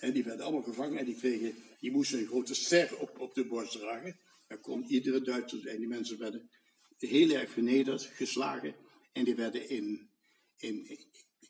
[0.00, 3.34] En die werden allemaal gevangen en die kregen, die moesten een grote ster op, op
[3.34, 4.16] de borst dragen.
[4.48, 5.78] Dat kon iedere Duitser zijn.
[5.78, 6.50] Die mensen werden
[6.98, 8.74] heel erg vernederd, geslagen.
[9.12, 10.10] En die werden in,
[10.56, 10.98] in,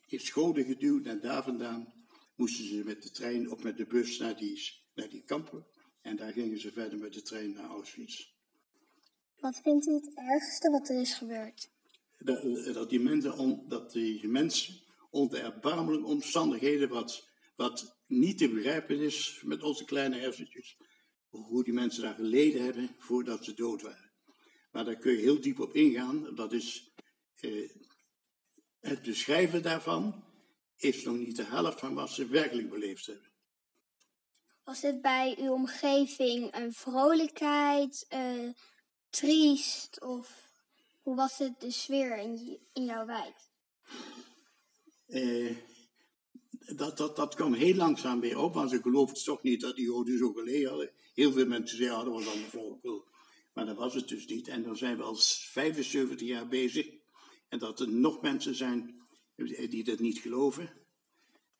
[0.07, 1.93] in scholen geduwd en daar vandaan
[2.35, 5.67] moesten ze met de trein of met de bus naar die, naar die kampen.
[6.03, 8.31] En daar gingen ze verder met de trein naar Auschwitz.
[9.41, 11.71] Wat vindt u het ergste wat er is gebeurd?
[12.19, 14.75] Dat, dat die mensen, on- dat die mensen
[15.11, 20.77] onder erbarmelijke omstandigheden, wat, wat niet te begrijpen is met onze kleine hersentjes,
[21.29, 24.11] hoe die mensen daar geleden hebben voordat ze dood waren.
[24.73, 26.35] Maar daar kun je heel diep op ingaan.
[26.35, 26.93] Dat is
[27.41, 27.71] eh,
[28.81, 30.25] het beschrijven daarvan
[30.77, 33.32] is nog niet de helft van wat ze werkelijk beleefd hebben.
[34.65, 38.49] Was het bij uw omgeving een vrolijkheid, eh,
[39.11, 40.51] triest of
[41.03, 43.35] hoe was het de sfeer in, in jouw wijk?
[45.07, 45.57] Eh,
[46.77, 49.85] dat, dat, dat kwam heel langzaam weer op, want ze geloofden toch niet dat die
[49.85, 50.91] Joden zo geleden hadden.
[51.15, 53.05] Heel veel mensen zeiden, ja, dat was allemaal flauwekul.
[53.53, 54.49] Maar dat was het dus niet.
[54.49, 56.87] En dan zijn we al 75 jaar bezig.
[57.49, 59.03] En dat er nog mensen zijn
[59.69, 60.82] die dat niet geloven.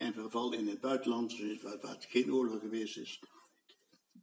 [0.03, 3.23] En vooral in het buitenland, waar, waar geen oorlog geweest is,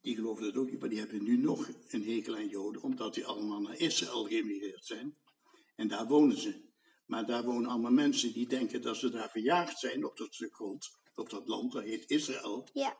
[0.01, 0.79] die geloven dat ook niet.
[0.79, 4.85] Maar die hebben nu nog een hekel aan Joden, omdat die allemaal naar Israël geëmigreerd
[4.85, 5.17] zijn.
[5.75, 6.67] En daar wonen ze.
[7.05, 10.55] Maar daar wonen allemaal mensen die denken dat ze daar verjaagd zijn op dat stuk
[10.55, 12.67] grond, op dat land, dat heet Israël.
[12.73, 12.97] Ja.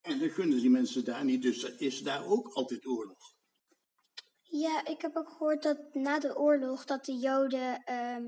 [0.00, 3.34] En dan gunnen die mensen daar niet, dus er is daar ook altijd oorlog.
[4.42, 8.24] Ja, ik heb ook gehoord dat na de oorlog dat de Joden ehm,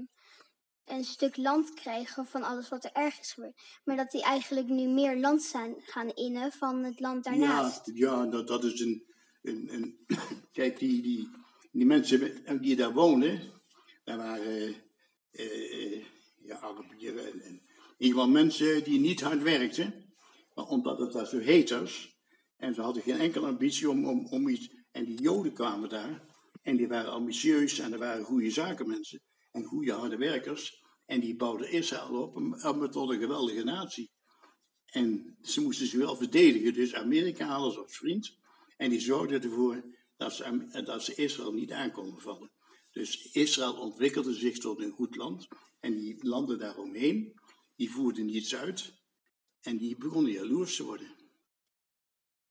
[0.86, 3.60] een stuk land kregen van alles wat er erg is gebeurd.
[3.84, 7.90] Maar dat die eigenlijk nu meer land zijn gaan innen van het land daarnaast.
[7.94, 9.04] Ja, dat, dat is een.
[9.42, 10.06] een, een
[10.52, 11.28] kijk, die, die,
[11.72, 13.40] die mensen die daar wonen,
[14.04, 14.74] daar waren
[15.30, 16.04] eh, eh,
[16.42, 17.62] ja, Arabieren en,
[17.98, 20.14] in mensen die niet hard werkten,
[20.54, 22.14] maar omdat het daar zo heet was.
[22.56, 24.70] En ze hadden geen enkele ambitie om, om, om iets.
[24.90, 26.24] En die Joden kwamen daar
[26.62, 29.20] en die waren ambitieus en er waren goede zakenmensen
[29.56, 30.84] en goede harde werkers.
[31.06, 34.10] En die bouwden Israël op om tot een geweldige natie.
[34.86, 38.38] En ze moesten zich wel verdedigen, dus Amerika hadden ze als vriend.
[38.76, 39.84] En die zorgden ervoor
[40.16, 40.34] dat
[41.02, 42.50] ze, Israël niet aan konden vallen.
[42.90, 45.48] Dus Israël ontwikkelde zich tot een goed land.
[45.80, 47.40] En die landen daaromheen,
[47.76, 48.94] die voerden niets uit.
[49.60, 51.14] En die begonnen jaloers te worden.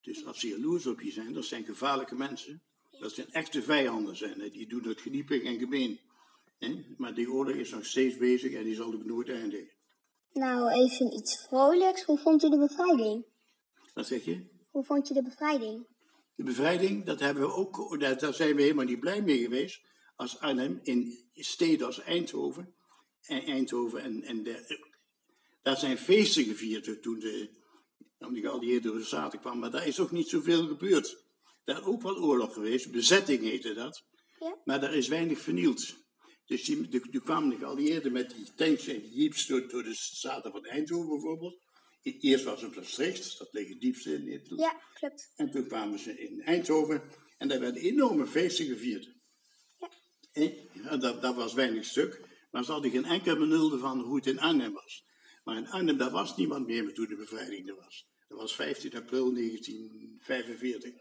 [0.02, 2.64] Dus als ze jaloers op je zijn, dat zijn gevaarlijke mensen.
[2.99, 4.52] Dat zijn echte vijanden zijn.
[4.52, 5.99] Die doen het geniepig en gemeen.
[6.57, 6.86] Hè.
[6.98, 9.73] Maar die oorlog is nog steeds bezig en die zal ook nooit eindigen.
[10.32, 12.03] Nou, even iets vrolijks.
[12.03, 13.26] Hoe vond u de bevrijding?
[13.94, 14.48] Wat zeg je?
[14.72, 15.88] Hoe vond je de bevrijding?
[16.36, 19.82] De bevrijding, dat hebben we ook, daar, zijn we helemaal niet blij mee geweest.
[20.15, 22.76] Als Arnhem in steden als Eindhoven
[23.22, 24.84] en Eindhoven en, en de,
[25.61, 27.49] daar zijn feesten gevierd toen de,
[28.18, 29.60] toen de geallieerden door de Staten kwamen.
[29.60, 31.23] Maar daar is ook niet zoveel gebeurd.
[31.64, 34.03] Daar is ook wel oorlog geweest, bezetting heette dat.
[34.40, 34.57] Ja.
[34.65, 36.05] Maar daar is weinig vernield.
[36.45, 39.84] Dus die, de, toen kwamen de geallieerden met die tanks en die jeeps door, door
[39.84, 41.63] de Staten van Eindhoven bijvoorbeeld.
[42.01, 44.61] E- Eerst was het Maastricht, dat ligt het diepste in Nederland.
[44.61, 45.34] Ja, klopt.
[45.35, 47.03] En toen kwamen ze in Eindhoven
[47.38, 49.13] en daar werden enorme feesten gevierd.
[50.31, 52.22] Ja, dat, dat was weinig stuk.
[52.51, 55.05] Maar ze hadden geen enkel benulde van hoe het in Arnhem was.
[55.43, 58.07] Maar in Arnhem, daar was niemand meer toen de bevrijding er was.
[58.27, 60.93] Dat was 15 april 1945.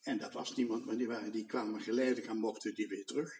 [0.00, 3.32] En dat was niemand, maar die, waren, die kwamen geleidelijk aan mochten die weer terug.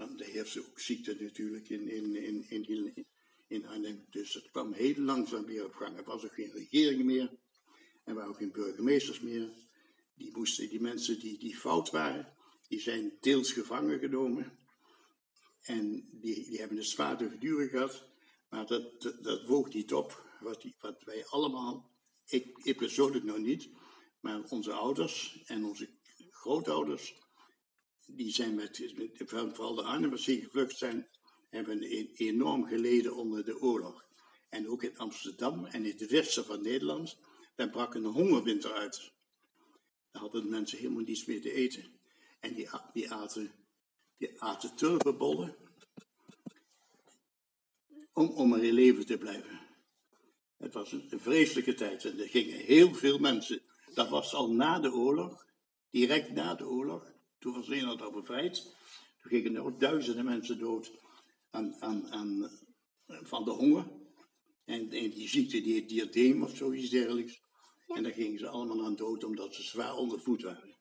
[0.00, 3.06] Dan heerste ook ziekte natuurlijk in, in, in, in, in,
[3.46, 4.04] in Arnhem.
[4.10, 5.96] Dus het kwam heel langzaam weer op gang.
[5.96, 7.30] Er was ook geen regering meer.
[8.04, 9.50] Er waren ook geen burgemeesters meer.
[10.14, 12.34] Die, moesten, die mensen die, die fout waren,
[12.68, 14.58] die zijn deels gevangen genomen.
[15.62, 18.04] En die, die hebben een zwaar verduren gehad.
[18.48, 21.90] Maar dat, dat, dat woog niet op wat, die, wat wij allemaal,
[22.26, 23.68] ik, ik persoonlijk nog niet,
[24.20, 25.88] maar onze ouders en onze
[26.30, 27.14] grootouders,
[28.16, 28.92] die zijn met,
[29.26, 31.08] vooral de Arnhemmers die gevlucht zijn,
[31.48, 34.04] hebben e- enorm geleden onder de oorlog.
[34.48, 37.18] En ook in Amsterdam en in het westen van Nederland,
[37.54, 39.12] daar brak een hongerwinter uit.
[40.10, 42.00] Daar hadden de mensen helemaal niets meer te eten.
[42.40, 42.70] En die,
[43.10, 43.52] aten,
[44.18, 44.76] die aten
[48.12, 49.60] om, om maar in leven te blijven.
[50.56, 53.62] Het was een vreselijke tijd en er gingen heel veel mensen.
[53.94, 55.46] Dat was al na de oorlog,
[55.90, 57.12] direct na de oorlog.
[57.40, 58.62] Toen was Nederland al bevrijd.
[59.22, 60.90] Toen gingen er ook duizenden mensen dood
[61.50, 62.50] aan, aan, aan,
[63.06, 63.84] van de honger.
[64.64, 67.40] En, en die ziekte, die diadeem of zoiets dergelijks.
[67.86, 70.78] En daar gingen ze allemaal aan dood omdat ze zwaar ondervoed waren.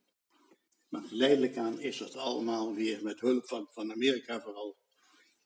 [0.87, 4.77] Maar geleidelijk aan is dat allemaal weer met hulp van, van Amerika vooral,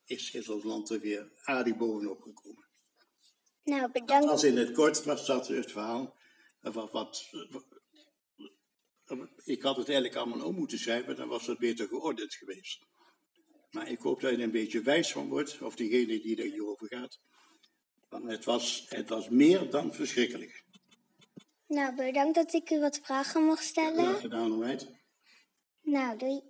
[0.05, 2.67] is, is ons land er weer aardig bovenop gekomen.
[3.63, 4.29] Nou, bedankt.
[4.29, 6.15] Als in het kort was dat het verhaal.
[6.61, 7.31] eh, Wat, wat,
[9.43, 12.85] ik had het eigenlijk allemaal om moeten schrijven, dan was het beter geordend geweest.
[13.71, 16.51] Maar ik hoop dat je er een beetje wijs van wordt, of diegene die er
[16.51, 17.19] hierover gaat.
[18.09, 20.63] Want het was, het was meer dan verschrikkelijk.
[21.67, 24.05] Nou, bedankt dat ik u wat vragen mocht stellen.
[24.05, 24.79] Graag gedaan.
[25.81, 26.41] Nou, doei.